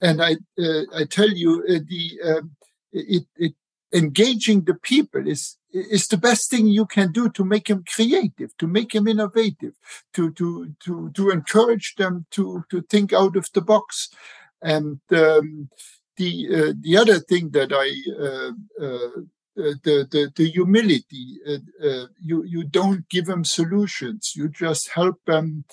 And 0.00 0.22
I, 0.22 0.36
uh, 0.58 0.82
I 0.94 1.04
tell 1.04 1.30
you, 1.30 1.64
uh, 1.68 1.80
the 1.88 2.20
um, 2.30 2.56
it, 2.92 3.24
it 3.36 3.54
engaging 3.94 4.64
the 4.64 4.74
people 4.74 5.26
is 5.26 5.56
is 5.72 6.06
the 6.08 6.16
best 6.16 6.50
thing 6.50 6.66
you 6.66 6.86
can 6.86 7.10
do 7.12 7.28
to 7.30 7.44
make 7.44 7.66
them 7.66 7.84
creative, 7.94 8.56
to 8.58 8.66
make 8.66 8.92
them 8.92 9.08
innovative, 9.08 9.74
to 10.12 10.32
to 10.32 10.74
to 10.84 11.10
to 11.10 11.30
encourage 11.30 11.94
them 11.96 12.26
to 12.30 12.64
to 12.70 12.82
think 12.82 13.12
out 13.12 13.36
of 13.36 13.48
the 13.54 13.62
box. 13.62 14.10
And 14.62 15.00
um, 15.12 15.68
the 16.16 16.48
uh, 16.52 16.72
the 16.80 16.96
other 16.96 17.18
thing 17.18 17.50
that 17.50 17.72
I 17.72 17.88
uh, 18.22 18.84
uh, 18.84 19.22
uh, 19.56 19.74
the, 19.84 20.08
the, 20.10 20.32
the 20.34 20.50
humility. 20.50 21.38
Uh, 21.46 21.86
uh, 21.86 22.06
you, 22.20 22.42
you 22.42 22.64
don't 22.64 23.08
give 23.08 23.26
them 23.26 23.44
solutions. 23.44 24.32
You 24.34 24.48
just 24.48 24.88
help 24.88 25.24
them 25.26 25.64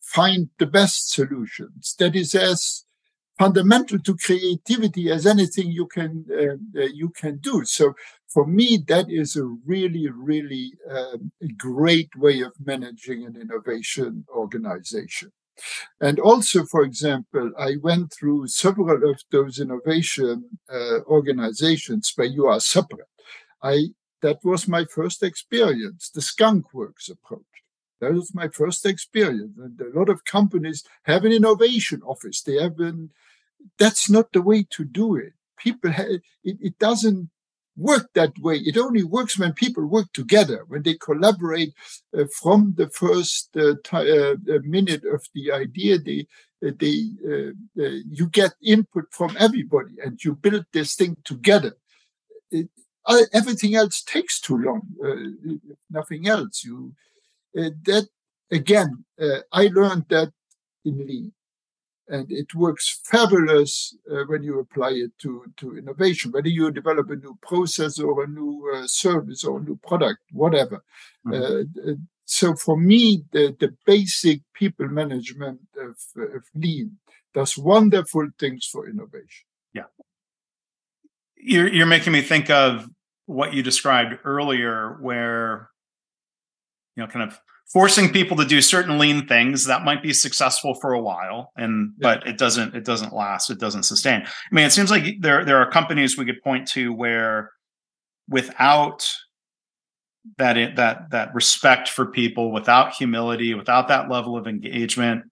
find 0.00 0.50
the 0.58 0.66
best 0.66 1.12
solutions. 1.12 1.94
That 2.00 2.16
is 2.16 2.34
as 2.34 2.84
fundamental 3.42 3.98
to 3.98 4.16
creativity 4.16 5.10
as 5.10 5.26
anything 5.26 5.68
you 5.70 5.86
can 5.86 6.10
you 7.02 7.08
can 7.22 7.34
do. 7.38 7.64
So 7.64 7.94
for 8.34 8.46
me, 8.46 8.68
that 8.92 9.06
is 9.10 9.36
a 9.36 9.44
really, 9.72 10.08
really 10.08 10.66
um, 10.96 11.32
great 11.58 12.10
way 12.16 12.40
of 12.40 12.52
managing 12.72 13.26
an 13.26 13.34
innovation 13.44 14.24
organization. 14.44 15.32
And 16.00 16.18
also, 16.18 16.64
for 16.64 16.82
example, 16.82 17.46
I 17.58 17.70
went 17.88 18.06
through 18.12 18.48
several 18.64 19.10
of 19.10 19.18
those 19.30 19.60
innovation 19.60 20.34
uh, 20.78 21.00
organizations 21.18 22.12
where 22.16 22.32
you 22.36 22.46
are 22.46 22.60
separate. 22.60 23.12
I 23.62 23.76
that 24.26 24.38
was 24.44 24.74
my 24.76 24.84
first 24.84 25.20
experience, 25.30 26.02
the 26.08 26.22
skunk 26.22 26.62
works 26.72 27.08
approach. 27.08 27.52
That 28.00 28.12
was 28.14 28.34
my 28.34 28.48
first 28.48 28.86
experience. 28.86 29.56
And 29.64 29.80
a 29.80 29.98
lot 29.98 30.08
of 30.08 30.24
companies 30.36 30.84
have 31.10 31.24
an 31.24 31.32
innovation 31.32 32.00
office. 32.12 32.40
They 32.40 32.58
have 32.64 32.78
an, 32.78 33.10
that's 33.78 34.08
not 34.10 34.32
the 34.32 34.42
way 34.42 34.66
to 34.70 34.84
do 34.84 35.16
it. 35.16 35.32
People, 35.58 35.92
have, 35.92 36.06
it, 36.06 36.22
it 36.44 36.78
doesn't 36.78 37.30
work 37.76 38.10
that 38.14 38.38
way. 38.38 38.56
It 38.56 38.76
only 38.76 39.02
works 39.02 39.38
when 39.38 39.52
people 39.52 39.86
work 39.86 40.12
together, 40.12 40.64
when 40.68 40.82
they 40.82 40.94
collaborate 40.94 41.74
uh, 42.16 42.24
from 42.40 42.74
the 42.76 42.88
first 42.88 43.56
uh, 43.56 43.74
t- 43.84 43.96
uh, 43.96 44.36
minute 44.62 45.04
of 45.04 45.26
the 45.34 45.52
idea. 45.52 45.98
They, 45.98 46.26
uh, 46.64 46.72
they, 46.78 47.10
uh, 47.26 47.82
uh, 47.82 47.98
you 48.10 48.28
get 48.28 48.52
input 48.62 49.06
from 49.10 49.36
everybody, 49.38 49.94
and 50.04 50.22
you 50.22 50.34
build 50.34 50.66
this 50.72 50.94
thing 50.94 51.16
together. 51.24 51.76
It, 52.50 52.68
everything 53.32 53.74
else 53.74 54.02
takes 54.02 54.40
too 54.40 54.58
long. 54.58 54.82
nothing 55.90 56.28
else. 56.28 56.62
You 56.62 56.94
that 57.54 58.06
again. 58.50 59.04
I 59.52 59.66
learned 59.74 60.06
that 60.10 60.32
in 60.84 61.04
Lean 61.04 61.32
and 62.08 62.30
it 62.30 62.54
works 62.54 63.00
fabulous 63.04 63.96
uh, 64.10 64.24
when 64.26 64.42
you 64.42 64.58
apply 64.58 64.90
it 64.90 65.12
to, 65.18 65.44
to 65.56 65.78
innovation, 65.78 66.32
whether 66.32 66.48
you 66.48 66.70
develop 66.70 67.08
a 67.10 67.16
new 67.16 67.38
process 67.40 67.98
or 67.98 68.24
a 68.24 68.26
new 68.26 68.70
uh, 68.74 68.86
service 68.86 69.44
or 69.44 69.58
a 69.58 69.62
new 69.62 69.78
product, 69.86 70.20
whatever. 70.32 70.82
Mm-hmm. 71.26 71.90
Uh, 71.90 71.94
so 72.24 72.54
for 72.54 72.76
me, 72.76 73.24
the, 73.32 73.54
the 73.58 73.74
basic 73.86 74.40
people 74.54 74.88
management 74.88 75.60
of, 75.78 75.96
of 76.34 76.44
lean 76.54 76.98
does 77.34 77.56
wonderful 77.56 78.28
things 78.38 78.66
for 78.66 78.88
innovation. 78.88 79.46
Yeah. 79.72 79.84
You're, 81.36 81.68
you're 81.68 81.86
making 81.86 82.12
me 82.12 82.22
think 82.22 82.50
of 82.50 82.88
what 83.26 83.54
you 83.54 83.62
described 83.62 84.18
earlier, 84.24 84.98
where, 85.00 85.70
you 86.96 87.02
know, 87.02 87.08
kind 87.08 87.30
of 87.30 87.40
forcing 87.72 88.12
people 88.12 88.36
to 88.36 88.44
do 88.44 88.60
certain 88.60 88.98
lean 88.98 89.26
things 89.26 89.66
that 89.66 89.84
might 89.84 90.02
be 90.02 90.12
successful 90.12 90.74
for 90.74 90.92
a 90.92 91.00
while 91.00 91.52
and 91.56 91.92
but 91.98 92.26
it 92.26 92.36
doesn't 92.36 92.74
it 92.74 92.84
doesn't 92.84 93.14
last 93.14 93.50
it 93.50 93.58
doesn't 93.58 93.84
sustain. 93.84 94.22
I 94.22 94.54
mean 94.54 94.64
it 94.64 94.72
seems 94.72 94.90
like 94.90 95.20
there 95.20 95.44
there 95.44 95.58
are 95.58 95.70
companies 95.70 96.16
we 96.16 96.26
could 96.26 96.42
point 96.42 96.68
to 96.68 96.92
where 96.92 97.50
without 98.28 99.10
that 100.38 100.56
it, 100.56 100.76
that 100.76 101.10
that 101.10 101.34
respect 101.34 101.88
for 101.88 102.06
people 102.06 102.52
without 102.52 102.94
humility 102.94 103.54
without 103.54 103.88
that 103.88 104.08
level 104.08 104.36
of 104.36 104.46
engagement 104.46 105.24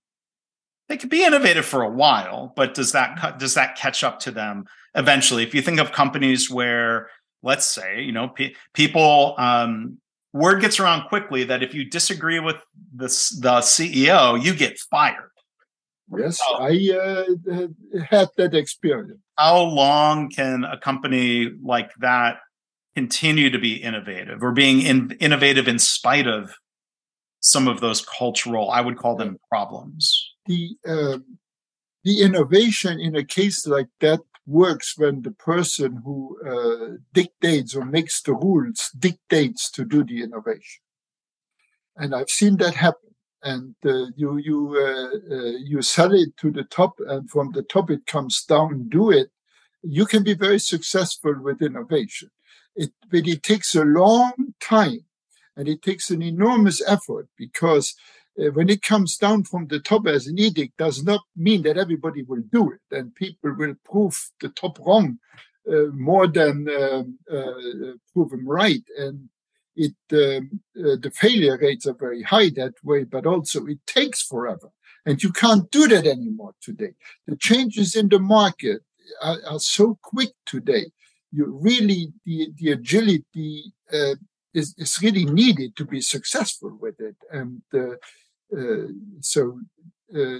they 0.88 0.96
could 0.96 1.10
be 1.10 1.24
innovative 1.24 1.64
for 1.64 1.82
a 1.82 1.90
while 1.90 2.52
but 2.56 2.74
does 2.74 2.92
that 2.92 3.38
does 3.38 3.54
that 3.54 3.76
catch 3.76 4.02
up 4.02 4.18
to 4.20 4.30
them 4.30 4.64
eventually? 4.94 5.42
If 5.42 5.54
you 5.54 5.62
think 5.62 5.80
of 5.80 5.92
companies 5.92 6.50
where 6.50 7.08
let's 7.42 7.66
say 7.66 8.02
you 8.02 8.12
know 8.12 8.28
pe- 8.28 8.54
people 8.74 9.34
um, 9.38 9.98
word 10.32 10.60
gets 10.60 10.78
around 10.78 11.08
quickly 11.08 11.44
that 11.44 11.62
if 11.62 11.74
you 11.74 11.84
disagree 11.84 12.40
with 12.40 12.56
the, 12.94 13.06
the 13.40 13.60
CEO, 13.60 14.42
you 14.42 14.54
get 14.54 14.78
fired. 14.90 15.30
Yes, 16.16 16.38
so, 16.38 16.56
I 16.56 17.26
uh, 17.48 17.68
had 18.04 18.28
that 18.36 18.54
experience. 18.54 19.20
How 19.36 19.60
long 19.60 20.28
can 20.28 20.64
a 20.64 20.76
company 20.76 21.52
like 21.62 21.92
that 22.00 22.38
continue 22.96 23.50
to 23.50 23.58
be 23.58 23.74
innovative 23.74 24.42
or 24.42 24.52
being 24.52 24.82
in, 24.82 25.16
innovative 25.20 25.68
in 25.68 25.78
spite 25.78 26.26
of 26.26 26.52
some 27.40 27.68
of 27.68 27.80
those 27.80 28.04
cultural, 28.04 28.70
I 28.70 28.80
would 28.80 28.98
call 28.98 29.16
them 29.16 29.38
problems? 29.48 30.34
The 30.46 30.70
uh, 30.86 31.18
the 32.02 32.22
innovation 32.22 32.98
in 32.98 33.14
a 33.14 33.24
case 33.24 33.66
like 33.66 33.88
that 34.00 34.20
works 34.50 34.98
when 34.98 35.22
the 35.22 35.30
person 35.30 36.02
who 36.04 36.38
uh, 36.44 36.96
dictates 37.12 37.74
or 37.74 37.84
makes 37.84 38.20
the 38.22 38.34
rules 38.34 38.90
dictates 38.98 39.70
to 39.70 39.84
do 39.84 40.04
the 40.04 40.22
innovation. 40.22 40.82
And 41.96 42.14
I've 42.14 42.30
seen 42.30 42.56
that 42.58 42.74
happen. 42.74 43.10
And 43.42 43.74
uh, 43.86 44.06
you 44.16 44.36
you 44.36 44.58
uh, 44.76 45.34
uh, 45.34 45.56
you 45.64 45.80
sell 45.80 46.12
it 46.12 46.36
to 46.38 46.50
the 46.50 46.64
top, 46.64 47.00
and 47.06 47.30
from 47.30 47.52
the 47.52 47.62
top 47.62 47.90
it 47.90 48.04
comes 48.04 48.44
down. 48.44 48.90
Do 48.90 49.10
it. 49.10 49.30
You 49.82 50.04
can 50.04 50.22
be 50.22 50.34
very 50.34 50.58
successful 50.58 51.34
with 51.40 51.62
innovation. 51.62 52.30
It, 52.76 52.90
but 53.10 53.26
it 53.26 53.42
takes 53.42 53.74
a 53.74 53.84
long 53.84 54.32
time, 54.60 55.06
and 55.56 55.68
it 55.68 55.80
takes 55.80 56.10
an 56.10 56.20
enormous 56.20 56.82
effort 56.86 57.28
because 57.38 57.94
uh, 58.38 58.50
when 58.52 58.68
it 58.68 58.82
comes 58.82 59.16
down 59.16 59.44
from 59.44 59.66
the 59.66 59.80
top 59.80 60.06
as 60.06 60.26
an 60.26 60.38
edict, 60.38 60.76
does 60.76 61.02
not 61.02 61.20
mean 61.36 61.62
that 61.62 61.76
everybody 61.76 62.22
will 62.22 62.42
do 62.52 62.72
it, 62.72 62.96
and 62.96 63.14
people 63.14 63.54
will 63.54 63.74
prove 63.84 64.30
the 64.40 64.48
top 64.50 64.78
wrong 64.80 65.18
uh, 65.70 65.86
more 65.92 66.26
than 66.26 66.68
um, 66.68 67.18
uh, 67.30 67.92
prove 68.12 68.30
them 68.30 68.48
right. 68.48 68.82
And 68.98 69.28
it 69.76 69.94
um, 70.12 70.60
uh, 70.78 70.96
the 71.00 71.12
failure 71.14 71.58
rates 71.58 71.86
are 71.86 71.94
very 71.94 72.22
high 72.22 72.50
that 72.50 72.74
way, 72.82 73.04
but 73.04 73.26
also 73.26 73.66
it 73.66 73.78
takes 73.86 74.22
forever, 74.22 74.70
and 75.06 75.22
you 75.22 75.32
can't 75.32 75.70
do 75.70 75.86
that 75.88 76.06
anymore 76.06 76.54
today. 76.60 76.94
The 77.26 77.36
changes 77.36 77.96
in 77.96 78.08
the 78.08 78.18
market 78.18 78.82
are, 79.22 79.38
are 79.48 79.60
so 79.60 79.98
quick 80.02 80.30
today. 80.46 80.90
You 81.32 81.46
really 81.46 82.12
the 82.24 82.52
the 82.56 82.72
agility 82.72 83.72
uh, 83.92 84.16
is, 84.54 84.74
is 84.78 84.98
really 85.02 85.24
needed 85.24 85.76
to 85.76 85.84
be 85.84 86.00
successful 86.00 86.76
with 86.80 87.00
it. 87.00 87.16
And 87.30 87.62
uh, 87.72 87.96
uh, 88.56 88.88
so 89.20 89.60
uh, 90.14 90.38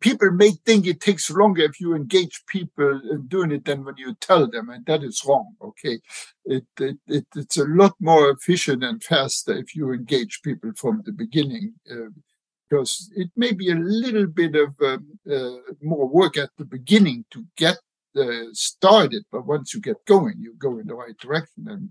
people 0.00 0.30
may 0.30 0.52
think 0.64 0.86
it 0.86 1.00
takes 1.00 1.30
longer 1.30 1.62
if 1.62 1.80
you 1.80 1.94
engage 1.94 2.42
people 2.48 3.00
in 3.10 3.26
doing 3.26 3.50
it 3.50 3.64
than 3.64 3.84
when 3.84 3.96
you 3.98 4.14
tell 4.20 4.48
them, 4.48 4.70
and 4.70 4.84
that 4.86 5.02
is 5.02 5.22
wrong. 5.26 5.54
Okay, 5.60 6.00
it, 6.44 6.64
it, 6.80 6.96
it 7.06 7.26
it's 7.36 7.58
a 7.58 7.64
lot 7.64 7.94
more 8.00 8.30
efficient 8.30 8.82
and 8.82 9.02
faster 9.02 9.56
if 9.56 9.74
you 9.74 9.92
engage 9.92 10.40
people 10.42 10.72
from 10.76 11.02
the 11.04 11.12
beginning. 11.12 11.74
Uh, 11.90 12.10
because 12.70 13.12
it 13.14 13.30
may 13.36 13.52
be 13.52 13.70
a 13.70 13.74
little 13.74 14.26
bit 14.26 14.56
of 14.56 14.74
um, 14.80 15.06
uh, 15.30 15.72
more 15.82 16.08
work 16.08 16.36
at 16.36 16.48
the 16.56 16.64
beginning 16.64 17.24
to 17.30 17.44
get 17.56 17.76
uh, 18.16 18.46
started, 18.52 19.22
but 19.30 19.46
once 19.46 19.74
you 19.74 19.80
get 19.80 20.04
going, 20.06 20.34
you 20.38 20.54
go 20.58 20.78
in 20.78 20.86
the 20.86 20.94
right 20.94 21.16
direction, 21.18 21.66
and 21.68 21.90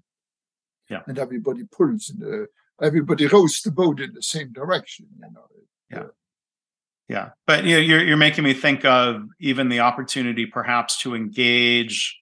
yeah. 0.93 1.01
and 1.07 1.19
everybody 1.19 1.63
pulls 1.65 2.09
in 2.09 2.19
the 2.19 2.47
everybody 2.81 3.27
rows 3.27 3.61
the 3.61 3.71
boat 3.71 3.99
in 3.99 4.13
the 4.13 4.21
same 4.21 4.51
direction. 4.51 5.07
You 5.19 5.31
know. 5.33 5.47
Yeah. 5.89 5.99
Uh. 5.99 6.07
Yeah, 7.09 7.29
but 7.45 7.65
you 7.65 7.75
know, 7.75 7.81
you're 7.81 8.03
you're 8.03 8.17
making 8.17 8.45
me 8.45 8.53
think 8.53 8.85
of 8.85 9.27
even 9.39 9.67
the 9.67 9.81
opportunity, 9.81 10.45
perhaps, 10.45 11.01
to 11.01 11.15
engage 11.15 12.17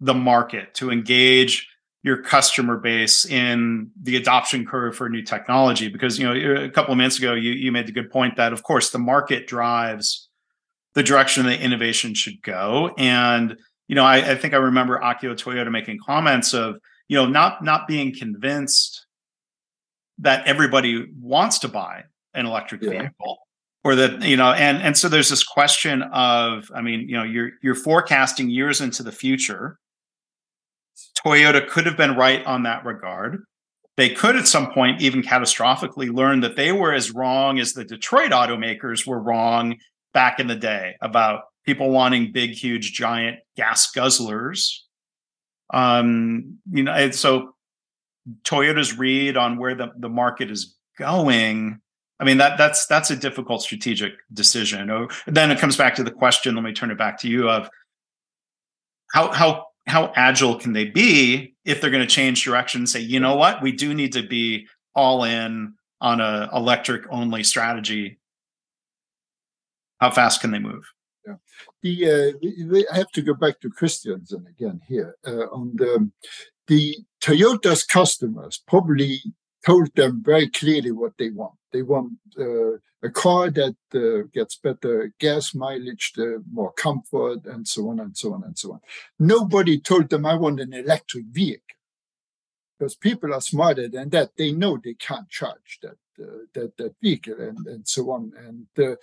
the 0.00 0.14
market, 0.14 0.74
to 0.74 0.90
engage 0.90 1.68
your 2.02 2.22
customer 2.22 2.76
base 2.76 3.26
in 3.26 3.90
the 4.02 4.16
adoption 4.16 4.66
curve 4.66 4.96
for 4.96 5.08
new 5.08 5.22
technology. 5.22 5.88
Because 5.88 6.18
you 6.18 6.26
know, 6.26 6.64
a 6.64 6.70
couple 6.70 6.92
of 6.92 6.98
minutes 6.98 7.18
ago, 7.18 7.34
you 7.34 7.52
you 7.52 7.70
made 7.70 7.86
the 7.86 7.92
good 7.92 8.10
point 8.10 8.36
that, 8.36 8.52
of 8.52 8.62
course, 8.62 8.90
the 8.90 8.98
market 8.98 9.46
drives 9.46 10.28
the 10.94 11.02
direction 11.02 11.44
that 11.46 11.60
innovation 11.60 12.14
should 12.14 12.42
go. 12.42 12.94
And 12.96 13.56
you 13.88 13.94
know, 13.94 14.04
I, 14.04 14.32
I 14.32 14.34
think 14.36 14.54
I 14.54 14.56
remember 14.56 14.98
Akio 14.98 15.36
Toyoda 15.36 15.70
making 15.70 15.98
comments 16.04 16.54
of 16.54 16.76
you 17.08 17.16
know 17.16 17.26
not 17.26 17.62
not 17.62 17.86
being 17.86 18.14
convinced 18.14 19.06
that 20.18 20.46
everybody 20.46 21.06
wants 21.20 21.58
to 21.60 21.68
buy 21.68 22.04
an 22.34 22.46
electric 22.46 22.82
yeah. 22.82 22.90
vehicle 22.90 23.38
or 23.84 23.94
that 23.94 24.22
you 24.22 24.36
know 24.36 24.52
and 24.52 24.82
and 24.82 24.96
so 24.96 25.08
there's 25.08 25.28
this 25.28 25.44
question 25.44 26.02
of 26.02 26.70
i 26.74 26.80
mean 26.80 27.08
you 27.08 27.16
know 27.16 27.22
you're 27.22 27.50
you're 27.62 27.74
forecasting 27.74 28.48
years 28.48 28.80
into 28.80 29.02
the 29.02 29.12
future. 29.12 29.78
Toyota 31.24 31.66
could 31.66 31.86
have 31.86 31.96
been 31.96 32.16
right 32.16 32.44
on 32.44 32.64
that 32.64 32.84
regard. 32.84 33.42
They 33.96 34.10
could 34.10 34.36
at 34.36 34.46
some 34.46 34.72
point 34.72 35.00
even 35.00 35.22
catastrophically 35.22 36.12
learn 36.12 36.40
that 36.40 36.56
they 36.56 36.70
were 36.70 36.92
as 36.92 37.12
wrong 37.12 37.58
as 37.58 37.72
the 37.72 37.84
detroit 37.84 38.30
automakers 38.30 39.06
were 39.06 39.20
wrong 39.20 39.76
back 40.12 40.38
in 40.38 40.46
the 40.46 40.56
day 40.56 40.94
about 41.00 41.42
people 41.64 41.90
wanting 41.90 42.32
big 42.32 42.50
huge 42.50 42.92
giant 42.92 43.38
gas 43.56 43.90
guzzlers 43.92 44.80
um, 45.74 46.58
you 46.70 46.84
know, 46.84 46.92
and 46.92 47.12
so 47.12 47.54
Toyota's 48.44 48.96
read 48.96 49.36
on 49.36 49.58
where 49.58 49.74
the, 49.74 49.92
the 49.98 50.08
market 50.08 50.50
is 50.50 50.76
going. 50.98 51.80
I 52.20 52.24
mean, 52.24 52.38
that 52.38 52.56
that's 52.56 52.86
that's 52.86 53.10
a 53.10 53.16
difficult 53.16 53.60
strategic 53.60 54.12
decision. 54.32 54.88
Oh, 54.88 55.08
then 55.26 55.50
it 55.50 55.58
comes 55.58 55.76
back 55.76 55.96
to 55.96 56.04
the 56.04 56.12
question. 56.12 56.54
Let 56.54 56.62
me 56.62 56.72
turn 56.72 56.92
it 56.92 56.96
back 56.96 57.18
to 57.20 57.28
you 57.28 57.50
of 57.50 57.68
how 59.12 59.32
how 59.32 59.66
how 59.88 60.12
agile 60.14 60.54
can 60.54 60.72
they 60.72 60.84
be 60.84 61.54
if 61.64 61.80
they're 61.80 61.90
going 61.90 62.06
to 62.06 62.14
change 62.14 62.44
direction 62.44 62.82
and 62.82 62.88
say, 62.88 63.00
you 63.00 63.18
know 63.18 63.34
what, 63.34 63.60
we 63.60 63.72
do 63.72 63.92
need 63.92 64.12
to 64.12 64.22
be 64.22 64.68
all 64.94 65.24
in 65.24 65.74
on 66.00 66.20
a 66.20 66.48
electric 66.54 67.02
only 67.10 67.42
strategy. 67.42 68.20
How 70.00 70.12
fast 70.12 70.40
can 70.40 70.52
they 70.52 70.60
move? 70.60 70.84
The 71.84 71.94
uh, 72.10 72.86
I 72.90 72.96
have 72.96 73.12
to 73.12 73.20
go 73.20 73.34
back 73.34 73.60
to 73.60 73.68
Christensen 73.68 74.46
again 74.48 74.80
here 74.88 75.16
uh, 75.26 75.48
on 75.52 75.72
the 75.76 76.10
the 76.66 76.96
Toyota's 77.20 77.84
customers 77.84 78.62
probably 78.66 79.20
told 79.66 79.94
them 79.94 80.22
very 80.24 80.48
clearly 80.48 80.92
what 80.92 81.12
they 81.18 81.28
want. 81.28 81.56
They 81.74 81.82
want 81.82 82.14
uh, 82.38 82.76
a 83.02 83.10
car 83.12 83.50
that 83.50 83.76
uh, 83.94 84.28
gets 84.32 84.56
better 84.56 85.12
gas 85.20 85.54
mileage, 85.54 86.12
the 86.16 86.42
more 86.50 86.72
comfort, 86.72 87.44
and 87.44 87.68
so 87.68 87.90
on 87.90 88.00
and 88.00 88.16
so 88.16 88.32
on 88.32 88.44
and 88.44 88.58
so 88.58 88.72
on. 88.72 88.80
Nobody 89.18 89.78
told 89.78 90.08
them 90.08 90.24
I 90.24 90.36
want 90.36 90.60
an 90.60 90.72
electric 90.72 91.26
vehicle 91.26 91.76
because 92.78 92.94
people 92.96 93.34
are 93.34 93.42
smarter 93.42 93.88
than 93.88 94.08
that. 94.10 94.30
They 94.38 94.52
know 94.52 94.78
they 94.82 94.94
can't 94.94 95.28
charge 95.28 95.80
that 95.82 95.90
uh, 95.90 96.03
that 96.54 96.76
that 96.76 96.94
vehicle 97.02 97.34
and 97.38 97.66
and 97.66 97.86
so 97.86 98.10
on. 98.10 98.32
And 98.46 98.66
uh, 98.78 98.96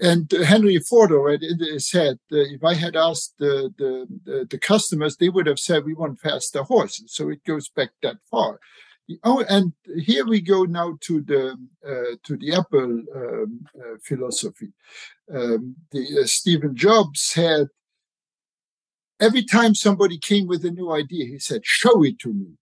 and 0.00 0.30
Henry 0.44 0.78
Ford 0.78 1.12
already 1.12 1.78
said 1.78 2.18
uh, 2.32 2.38
if 2.38 2.64
I 2.64 2.74
had 2.74 2.96
asked 2.96 3.34
the, 3.38 3.72
the 3.78 4.46
the 4.50 4.58
customers, 4.58 5.16
they 5.16 5.28
would 5.28 5.46
have 5.46 5.58
said 5.58 5.84
we 5.84 5.94
want 5.94 6.20
faster 6.20 6.62
horses. 6.62 7.12
So 7.14 7.28
it 7.28 7.44
goes 7.44 7.68
back 7.68 7.90
that 8.02 8.16
far. 8.30 8.60
Oh, 9.24 9.42
and 9.48 9.72
here 9.96 10.26
we 10.26 10.40
go 10.40 10.64
now 10.64 10.98
to 11.00 11.22
the 11.22 11.56
uh, 11.86 12.16
to 12.24 12.36
the 12.36 12.54
Apple 12.54 13.02
um, 13.16 13.66
uh, 13.74 13.96
philosophy. 14.04 14.72
Um, 15.32 15.76
the, 15.92 16.20
uh, 16.20 16.26
Stephen 16.26 16.76
Jobs 16.76 17.22
said 17.22 17.68
every 19.18 19.44
time 19.44 19.74
somebody 19.74 20.18
came 20.18 20.46
with 20.46 20.64
a 20.64 20.70
new 20.70 20.92
idea, 20.92 21.24
he 21.24 21.38
said, 21.38 21.62
"Show 21.64 22.04
it 22.04 22.18
to 22.20 22.34
me." 22.34 22.58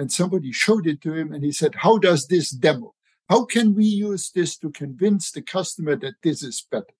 And 0.00 0.10
somebody 0.10 0.50
showed 0.50 0.86
it 0.86 1.02
to 1.02 1.12
him 1.12 1.30
and 1.30 1.44
he 1.44 1.52
said, 1.52 1.74
How 1.74 1.98
does 1.98 2.26
this 2.26 2.50
demo? 2.50 2.94
How 3.28 3.44
can 3.44 3.74
we 3.74 3.84
use 3.84 4.30
this 4.30 4.56
to 4.60 4.70
convince 4.70 5.30
the 5.30 5.42
customer 5.42 5.94
that 5.96 6.14
this 6.22 6.42
is 6.42 6.66
better? 6.70 6.96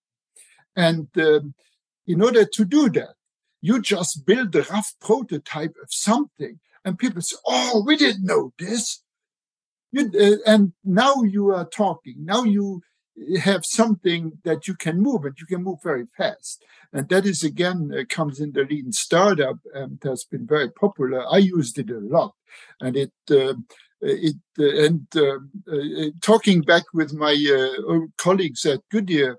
And 0.75 1.07
um, 1.17 1.55
in 2.05 2.21
order 2.21 2.45
to 2.45 2.63
do 2.63 2.91
that, 2.91 3.15
you 3.59 3.81
just 3.81 4.23
build 4.27 4.55
a 4.55 4.61
rough 4.61 4.93
prototype 5.01 5.73
of 5.81 5.89
something, 5.89 6.59
and 6.85 6.99
people 6.99 7.23
say, 7.23 7.37
"Oh, 7.47 7.83
we 7.85 7.97
didn't 7.97 8.23
know 8.23 8.53
this." 8.59 9.03
You, 9.91 10.11
uh, 10.19 10.49
and 10.49 10.73
now 10.83 11.23
you 11.23 11.49
are 11.49 11.65
talking. 11.65 12.17
Now 12.19 12.43
you 12.43 12.81
have 13.39 13.65
something 13.65 14.39
that 14.43 14.67
you 14.67 14.75
can 14.75 15.01
move, 15.01 15.25
and 15.25 15.35
you 15.39 15.45
can 15.45 15.63
move 15.63 15.79
very 15.83 16.07
fast. 16.17 16.63
And 16.93 17.07
that 17.09 17.25
is 17.25 17.43
again 17.43 17.91
uh, 17.97 18.03
comes 18.09 18.39
in 18.39 18.51
the 18.51 18.63
lean 18.63 18.91
startup 18.91 19.57
and 19.73 19.99
has 20.03 20.23
been 20.23 20.47
very 20.47 20.69
popular. 20.71 21.25
I 21.29 21.37
used 21.37 21.77
it 21.77 21.89
a 21.89 21.99
lot, 21.99 22.33
and 22.79 22.95
it. 22.95 23.13
Uh, 23.29 23.53
it 24.03 24.35
uh, 24.57 24.85
and 24.85 25.05
um, 25.15 25.51
uh, 25.71 26.09
talking 26.21 26.61
back 26.61 26.85
with 26.91 27.13
my 27.13 27.35
uh, 27.87 27.99
colleagues 28.17 28.65
at 28.65 28.79
Goodyear, 28.89 29.37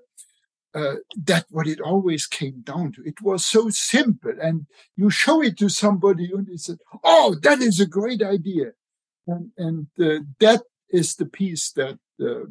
uh, 0.73 0.95
that 1.15 1.45
what 1.49 1.67
it 1.67 1.79
always 1.79 2.25
came 2.25 2.61
down 2.61 2.91
to. 2.93 3.03
It 3.03 3.21
was 3.21 3.45
so 3.45 3.69
simple, 3.69 4.33
and 4.41 4.65
you 4.95 5.09
show 5.09 5.41
it 5.41 5.57
to 5.57 5.69
somebody, 5.69 6.31
and 6.33 6.47
they 6.47 6.57
said, 6.57 6.77
"Oh, 7.03 7.35
that 7.43 7.59
is 7.61 7.79
a 7.79 7.85
great 7.85 8.23
idea," 8.23 8.71
and, 9.27 9.51
and 9.57 9.87
uh, 9.99 10.23
that 10.39 10.63
is 10.89 11.15
the 11.15 11.25
piece 11.25 11.71
that 11.73 11.99
uh, 12.21 12.45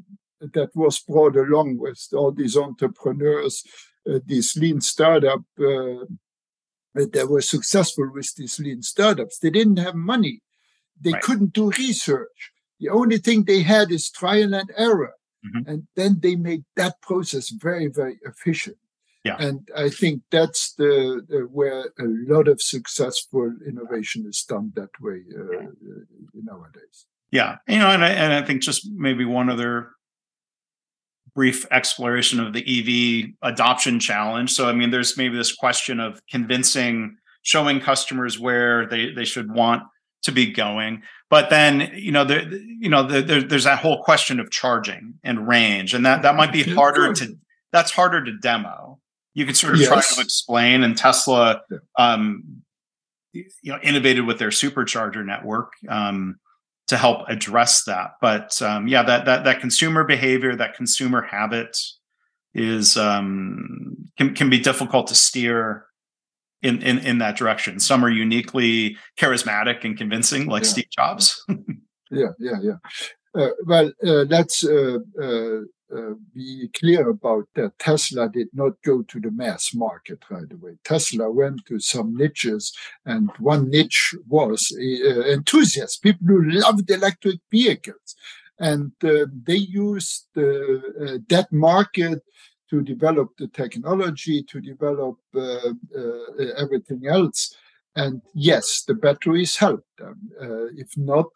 that 0.54 0.70
was 0.74 0.98
brought 1.00 1.36
along 1.36 1.78
with 1.78 2.08
all 2.12 2.32
these 2.32 2.56
entrepreneurs, 2.56 3.64
uh, 4.10 4.18
these 4.24 4.56
lean 4.56 4.80
startup 4.80 5.42
uh, 5.60 6.04
that 6.94 7.28
were 7.28 7.40
successful 7.40 8.10
with 8.12 8.34
these 8.36 8.58
lean 8.58 8.82
startups. 8.82 9.38
They 9.38 9.50
didn't 9.50 9.78
have 9.78 9.94
money. 9.94 10.42
They 11.00 11.12
right. 11.12 11.22
couldn't 11.22 11.52
do 11.52 11.70
research. 11.70 12.52
The 12.80 12.88
only 12.88 13.18
thing 13.18 13.44
they 13.44 13.62
had 13.62 13.90
is 13.90 14.10
trial 14.10 14.54
and 14.54 14.70
error. 14.76 15.14
Mm-hmm. 15.46 15.70
And 15.70 15.86
then 15.96 16.18
they 16.20 16.36
made 16.36 16.64
that 16.76 17.00
process 17.00 17.50
very, 17.50 17.88
very 17.88 18.18
efficient. 18.24 18.76
Yeah. 19.24 19.36
And 19.38 19.68
I 19.76 19.88
think 19.88 20.22
that's 20.30 20.74
the, 20.74 21.24
the, 21.28 21.40
where 21.40 21.86
a 21.98 22.04
lot 22.04 22.48
of 22.48 22.60
successful 22.60 23.54
innovation 23.66 24.26
is 24.28 24.44
done 24.48 24.72
that 24.74 24.90
way 25.00 25.22
uh, 25.38 25.66
nowadays. 26.34 27.06
Yeah, 27.30 27.56
you 27.66 27.78
know, 27.78 27.88
and 27.88 28.04
I, 28.04 28.10
and 28.10 28.32
I 28.32 28.42
think 28.42 28.62
just 28.62 28.86
maybe 28.90 29.24
one 29.24 29.48
other 29.48 29.92
brief 31.34 31.66
exploration 31.70 32.40
of 32.40 32.52
the 32.52 32.60
EV 32.60 33.32
adoption 33.42 33.98
challenge. 33.98 34.52
So, 34.52 34.68
I 34.68 34.72
mean, 34.72 34.90
there's 34.90 35.16
maybe 35.16 35.36
this 35.36 35.54
question 35.54 36.00
of 36.00 36.20
convincing, 36.30 37.16
showing 37.42 37.80
customers 37.80 38.38
where 38.38 38.86
they, 38.86 39.12
they 39.12 39.24
should 39.24 39.52
want 39.52 39.82
to 40.22 40.32
be 40.32 40.52
going. 40.52 41.02
But 41.30 41.50
then, 41.50 41.92
you 41.94 42.12
know, 42.12 42.24
there, 42.24 42.46
you 42.48 42.88
know, 42.88 43.02
there, 43.02 43.42
there's 43.42 43.64
that 43.64 43.78
whole 43.78 44.02
question 44.02 44.38
of 44.38 44.50
charging 44.50 45.14
and 45.24 45.48
range, 45.48 45.94
and 45.94 46.04
that 46.04 46.22
that 46.22 46.36
might 46.36 46.52
be 46.52 46.62
harder 46.62 47.12
to 47.14 47.38
that's 47.72 47.90
harder 47.90 48.22
to 48.22 48.36
demo. 48.38 48.98
You 49.34 49.46
can 49.46 49.54
sort 49.54 49.74
of 49.74 49.80
yes. 49.80 49.88
try 49.88 50.02
to 50.02 50.20
explain, 50.20 50.82
and 50.82 50.96
Tesla, 50.96 51.62
um, 51.98 52.62
you 53.32 53.46
know, 53.64 53.78
innovated 53.82 54.26
with 54.26 54.38
their 54.38 54.50
supercharger 54.50 55.24
network 55.24 55.72
um, 55.88 56.38
to 56.92 56.98
help 56.98 57.26
address 57.26 57.84
that. 57.84 58.10
But 58.20 58.60
um, 58.60 58.86
yeah, 58.86 59.02
that 59.02 59.24
that 59.24 59.44
that 59.44 59.60
consumer 59.60 60.04
behavior, 60.04 60.54
that 60.54 60.74
consumer 60.74 61.22
habit, 61.22 61.74
is 62.54 62.98
um, 62.98 63.96
can 64.18 64.34
can 64.34 64.50
be 64.50 64.60
difficult 64.60 65.06
to 65.06 65.14
steer 65.14 65.86
in 66.60 66.82
in 66.82 66.98
in 66.98 67.16
that 67.18 67.38
direction. 67.38 67.80
Some 67.80 68.04
are 68.04 68.10
uniquely 68.10 68.98
charismatic 69.18 69.84
and 69.84 69.96
convincing, 69.96 70.46
like 70.46 70.64
yeah. 70.64 70.68
Steve 70.68 70.90
Jobs. 70.90 71.42
yeah, 72.10 72.32
yeah, 72.38 72.58
yeah. 72.60 72.76
Uh, 73.34 73.48
well, 73.64 73.90
uh, 74.06 74.24
let's 74.28 74.62
uh, 74.62 74.98
uh, 75.92 76.02
uh, 76.02 76.14
be 76.34 76.68
clear 76.74 77.08
about 77.08 77.48
that. 77.54 77.78
Tesla 77.78 78.28
did 78.28 78.48
not 78.52 78.72
go 78.84 79.02
to 79.02 79.20
the 79.20 79.30
mass 79.30 79.74
market 79.74 80.18
right 80.30 80.50
away. 80.52 80.76
Tesla 80.84 81.30
went 81.30 81.64
to 81.66 81.78
some 81.78 82.16
niches, 82.16 82.72
and 83.04 83.30
one 83.38 83.70
niche 83.70 84.14
was 84.28 84.72
uh, 84.76 85.22
enthusiasts, 85.32 85.98
people 85.98 86.26
who 86.26 86.50
loved 86.50 86.90
electric 86.90 87.40
vehicles. 87.50 88.16
And 88.58 88.92
uh, 89.02 89.26
they 89.44 89.56
used 89.56 90.26
uh, 90.36 91.18
that 91.28 91.48
market 91.50 92.22
to 92.70 92.82
develop 92.82 93.30
the 93.38 93.48
technology, 93.48 94.42
to 94.44 94.60
develop 94.60 95.16
uh, 95.34 95.40
uh, 95.40 96.44
everything 96.56 97.06
else. 97.06 97.54
And 97.96 98.22
yes, 98.34 98.84
the 98.86 98.94
batteries 98.94 99.56
helped 99.56 99.98
them. 99.98 100.30
if 100.78 100.96
not, 100.96 101.26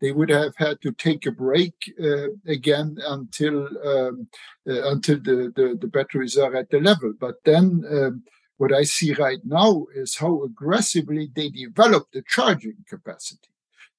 they 0.00 0.12
would 0.12 0.30
have 0.30 0.54
had 0.56 0.80
to 0.82 0.92
take 0.92 1.26
a 1.26 1.30
break 1.30 1.74
uh, 2.02 2.28
again 2.46 2.98
until 3.06 3.66
um, 3.86 4.28
uh, 4.68 4.90
until 4.90 5.16
the, 5.16 5.52
the, 5.56 5.78
the, 5.80 5.86
batteries 5.86 6.36
are 6.36 6.54
at 6.54 6.70
the 6.70 6.80
level. 6.80 7.14
But 7.18 7.36
then 7.44 7.84
um, 7.90 8.24
what 8.58 8.72
I 8.72 8.82
see 8.82 9.14
right 9.14 9.40
now 9.44 9.86
is 9.94 10.16
how 10.16 10.42
aggressively 10.42 11.30
they 11.34 11.50
develop 11.50 12.08
the 12.12 12.22
charging 12.26 12.84
capacity, 12.88 13.48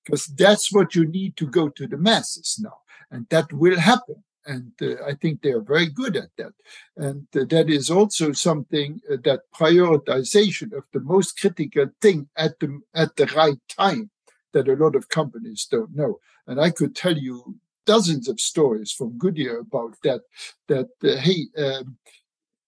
because 0.03 0.27
that's 0.27 0.71
what 0.71 0.95
you 0.95 1.05
need 1.05 1.35
to 1.37 1.47
go 1.47 1.69
to 1.69 1.87
the 1.87 1.97
masses 1.97 2.57
now, 2.59 2.79
and 3.09 3.27
that 3.29 3.51
will 3.53 3.79
happen. 3.79 4.23
And 4.45 4.71
uh, 4.81 5.03
I 5.05 5.13
think 5.13 5.41
they 5.41 5.51
are 5.51 5.59
very 5.59 5.87
good 5.87 6.15
at 6.15 6.29
that. 6.37 6.53
And 6.95 7.27
uh, 7.35 7.43
that 7.49 7.69
is 7.69 7.89
also 7.89 8.31
something 8.31 9.01
uh, 9.11 9.17
that 9.25 9.41
prioritization 9.53 10.71
of 10.71 10.85
the 10.93 11.01
most 11.01 11.37
critical 11.37 11.87
thing 11.99 12.29
at 12.37 12.57
the 12.59 12.79
at 12.95 13.17
the 13.17 13.25
right 13.35 13.59
time 13.67 14.09
that 14.53 14.67
a 14.67 14.75
lot 14.75 14.95
of 14.95 15.09
companies 15.09 15.67
don't 15.69 15.95
know. 15.95 16.19
And 16.45 16.59
I 16.59 16.69
could 16.69 16.95
tell 16.95 17.17
you 17.17 17.57
dozens 17.85 18.27
of 18.27 18.39
stories 18.39 18.91
from 18.91 19.17
Goodyear 19.17 19.59
about 19.59 19.95
that. 20.03 20.21
That 20.67 20.89
uh, 21.03 21.17
hey, 21.17 21.47
um, 21.57 21.97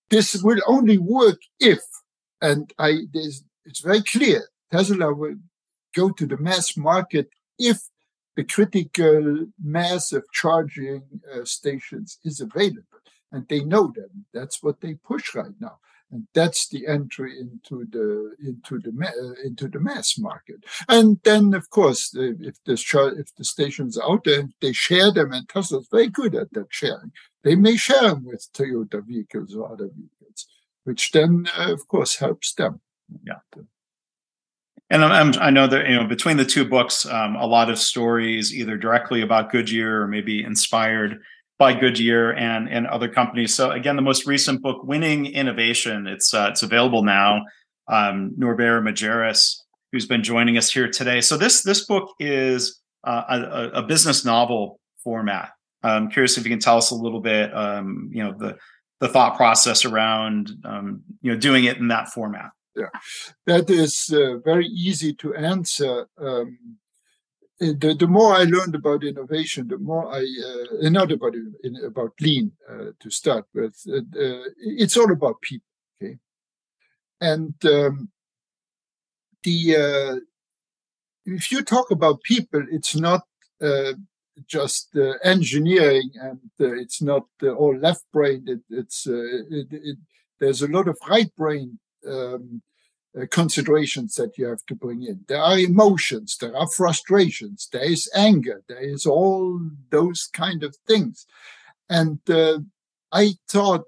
this 0.09 0.41
will 0.43 0.61
only 0.67 0.97
work 0.97 1.39
if, 1.59 1.79
and 2.41 2.73
I 2.79 3.01
it's 3.13 3.81
very 3.81 4.01
clear 4.01 4.49
Tesla 4.71 5.13
will 5.13 5.35
go 5.95 6.09
to 6.09 6.25
the 6.25 6.37
mass 6.37 6.77
market 6.77 7.29
if 7.57 7.77
the 8.35 8.43
critical 8.43 9.47
mass 9.61 10.13
of 10.13 10.23
charging 10.31 11.03
uh, 11.33 11.43
stations 11.43 12.19
is 12.23 12.39
available, 12.39 13.01
and 13.31 13.47
they 13.47 13.63
know 13.63 13.91
that. 13.95 14.09
That's 14.33 14.63
what 14.63 14.81
they 14.81 14.93
push 14.93 15.35
right 15.35 15.55
now 15.59 15.79
and 16.11 16.27
that's 16.33 16.67
the 16.69 16.87
entry 16.87 17.39
into 17.39 17.85
the 17.89 18.35
into 18.43 18.79
the 18.79 18.91
uh, 19.05 19.45
into 19.45 19.67
the 19.67 19.79
mass 19.79 20.17
market. 20.17 20.63
And 20.87 21.19
then, 21.23 21.53
of 21.53 21.69
course, 21.69 22.13
if 22.15 22.55
the 22.65 22.73
if 23.17 23.35
the 23.35 23.43
stations 23.43 23.97
out 23.97 24.23
there, 24.23 24.49
they 24.61 24.73
share 24.73 25.11
them, 25.11 25.31
and 25.31 25.47
Tesla's 25.47 25.87
very 25.91 26.09
good 26.09 26.35
at 26.35 26.51
that 26.53 26.67
sharing. 26.69 27.11
They 27.43 27.55
may 27.55 27.77
share 27.77 28.01
them 28.01 28.25
with 28.25 28.47
Toyota 28.53 29.05
vehicles 29.05 29.55
or 29.55 29.71
other 29.71 29.89
vehicles, 29.95 30.47
which 30.83 31.11
then, 31.11 31.47
uh, 31.57 31.71
of 31.71 31.87
course, 31.87 32.17
helps 32.17 32.53
them. 32.53 32.81
Yeah. 33.25 33.63
And 34.91 35.05
I'm, 35.05 35.33
i 35.39 35.51
know 35.51 35.67
that 35.67 35.87
you 35.87 35.95
know 35.95 36.07
between 36.07 36.37
the 36.37 36.45
two 36.45 36.65
books, 36.65 37.05
um, 37.05 37.35
a 37.35 37.45
lot 37.45 37.69
of 37.69 37.77
stories 37.77 38.55
either 38.55 38.77
directly 38.77 39.21
about 39.21 39.51
Goodyear 39.51 40.01
or 40.01 40.07
maybe 40.07 40.43
inspired 40.43 41.21
by 41.59 41.73
Goodyear 41.73 42.31
and 42.33 42.67
and 42.69 42.87
other 42.87 43.09
companies. 43.09 43.53
So 43.53 43.71
again, 43.71 43.95
the 43.95 44.01
most 44.01 44.25
recent 44.25 44.63
book, 44.63 44.83
Winning 44.83 45.27
Innovation, 45.27 46.07
it's 46.07 46.33
uh, 46.33 46.47
it's 46.49 46.63
available 46.63 47.03
now. 47.03 47.43
Um, 47.87 48.33
Norbert 48.37 48.83
who's 49.91 50.05
been 50.05 50.23
joining 50.23 50.57
us 50.57 50.71
here 50.71 50.89
today. 50.89 51.21
So 51.21 51.37
this 51.37 51.61
this 51.61 51.85
book 51.85 52.09
is 52.19 52.79
uh, 53.03 53.23
a, 53.29 53.79
a, 53.79 53.83
business 53.83 54.23
novel 54.25 54.79
format. 55.03 55.51
I'm 55.83 56.09
curious 56.09 56.37
if 56.37 56.43
you 56.43 56.49
can 56.49 56.59
tell 56.59 56.77
us 56.77 56.91
a 56.91 56.95
little 56.95 57.21
bit, 57.21 57.55
um, 57.55 58.09
you 58.13 58.23
know, 58.23 58.33
the 58.37 58.57
the 58.99 59.07
thought 59.07 59.37
process 59.37 59.85
around 59.85 60.51
um, 60.63 61.01
you 61.21 61.31
know 61.31 61.37
doing 61.37 61.65
it 61.65 61.77
in 61.77 61.87
that 61.89 62.09
format. 62.09 62.51
Yeah, 62.75 62.89
that 63.47 63.69
is 63.69 64.13
uh, 64.13 64.37
very 64.45 64.67
easy 64.67 65.13
to 65.15 65.35
answer. 65.35 66.07
Um, 66.17 66.57
the, 67.59 67.95
the 67.99 68.07
more 68.07 68.33
I 68.33 68.43
learned 68.43 68.75
about 68.75 69.03
innovation, 69.03 69.67
the 69.67 69.77
more 69.77 70.13
I 70.13 70.19
uh, 70.19 70.89
not 70.89 71.11
about 71.11 71.35
in, 71.35 71.75
about 71.85 72.13
lean 72.21 72.53
uh, 72.69 72.91
to 72.99 73.09
start 73.09 73.45
with. 73.53 73.75
Uh, 73.87 73.97
uh, 73.97 74.43
it's 74.57 74.95
all 74.95 75.11
about 75.11 75.41
people, 75.41 75.67
okay? 76.01 76.17
And 77.19 77.53
um, 77.65 78.09
the 79.43 79.75
uh, 79.75 80.15
if 81.25 81.51
you 81.51 81.61
talk 81.61 81.91
about 81.91 82.23
people, 82.23 82.63
it's 82.71 82.95
not 82.95 83.23
uh, 83.61 83.93
just 84.47 84.95
engineering 85.23 86.11
and 86.15 86.39
it's 86.59 87.01
not 87.01 87.25
all 87.43 87.77
left-brained. 87.77 88.47
It, 88.47 88.61
it's 88.69 89.05
it, 89.05 89.67
it, 89.71 89.97
there's 90.39 90.61
a 90.61 90.67
lot 90.67 90.87
of 90.87 90.97
right 91.09 91.29
brain 91.35 91.77
um, 92.07 92.61
uh, 93.17 93.25
considerations 93.31 94.15
that 94.15 94.37
you 94.37 94.45
have 94.45 94.63
to 94.67 94.75
bring 94.75 95.01
in. 95.03 95.21
There 95.27 95.41
are 95.41 95.57
emotions, 95.57 96.37
there 96.39 96.55
are 96.55 96.67
frustrations, 96.67 97.67
there 97.71 97.83
is 97.83 98.09
anger, 98.15 98.61
there 98.67 98.83
is 98.83 99.05
all 99.05 99.59
those 99.89 100.29
kind 100.31 100.63
of 100.63 100.75
things. 100.87 101.25
And 101.89 102.19
uh, 102.29 102.59
I 103.11 103.33
thought 103.47 103.85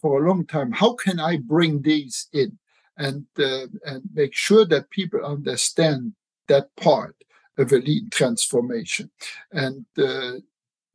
for 0.00 0.22
a 0.22 0.28
long 0.28 0.46
time, 0.46 0.70
how 0.70 0.94
can 0.94 1.18
I 1.18 1.38
bring 1.38 1.82
these 1.82 2.28
in 2.32 2.58
and 2.96 3.26
uh, 3.38 3.66
and 3.84 4.02
make 4.14 4.34
sure 4.34 4.64
that 4.66 4.90
people 4.90 5.24
understand 5.24 6.12
that 6.46 6.68
part 6.76 7.16
of 7.58 7.72
a 7.72 7.78
lean 7.78 8.08
transformation? 8.10 9.10
And 9.50 9.86
uh, 9.98 10.34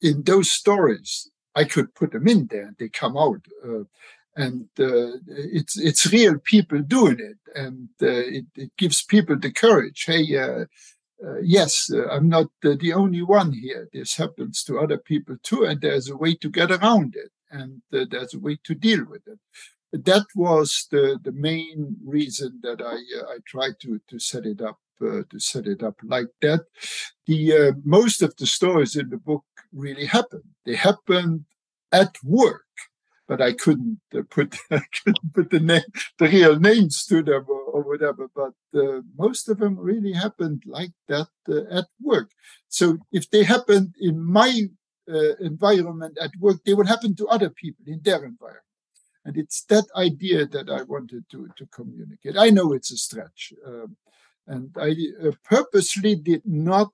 in 0.01 0.23
those 0.23 0.49
stories, 0.49 1.29
I 1.55 1.65
could 1.65 1.93
put 1.93 2.11
them 2.11 2.27
in 2.27 2.47
there 2.49 2.67
and 2.67 2.77
they 2.79 2.87
come 2.87 3.17
out. 3.17 3.41
Uh, 4.39 4.43
and 4.43 4.69
uh, 4.79 5.17
it's 5.27 5.77
it's 5.77 6.11
real 6.11 6.37
people 6.39 6.81
doing 6.81 7.19
it, 7.19 7.37
and 7.55 7.89
uh, 8.01 8.07
it, 8.07 8.45
it, 8.55 8.71
gives 8.77 9.03
people 9.03 9.37
the 9.37 9.51
courage. 9.51 10.05
Hey, 10.05 10.37
uh, 10.37 10.65
uh 11.25 11.39
yes, 11.41 11.89
uh, 11.93 12.07
I'm 12.07 12.29
not 12.29 12.47
the 12.61 12.93
only 12.93 13.21
one 13.21 13.51
here. 13.53 13.89
This 13.93 14.15
happens 14.15 14.63
to 14.63 14.79
other 14.79 14.97
people 14.97 15.37
too, 15.43 15.65
and 15.65 15.81
there's 15.81 16.09
a 16.09 16.17
way 16.17 16.35
to 16.35 16.49
get 16.49 16.71
around 16.71 17.15
it, 17.15 17.31
and 17.51 17.81
uh, 17.93 18.05
there's 18.09 18.33
a 18.33 18.39
way 18.39 18.57
to 18.63 18.75
deal 18.75 19.05
with 19.05 19.27
it. 19.27 19.39
That 20.05 20.25
was 20.35 20.87
the 20.91 21.19
the 21.21 21.33
main 21.33 21.97
reason 22.05 22.59
that 22.63 22.81
I 22.81 22.97
I 23.33 23.39
tried 23.45 23.79
to 23.81 23.99
to 24.07 24.19
set 24.19 24.45
it 24.45 24.61
up 24.61 24.79
to 24.99 25.39
set 25.39 25.65
it 25.65 25.81
up 25.81 25.95
like 26.03 26.31
that. 26.41 26.61
The 27.25 27.73
most 27.83 28.21
of 28.21 28.35
the 28.35 28.45
stories 28.45 28.95
in 28.95 29.09
the 29.09 29.17
book 29.17 29.45
really 29.73 30.05
happened. 30.05 30.49
They 30.65 30.75
happened 30.75 31.45
at 31.91 32.15
work 32.23 32.68
but 33.29 33.41
I 33.41 33.53
couldn't 33.53 34.01
uh, 34.13 34.23
put 34.29 34.57
I 34.71 34.81
couldn't 34.97 35.33
put 35.33 35.51
the 35.51 35.83
the 36.17 36.27
real 36.27 36.59
names 36.59 37.05
to 37.05 37.21
them 37.21 37.45
or, 37.47 37.61
or 37.75 37.81
whatever. 37.83 38.27
But 38.35 38.55
uh, 38.77 39.01
most 39.15 39.47
of 39.47 39.59
them 39.59 39.77
really 39.79 40.13
happened 40.13 40.63
like 40.65 40.93
that 41.07 41.29
uh, 41.47 41.79
at 41.79 41.87
work. 42.01 42.31
So 42.67 42.97
if 43.11 43.29
they 43.29 43.43
happened 43.43 43.93
in 44.01 44.19
my 44.19 44.51
uh, 45.07 45.35
environment 45.39 46.17
at 46.19 46.31
work, 46.39 46.57
they 46.65 46.73
would 46.73 46.87
happen 46.87 47.15
to 47.17 47.27
other 47.27 47.51
people 47.51 47.85
in 47.87 48.01
their 48.03 48.25
environment. 48.25 48.65
And 49.23 49.37
it's 49.37 49.63
that 49.65 49.85
idea 49.95 50.47
that 50.47 50.67
I 50.69 50.81
wanted 50.81 51.23
to 51.31 51.49
to 51.55 51.65
communicate. 51.67 52.35
I 52.35 52.49
know 52.49 52.73
it's 52.73 52.91
a 52.91 52.97
stretch, 52.97 53.53
um, 53.65 53.95
and 54.47 54.75
I 54.75 54.91
uh, 55.23 55.31
purposely 55.43 56.15
did 56.15 56.41
not 56.45 56.91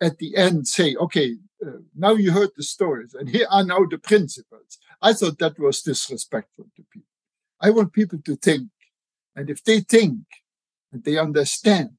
at 0.00 0.18
the 0.18 0.36
end 0.36 0.66
say, 0.66 0.96
okay, 0.96 1.36
uh, 1.64 1.78
now 1.94 2.14
you 2.14 2.32
heard 2.32 2.50
the 2.56 2.64
stories, 2.64 3.14
and 3.14 3.28
here 3.28 3.46
are 3.48 3.64
now 3.64 3.84
the 3.88 3.98
principles. 3.98 4.78
I 5.02 5.12
thought 5.12 5.38
that 5.38 5.58
was 5.58 5.82
disrespectful 5.82 6.66
to 6.76 6.82
people. 6.90 7.08
I 7.60 7.70
want 7.70 7.92
people 7.92 8.20
to 8.24 8.36
think. 8.36 8.68
And 9.34 9.50
if 9.50 9.64
they 9.64 9.80
think 9.80 10.20
and 10.92 11.02
they 11.04 11.18
understand, 11.18 11.90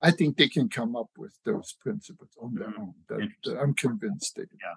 I 0.00 0.10
think 0.10 0.36
they 0.36 0.48
can 0.48 0.68
come 0.68 0.96
up 0.96 1.10
with 1.16 1.32
those 1.44 1.74
principles 1.80 2.30
on 2.40 2.54
their 2.54 2.68
mm-hmm. 2.68 2.80
own. 2.80 2.94
That, 3.08 3.52
uh, 3.52 3.60
I'm 3.60 3.74
convinced 3.74 4.36
they 4.36 4.42
do. 4.42 4.56
Yeah. 4.60 4.74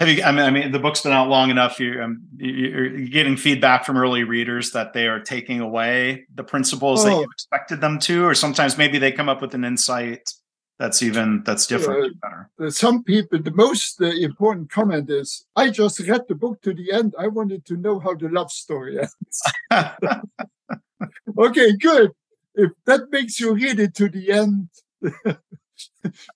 Have 0.00 0.08
you? 0.08 0.22
I 0.22 0.30
mean, 0.30 0.44
I 0.44 0.50
mean, 0.50 0.70
the 0.70 0.78
book's 0.78 1.00
been 1.00 1.12
out 1.12 1.28
long 1.28 1.50
enough. 1.50 1.80
You're, 1.80 2.02
um, 2.02 2.22
you're 2.36 2.90
getting 3.06 3.36
feedback 3.36 3.84
from 3.84 3.96
early 3.96 4.22
readers 4.22 4.70
that 4.70 4.92
they 4.92 5.08
are 5.08 5.18
taking 5.18 5.60
away 5.60 6.26
the 6.32 6.44
principles 6.44 7.04
oh. 7.04 7.08
that 7.08 7.16
you 7.16 7.24
expected 7.24 7.80
them 7.80 7.98
to, 8.00 8.24
or 8.24 8.34
sometimes 8.34 8.78
maybe 8.78 8.98
they 8.98 9.10
come 9.10 9.28
up 9.28 9.42
with 9.42 9.54
an 9.54 9.64
insight 9.64 10.30
that's 10.78 11.02
even 11.02 11.42
that's 11.44 11.66
different 11.66 12.16
uh, 12.60 12.70
some 12.70 13.02
people 13.02 13.38
the 13.40 13.50
most 13.50 14.00
uh, 14.00 14.06
important 14.06 14.70
comment 14.70 15.10
is 15.10 15.46
i 15.56 15.70
just 15.70 16.00
read 16.00 16.22
the 16.28 16.34
book 16.34 16.60
to 16.62 16.72
the 16.72 16.92
end 16.92 17.14
i 17.18 17.26
wanted 17.26 17.64
to 17.64 17.76
know 17.76 17.98
how 17.98 18.14
the 18.14 18.28
love 18.28 18.50
story 18.50 18.98
ends 18.98 19.42
okay 21.38 21.76
good 21.76 22.12
if 22.54 22.70
that 22.86 23.10
makes 23.10 23.38
you 23.40 23.54
read 23.54 23.78
it 23.78 23.94
to 23.94 24.08
the 24.08 24.30
end 24.32 24.68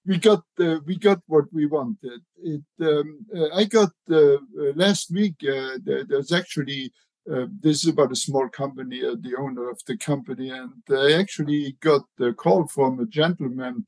we 0.07 0.19
got 0.19 0.43
uh, 0.61 0.79
we 0.87 0.97
got 0.97 1.21
what 1.27 1.45
we 1.53 1.67
wanted. 1.67 2.21
It 2.43 2.63
um, 2.81 3.27
uh, 3.35 3.49
I 3.55 3.65
got 3.65 3.91
uh, 4.11 4.39
last 4.75 5.11
week. 5.11 5.37
There, 5.41 6.05
there's 6.05 6.33
actually 6.33 6.93
this 7.27 7.85
is 7.85 7.89
about 7.89 8.13
a 8.13 8.17
small 8.17 8.49
company, 8.49 9.01
the 9.01 9.37
owner 9.39 9.69
of 9.71 9.81
the 9.87 9.97
company, 9.97 10.51
and 10.51 10.73
I 10.91 11.13
actually 11.13 11.77
got 11.81 12.03
a 12.21 12.33
call 12.33 12.67
from 12.67 13.01
a 13.01 13.07
gentleman. 13.07 13.87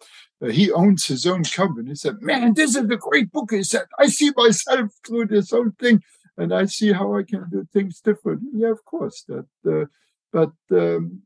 he 0.50 0.70
owns 0.70 1.06
his 1.06 1.26
own 1.26 1.44
company. 1.44 1.90
He 1.90 1.94
said, 1.96 2.22
"Man, 2.22 2.54
this 2.54 2.76
is 2.76 2.88
a 2.90 2.96
great 2.96 3.32
book." 3.32 3.50
He 3.52 3.62
said, 3.62 3.86
"I 3.98 4.06
see 4.06 4.30
myself 4.36 4.90
through 5.06 5.26
this 5.26 5.50
whole 5.50 5.72
thing." 5.78 6.02
and 6.36 6.52
I 6.52 6.64
see 6.66 6.92
how 6.92 7.16
I 7.16 7.22
can 7.22 7.48
do 7.50 7.66
things 7.72 8.00
differently. 8.00 8.48
Yeah, 8.54 8.70
of 8.70 8.84
course. 8.84 9.24
That, 9.28 9.46
uh, 9.66 9.86
but 10.32 10.52
um, 10.70 11.22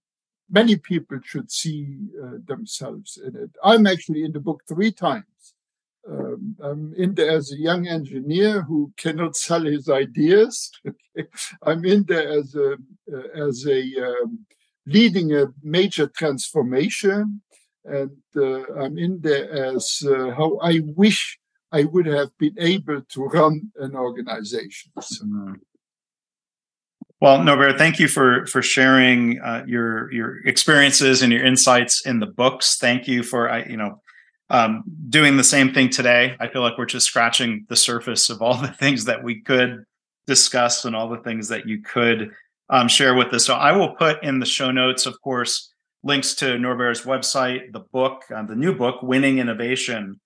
many 0.51 0.77
people 0.77 1.19
should 1.25 1.51
see 1.51 1.97
uh, 2.23 2.39
themselves 2.47 3.19
in 3.25 3.37
it. 3.37 3.51
I'm 3.63 3.87
actually 3.87 4.25
in 4.25 4.33
the 4.33 4.41
book 4.41 4.63
three 4.69 4.93
times. 4.93 5.55
Um, 6.11 6.57
I'm 6.63 6.95
in 6.97 7.15
there 7.15 7.31
as 7.31 7.53
a 7.53 7.59
young 7.59 7.87
engineer 7.87 8.63
who 8.63 8.93
cannot 8.97 9.37
sell 9.37 9.63
his 9.63 9.89
ideas. 9.89 10.71
I'm 11.63 11.85
in 11.85 12.05
there 12.05 12.29
as 12.29 12.55
a 12.55 12.77
uh, 13.13 13.47
as 13.47 13.67
a 13.67 13.83
um, 14.07 14.47
leading 14.87 15.35
a 15.35 15.47
major 15.63 16.07
transformation, 16.07 17.43
and 17.85 18.17
uh, 18.37 18.63
I'm 18.75 18.97
in 18.97 19.21
there 19.21 19.51
as 19.53 20.03
uh, 20.07 20.31
how 20.31 20.59
I 20.63 20.81
wish 20.97 21.39
I 21.73 21.85
would 21.85 22.07
have 22.07 22.31
been 22.39 22.57
able 22.59 23.03
to 23.03 23.25
run 23.25 23.73
an 23.77 23.95
organization. 23.95 24.93
So. 25.01 25.25
Mm-hmm. 25.27 25.55
Well, 27.21 27.43
Norbert, 27.43 27.79
thank 27.79 27.99
you 27.99 28.09
for 28.09 28.47
for 28.47 28.63
sharing 28.63 29.41
uh, 29.41 29.65
your 29.67 30.11
your 30.13 30.47
experiences 30.47 31.21
and 31.21 31.33
your 31.33 31.45
insights 31.45 32.07
in 32.07 32.21
the 32.21 32.27
books. 32.27 32.79
Thank 32.79 33.09
you 33.09 33.23
for 33.23 33.51
I, 33.51 33.65
you 33.65 33.77
know 33.77 34.01
um, 34.51 34.85
doing 35.09 35.37
the 35.37 35.45
same 35.45 35.73
thing 35.73 35.91
today. 35.91 36.37
I 36.41 36.49
feel 36.49 36.63
like 36.63 36.79
we're 36.79 36.87
just 36.87 37.07
scratching 37.07 37.67
the 37.69 37.77
surface 37.77 38.31
of 38.31 38.43
all 38.43 38.55
the 38.61 38.69
things 38.69 39.05
that 39.07 39.23
we 39.23 39.41
could 39.41 39.85
discuss 40.27 40.85
and 40.85 40.95
all 40.95 41.09
the 41.09 41.19
things 41.19 41.49
that 41.49 41.67
you 41.67 41.83
could 41.83 42.33
um, 42.71 42.89
share 42.89 43.15
with 43.15 43.33
us. 43.33 43.47
So 43.47 43.55
I 43.55 43.73
will 43.73 43.95
put 43.95 44.23
in 44.23 44.41
the 44.41 44.47
show 44.47 44.71
notes, 44.71 45.07
of 45.07 45.21
course, 45.23 45.73
links 46.03 46.35
to 46.37 46.59
Norbert's 46.59 47.03
website, 47.03 47.73
the 47.73 47.81
book, 47.81 48.23
uh, 48.35 48.43
the 48.43 48.55
new 48.55 48.75
book, 48.75 49.03
Winning 49.03 49.39
Innovation 49.39 50.21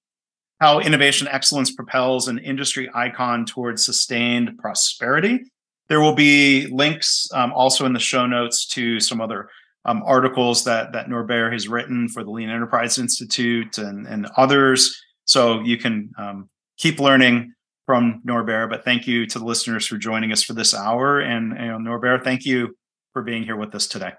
how 0.62 0.78
innovation 0.78 1.26
excellence 1.26 1.72
propels 1.72 2.28
an 2.28 2.38
industry 2.38 2.88
icon 2.94 3.44
towards 3.44 3.84
sustained 3.84 4.56
prosperity. 4.58 5.40
There 5.88 6.00
will 6.00 6.14
be 6.14 6.68
links 6.68 7.28
um, 7.34 7.52
also 7.52 7.84
in 7.84 7.94
the 7.94 7.98
show 7.98 8.26
notes 8.26 8.64
to 8.66 9.00
some 9.00 9.20
other 9.20 9.48
um, 9.85 10.03
articles 10.05 10.64
that 10.64 10.93
that 10.93 11.09
Norbert 11.09 11.53
has 11.53 11.68
written 11.68 12.09
for 12.09 12.22
the 12.22 12.30
Lean 12.30 12.51
Enterprise 12.51 12.99
Institute 12.99 13.78
and, 13.78 14.07
and 14.07 14.26
others. 14.37 15.01
So 15.24 15.61
you 15.61 15.76
can 15.76 16.11
um, 16.18 16.49
keep 16.78 17.01
learning 17.01 17.55
from 17.87 18.20
Norbert. 18.24 18.70
But 18.70 18.85
thank 18.85 19.07
you 19.07 19.26
to 19.26 19.39
the 19.39 19.45
listeners 19.45 19.87
for 19.87 19.99
joining 19.99 20.33
us 20.33 20.43
for 20.43 20.53
this 20.53 20.74
hour. 20.74 21.20
And 21.20 21.59
you 21.59 21.66
know, 21.66 21.78
Norbert, 21.78 22.24
thank 22.24 22.45
you 22.45 22.76
for 23.12 23.22
being 23.22 23.43
here 23.43 23.57
with 23.57 23.74
us 23.74 23.87
today. 23.87 24.12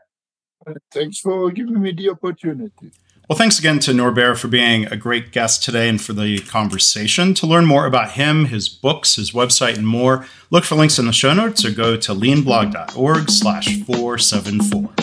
Thanks 0.91 1.19
for 1.19 1.51
giving 1.51 1.81
me 1.81 1.91
the 1.91 2.09
opportunity. 2.09 2.91
Well, 3.29 3.37
thanks 3.37 3.57
again 3.57 3.79
to 3.79 3.93
Norbert 3.93 4.37
for 4.37 4.49
being 4.49 4.85
a 4.87 4.97
great 4.97 5.31
guest 5.31 5.63
today 5.63 5.87
and 5.87 5.99
for 5.99 6.11
the 6.11 6.39
conversation. 6.39 7.33
To 7.35 7.47
learn 7.47 7.65
more 7.65 7.85
about 7.85 8.11
him, 8.11 8.45
his 8.45 8.67
books, 8.67 9.15
his 9.15 9.31
website, 9.31 9.77
and 9.77 9.87
more, 9.87 10.25
look 10.51 10.65
for 10.65 10.75
links 10.75 10.99
in 10.99 11.05
the 11.05 11.13
show 11.13 11.33
notes 11.33 11.63
or 11.63 11.71
go 11.71 11.95
to 11.95 12.13
leanblog.org 12.13 13.29
slash 13.29 13.81
474. 13.83 15.02